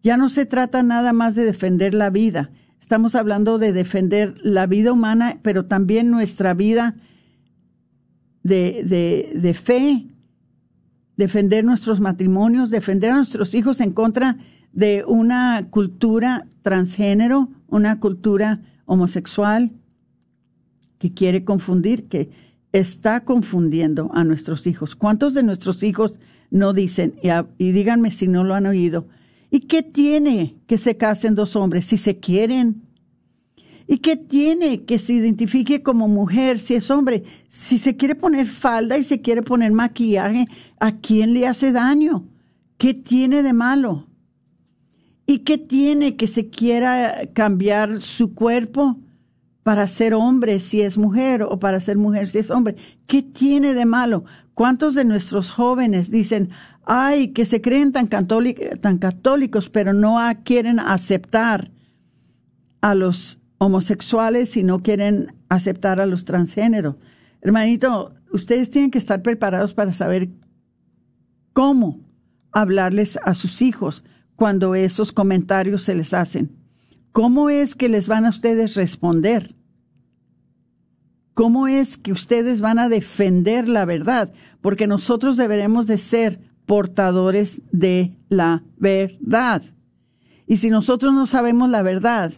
Ya 0.04 0.18
no 0.18 0.28
se 0.28 0.46
trata 0.46 0.84
nada 0.84 1.14
más 1.14 1.36
de 1.36 1.46
defender 1.46 1.94
la 1.94 2.10
vida. 2.10 2.52
Estamos 2.82 3.16
hablando 3.16 3.58
de 3.58 3.72
defender 3.72 4.36
la 4.44 4.68
vida 4.68 4.92
humana, 4.92 5.40
pero 5.42 5.66
también 5.66 6.12
nuestra 6.12 6.54
vida 6.54 6.96
de, 8.44 8.84
de, 8.84 9.40
de 9.40 9.54
fe, 9.54 10.08
defender 11.16 11.64
nuestros 11.64 12.02
matrimonios, 12.02 12.70
defender 12.70 13.12
a 13.12 13.18
nuestros 13.18 13.56
hijos 13.56 13.80
en 13.80 13.94
contra 13.94 14.38
de 14.74 15.06
una 15.08 15.68
cultura 15.70 16.48
transgénero, 16.64 17.50
una 17.68 18.00
cultura 18.00 18.62
homosexual, 18.86 19.72
que 20.98 21.14
quiere 21.14 21.44
confundir, 21.46 22.08
que 22.10 22.30
está 22.74 23.22
confundiendo 23.22 24.12
a 24.14 24.24
nuestros 24.24 24.68
hijos. 24.68 24.96
¿Cuántos 24.96 25.34
de 25.34 25.44
nuestros 25.44 25.84
hijos 25.84 26.20
no 26.52 26.74
dicen, 26.74 27.16
y, 27.58 27.72
díganme 27.72 28.12
si 28.12 28.28
no 28.28 28.44
lo 28.44 28.54
han 28.54 28.66
oído, 28.66 29.08
¿y 29.52 29.60
qué 29.60 29.84
tiene 29.84 30.56
que 30.66 30.80
se 30.80 30.97
casen 30.97 31.36
dos 31.36 31.56
hombres 31.56 31.86
si 31.86 31.97
se 31.97 32.20
quieren? 32.20 32.82
¿Y 33.86 33.97
qué 33.97 34.16
tiene 34.16 34.86
que 34.86 34.97
se 34.97 35.14
identifique 35.14 35.84
como 35.84 36.08
mujer 36.08 36.58
si 36.60 36.74
es 36.76 36.89
hombre? 36.89 37.24
Si 37.49 37.78
se 37.78 37.97
quiere 37.97 38.16
poner 38.16 38.47
falda 38.47 38.97
y 38.97 39.04
se 39.04 39.22
quiere 39.22 39.43
poner 39.43 39.74
maquillaje, 39.74 40.47
¿a 40.80 40.97
quién 40.97 41.34
le 41.34 41.45
hace 41.45 41.72
daño? 41.72 42.26
¿Qué 42.78 42.93
tiene 42.95 43.43
de 43.43 43.54
malo? 43.54 44.08
¿Y 45.28 45.39
qué 45.39 45.60
tiene 45.60 46.16
que 46.16 46.28
se 46.28 46.49
quiera 46.49 47.30
cambiar 47.34 48.02
su 48.02 48.34
cuerpo? 48.34 48.97
para 49.64 49.88
ser 49.88 50.14
hombre 50.14 50.60
si 50.60 50.82
es 50.82 50.97
mujer 50.97 51.43
o 51.43 51.60
para 51.60 51.80
ser 51.80 51.97
mujer 51.97 52.28
si 52.28 52.39
es 52.39 52.49
hombre. 52.49 52.76
¿Qué 53.08 53.22
tiene 53.22 53.74
de 53.74 53.86
malo? 53.86 54.24
¿Cuántos 54.62 54.93
de 54.93 55.05
nuestros 55.05 55.49
jóvenes 55.49 56.12
dicen, 56.12 56.51
ay, 56.86 57.30
que 57.30 57.45
se 57.45 57.62
creen 57.62 57.91
tan, 57.91 58.07
tan 58.09 58.97
católicos, 58.99 59.72
pero 59.72 59.91
no 59.91 60.20
quieren 60.43 60.80
aceptar 60.80 61.72
a 62.80 62.93
los 62.93 63.39
homosexuales 63.57 64.55
y 64.57 64.64
no 64.64 64.84
quieren 64.84 65.34
aceptar 65.49 65.99
a 65.99 66.05
los 66.05 66.26
transgéneros? 66.26 66.97
Hermanito, 67.41 68.14
ustedes 68.32 68.70
tienen 68.70 68.91
que 68.91 68.99
estar 68.99 69.24
preparados 69.24 69.74
para 69.74 69.93
saber 69.93 70.30
cómo 71.53 71.99
hablarles 72.51 73.18
a 73.24 73.34
sus 73.34 73.64
hijos 73.64 74.05
cuando 74.36 74.76
esos 74.76 75.12
comentarios 75.12 75.82
se 75.82 75.95
les 75.95 76.14
hacen. 76.14 76.55
¿Cómo 77.12 77.49
es 77.49 77.74
que 77.74 77.89
les 77.89 78.07
van 78.07 78.28
a 78.28 78.30
ustedes 78.30 78.76
responder? 78.76 79.55
¿Cómo 81.34 81.68
es 81.68 81.98
que 81.98 82.12
ustedes 82.12 82.60
van 82.60 82.80
a 82.80 82.90
defender 82.90 83.70
la 83.70 83.86
verdad? 83.86 84.32
Porque 84.60 84.88
nosotros 84.88 85.38
deberemos 85.38 85.88
de 85.88 85.98
ser 85.98 86.40
portadores 86.66 87.62
de 87.72 88.16
la 88.30 88.64
verdad. 88.78 89.64
Y 90.46 90.58
si 90.58 90.70
nosotros 90.70 91.14
no 91.14 91.26
sabemos 91.26 91.70
la 91.70 91.82
verdad, 91.82 92.34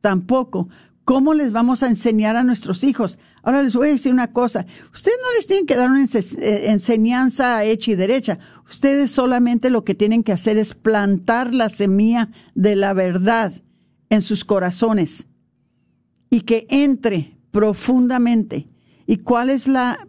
tampoco, 0.00 0.68
¿cómo 1.04 1.34
les 1.34 1.52
vamos 1.52 1.82
a 1.82 1.88
enseñar 1.88 2.36
a 2.36 2.42
nuestros 2.42 2.82
hijos? 2.82 3.18
Ahora 3.42 3.62
les 3.62 3.76
voy 3.76 3.88
a 3.88 3.92
decir 3.92 4.12
una 4.12 4.32
cosa, 4.32 4.66
ustedes 4.92 5.18
no 5.22 5.32
les 5.36 5.46
tienen 5.46 5.66
que 5.66 5.76
dar 5.76 5.90
una 5.90 6.04
eh, 6.04 6.70
enseñanza 6.70 7.62
hecha 7.64 7.90
y 7.92 7.94
derecha, 7.94 8.38
ustedes 8.68 9.10
solamente 9.10 9.70
lo 9.70 9.84
que 9.84 9.94
tienen 9.94 10.24
que 10.24 10.32
hacer 10.32 10.56
es 10.56 10.74
plantar 10.74 11.54
la 11.54 11.68
semilla 11.68 12.30
de 12.54 12.74
la 12.74 12.92
verdad 12.92 13.52
en 14.08 14.22
sus 14.22 14.44
corazones 14.44 15.26
y 16.30 16.40
que 16.40 16.66
entre 16.70 17.33
profundamente. 17.54 18.68
¿Y 19.06 19.18
cuál 19.18 19.48
es 19.48 19.68
la, 19.68 20.08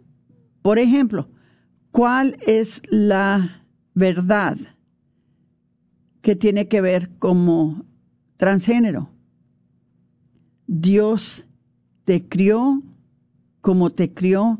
por 0.62 0.80
ejemplo, 0.80 1.30
cuál 1.92 2.36
es 2.44 2.82
la 2.90 3.64
verdad 3.94 4.58
que 6.22 6.34
tiene 6.34 6.66
que 6.66 6.80
ver 6.80 7.16
como 7.20 7.86
transgénero? 8.36 9.10
Dios 10.66 11.46
te 12.04 12.28
crió 12.28 12.82
como 13.60 13.90
te 13.90 14.12
crió 14.12 14.58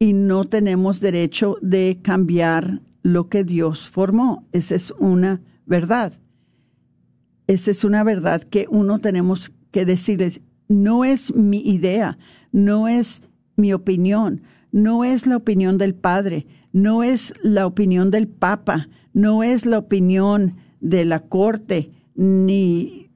y 0.00 0.12
no 0.12 0.44
tenemos 0.44 0.98
derecho 0.98 1.56
de 1.62 2.00
cambiar 2.02 2.82
lo 3.02 3.28
que 3.28 3.44
Dios 3.44 3.88
formó. 3.88 4.48
Esa 4.50 4.74
es 4.74 4.92
una 4.98 5.40
verdad. 5.66 6.14
Esa 7.46 7.70
es 7.70 7.84
una 7.84 8.02
verdad 8.02 8.42
que 8.42 8.66
uno 8.68 8.98
tenemos 8.98 9.52
que 9.70 9.84
decirles, 9.84 10.40
no 10.68 11.04
es 11.04 11.34
mi 11.34 11.58
idea, 11.58 12.18
no 12.52 12.88
es 12.88 13.22
mi 13.56 13.72
opinión, 13.72 14.42
no 14.72 15.04
es 15.04 15.26
la 15.26 15.36
opinión 15.36 15.78
del 15.78 15.94
Padre, 15.94 16.46
no 16.72 17.02
es 17.02 17.34
la 17.42 17.66
opinión 17.66 18.10
del 18.10 18.28
Papa, 18.28 18.88
no 19.12 19.42
es 19.42 19.66
la 19.66 19.78
opinión 19.78 20.56
de 20.80 21.04
la 21.04 21.20
Corte, 21.20 21.92
ni 22.14 23.10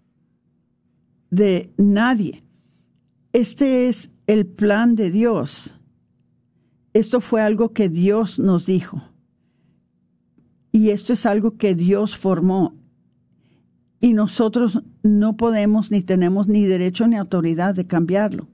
de 1.31 1.73
nadie. 1.77 2.43
Este 3.33 3.89
es 3.89 4.11
el 4.27 4.47
plan 4.47 4.95
de 4.95 5.11
Dios. 5.11 5.77
Esto 6.93 7.21
fue 7.21 7.43
algo 7.43 7.73
que 7.73 7.89
Dios 7.89 8.39
nos 8.39 8.67
dijo. 8.67 9.03
Y 10.73 10.91
esto 10.91 11.13
es 11.13 11.27
algo 11.27 11.57
que 11.57 11.75
Dios 11.75 12.17
formó 12.17 12.78
y 14.01 14.13
nosotros 14.13 14.83
no 15.03 15.37
podemos 15.37 15.91
ni 15.91 16.03
tenemos 16.03 16.49
ni 16.49 16.65
derecho 16.65 17.07
ni 17.07 17.17
autoridad 17.17 17.75
de 17.75 17.87
cambiarlo. 17.87 18.49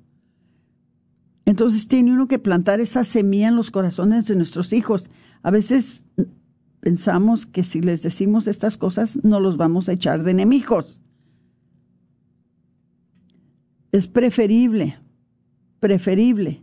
Entonces 1.44 1.86
tiene 1.86 2.12
uno 2.12 2.26
que 2.26 2.38
plantar 2.38 2.80
esa 2.80 3.04
semilla 3.04 3.48
en 3.48 3.56
los 3.56 3.70
corazones 3.70 4.26
de 4.26 4.36
nuestros 4.36 4.72
hijos. 4.72 5.10
A 5.42 5.50
veces 5.50 6.02
pensamos 6.80 7.44
que 7.44 7.62
si 7.62 7.82
les 7.82 8.02
decimos 8.02 8.46
estas 8.46 8.76
cosas 8.76 9.18
no 9.22 9.40
los 9.40 9.56
vamos 9.56 9.88
a 9.88 9.92
echar 9.92 10.22
de 10.22 10.30
enemigos. 10.30 11.02
Es 13.92 14.08
preferible, 14.08 14.98
preferible 15.80 16.62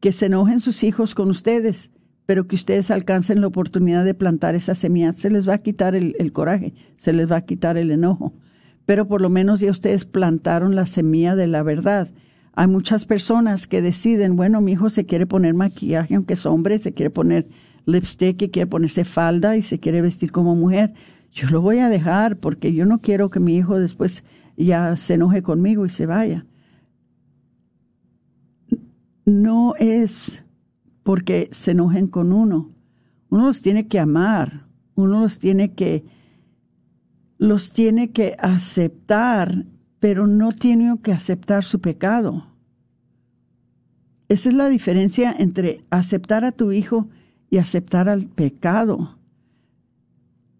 que 0.00 0.12
se 0.12 0.26
enojen 0.26 0.60
sus 0.60 0.82
hijos 0.84 1.14
con 1.14 1.30
ustedes, 1.30 1.90
pero 2.26 2.46
que 2.46 2.54
ustedes 2.54 2.90
alcancen 2.90 3.40
la 3.40 3.48
oportunidad 3.48 4.04
de 4.04 4.14
plantar 4.14 4.54
esa 4.54 4.74
semilla. 4.74 5.12
Se 5.12 5.30
les 5.30 5.48
va 5.48 5.54
a 5.54 5.58
quitar 5.58 5.94
el, 5.94 6.32
coraje, 6.32 6.74
se 6.96 7.12
les 7.12 7.30
va 7.30 7.36
a 7.36 7.44
quitar 7.44 7.76
el 7.76 7.90
enojo, 7.90 8.32
pero 8.86 9.08
por 9.08 9.20
lo 9.20 9.28
menos 9.28 9.60
ya 9.60 9.70
ustedes 9.70 10.04
plantaron 10.04 10.74
la 10.74 10.86
semilla 10.86 11.36
de 11.36 11.46
la 11.46 11.62
verdad. 11.62 12.08
Hay 12.54 12.68
muchas 12.68 13.06
personas 13.06 13.66
que 13.66 13.82
deciden, 13.82 14.36
bueno, 14.36 14.60
mi 14.60 14.72
hijo 14.72 14.90
se 14.90 15.06
quiere 15.06 15.26
poner 15.26 15.54
maquillaje, 15.54 16.14
aunque 16.14 16.34
es 16.34 16.46
hombre, 16.46 16.78
se 16.78 16.92
quiere 16.92 17.10
poner 17.10 17.48
lipstick 17.86 18.42
y 18.42 18.50
quiere 18.50 18.66
ponerse 18.66 19.04
falda 19.04 19.56
y 19.56 19.62
se 19.62 19.80
quiere 19.80 20.02
vestir 20.02 20.30
como 20.30 20.54
mujer. 20.54 20.92
Yo 21.32 21.48
lo 21.48 21.62
voy 21.62 21.78
a 21.78 21.88
dejar 21.88 22.36
porque 22.36 22.74
yo 22.74 22.84
no 22.84 23.00
quiero 23.00 23.30
que 23.30 23.40
mi 23.40 23.56
hijo 23.56 23.78
después 23.78 24.22
ya 24.56 24.94
se 24.96 25.14
enoje 25.14 25.42
conmigo 25.42 25.86
y 25.86 25.88
se 25.88 26.06
vaya. 26.06 26.44
No 29.24 29.74
es 29.78 30.44
porque 31.02 31.48
se 31.52 31.72
enojen 31.72 32.06
con 32.06 32.32
uno. 32.32 32.70
Uno 33.30 33.46
los 33.46 33.62
tiene 33.62 33.88
que 33.88 33.98
amar, 33.98 34.66
uno 34.94 35.20
los 35.20 35.38
tiene 35.38 35.74
que 35.74 36.04
los 37.38 37.72
tiene 37.72 38.12
que 38.12 38.36
aceptar, 38.38 39.66
pero 39.98 40.28
no 40.28 40.52
tiene 40.52 40.96
que 41.02 41.12
aceptar 41.12 41.64
su 41.64 41.80
pecado. 41.80 42.46
Esa 44.28 44.48
es 44.48 44.54
la 44.54 44.68
diferencia 44.68 45.34
entre 45.36 45.84
aceptar 45.90 46.44
a 46.44 46.52
tu 46.52 46.70
hijo 46.70 47.08
y 47.50 47.58
aceptar 47.58 48.08
al 48.08 48.28
pecado. 48.28 49.18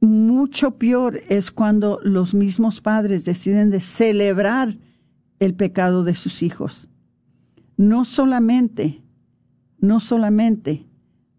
Mucho 0.01 0.73
peor 0.73 1.23
es 1.29 1.53
cuando 1.53 2.01
los 2.03 2.35
mismos 2.35 2.81
padres 2.81 3.25
deciden 3.25 3.71
de 3.71 3.81
celebrar 3.81 4.77
el 5.39 5.55
pecado 5.55 6.03
de 6.03 6.15
sus 6.15 6.43
hijos. 6.43 6.89
No 7.77 8.05
solamente, 8.05 9.03
no 9.83 10.01
solamente 10.01 10.87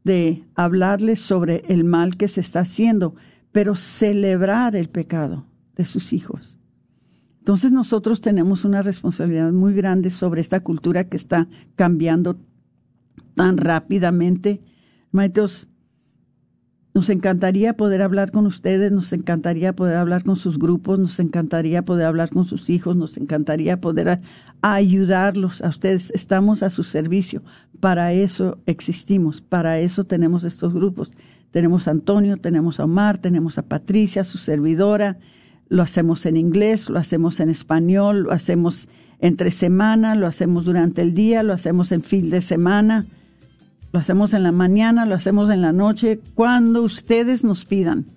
de 0.04 0.44
hablarles 0.54 1.22
sobre 1.22 1.64
el 1.70 1.86
mal 1.86 2.18
que 2.18 2.28
se 2.28 2.42
está 2.42 2.60
haciendo, 2.60 3.16
pero 3.52 3.76
celebrar 3.76 4.76
el 4.76 4.90
pecado 4.90 5.48
de 5.76 5.86
sus 5.86 6.14
hijos. 6.14 6.60
Entonces 7.40 7.72
nosotros 7.72 8.22
tenemos 8.22 8.66
una 8.66 8.82
responsabilidad 8.84 9.52
muy 9.52 9.74
grande 9.74 10.10
sobre 10.10 10.42
esta 10.42 10.60
cultura 10.60 11.06
que 11.06 11.18
está 11.18 11.48
cambiando 11.76 12.38
tan 13.36 13.58
rápidamente. 13.58 14.62
Maestros, 15.12 15.70
nos 16.94 17.10
encantaría 17.10 17.74
poder 17.74 18.04
hablar 18.04 18.32
con 18.32 18.46
ustedes, 18.46 18.92
nos 18.92 19.14
encantaría 19.14 19.74
poder 19.74 19.98
hablar 19.98 20.24
con 20.24 20.36
sus 20.36 20.60
grupos, 20.60 21.00
nos 21.00 21.20
encantaría 21.20 21.84
poder 21.84 22.06
hablar 22.06 22.30
con 22.30 22.46
sus 22.46 22.70
hijos, 22.70 22.96
nos 22.96 23.18
encantaría 23.18 23.82
poder 23.82 24.20
ayudarlos 24.62 25.62
a 25.64 25.70
ustedes. 25.70 26.12
Estamos 26.12 26.62
a 26.62 26.70
su 26.70 26.84
servicio. 26.84 27.42
Para 27.80 28.14
eso 28.14 28.60
existimos, 28.68 29.42
para 29.42 29.80
eso 29.80 30.04
tenemos 30.04 30.44
estos 30.44 30.74
grupos. 30.74 31.12
Tenemos 31.50 31.88
a 31.88 31.92
Antonio, 31.92 32.38
tenemos 32.38 32.80
a 32.80 32.84
Omar, 32.84 33.18
tenemos 33.18 33.58
a 33.58 33.64
Patricia, 33.64 34.24
su 34.24 34.38
servidora. 34.38 35.18
Lo 35.70 35.82
hacemos 35.82 36.28
en 36.28 36.38
inglés, 36.38 36.92
lo 36.92 37.00
hacemos 37.00 37.40
en 37.40 37.50
español, 37.50 38.24
lo 38.24 38.32
hacemos 38.32 38.88
entre 39.20 39.50
semana, 39.50 40.14
lo 40.14 40.28
hacemos 40.28 40.66
durante 40.66 41.02
el 41.02 41.16
día, 41.16 41.42
lo 41.42 41.54
hacemos 41.54 41.92
en 41.92 42.04
fin 42.04 42.30
de 42.30 42.42
semana, 42.42 43.06
lo 43.94 44.00
hacemos 44.00 44.34
en 44.34 44.44
la 44.44 44.52
mañana, 44.52 45.06
lo 45.06 45.14
hacemos 45.14 45.52
en 45.52 45.62
la 45.62 45.72
noche, 45.72 46.20
cuando 46.34 46.82
ustedes 46.82 47.44
nos 47.44 47.64
pidan. 47.64 48.08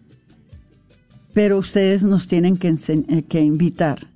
Pero 1.35 1.59
ustedes 1.59 2.03
nos 2.03 2.29
tienen 2.29 2.57
que, 2.57 2.71
eh, 2.71 3.43
invitar. 3.43 4.07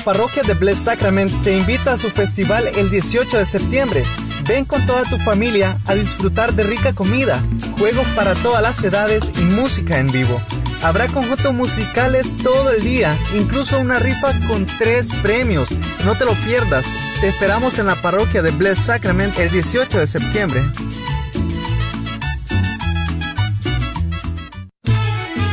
Parroquia 0.01 0.42
de 0.42 0.55
Blessed 0.55 0.84
Sacrament 0.84 1.30
te 1.42 1.57
invita 1.57 1.92
a 1.92 1.96
su 1.96 2.11
festival 2.11 2.64
el 2.76 2.90
18 2.90 3.38
de 3.38 3.44
septiembre. 3.44 4.05
Ven 4.48 4.64
con 4.64 4.84
toda 4.86 5.05
tu 5.05 5.18
familia 5.18 5.78
a 5.86 5.94
disfrutar 5.94 6.55
de 6.55 6.64
rica 6.64 6.94
comida, 6.94 7.42
juegos 7.78 8.07
para 8.16 8.34
todas 8.34 8.62
las 8.62 8.82
edades 8.82 9.30
y 9.38 9.42
música 9.42 9.98
en 9.98 10.11
vivo. 10.11 10.40
Habrá 10.82 11.09
conjuntos 11.09 11.53
musicales 11.53 12.34
todo 12.42 12.70
el 12.70 12.82
día, 12.82 13.16
incluso 13.36 13.78
una 13.78 13.98
rifa 13.98 14.32
con 14.48 14.64
tres 14.64 15.11
premios. 15.22 15.70
No 16.05 16.14
te 16.14 16.24
lo 16.24 16.32
pierdas. 16.32 16.86
Te 17.20 17.28
esperamos 17.28 17.78
en 17.78 17.86
la 17.86 17.96
parroquia 17.96 18.40
de 18.42 18.51
Blessed 18.51 18.82
Sacrament 18.82 19.38
el 19.38 19.51
18 19.51 19.98
de 19.98 20.07
septiembre. 20.07 20.62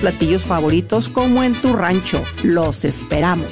platillos 0.00 0.42
favoritos 0.42 1.08
como 1.08 1.42
en 1.42 1.52
tu 1.54 1.72
rancho. 1.74 2.22
Los 2.42 2.84
esperamos. 2.84 3.50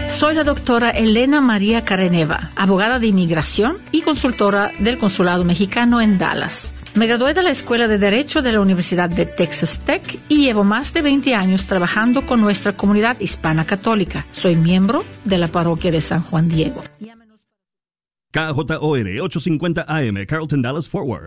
Soy 0.06 0.34
la 0.34 0.44
doctora 0.44 0.90
Elena 0.90 1.40
María 1.40 1.82
Careneva, 1.82 2.50
abogada 2.54 2.98
de 2.98 3.06
inmigración 3.06 3.78
y 3.92 4.02
consultora 4.02 4.72
del 4.78 4.98
Consulado 4.98 5.46
Mexicano 5.46 6.02
en 6.02 6.18
Dallas. 6.18 6.74
Me 6.92 7.06
gradué 7.06 7.32
de 7.32 7.44
la 7.44 7.48
Escuela 7.48 7.88
de 7.88 7.96
Derecho 7.96 8.42
de 8.42 8.52
la 8.52 8.60
Universidad 8.60 9.08
de 9.08 9.24
Texas 9.24 9.80
Tech 9.82 10.18
y 10.28 10.44
llevo 10.44 10.64
más 10.64 10.92
de 10.92 11.00
20 11.00 11.34
años 11.34 11.64
trabajando 11.64 12.26
con 12.26 12.42
nuestra 12.42 12.74
comunidad 12.74 13.18
hispana 13.20 13.64
católica. 13.64 14.26
Soy 14.32 14.54
miembro 14.54 15.02
de 15.24 15.38
la 15.38 15.48
parroquia 15.48 15.90
de 15.90 16.02
San 16.02 16.20
Juan 16.20 16.50
Diego. 16.50 16.84
KJOR 18.32 19.20
850 19.22 19.86
AM, 19.88 20.26
Carlton 20.26 20.60
Dallas 20.60 20.86
Forward. 20.86 21.24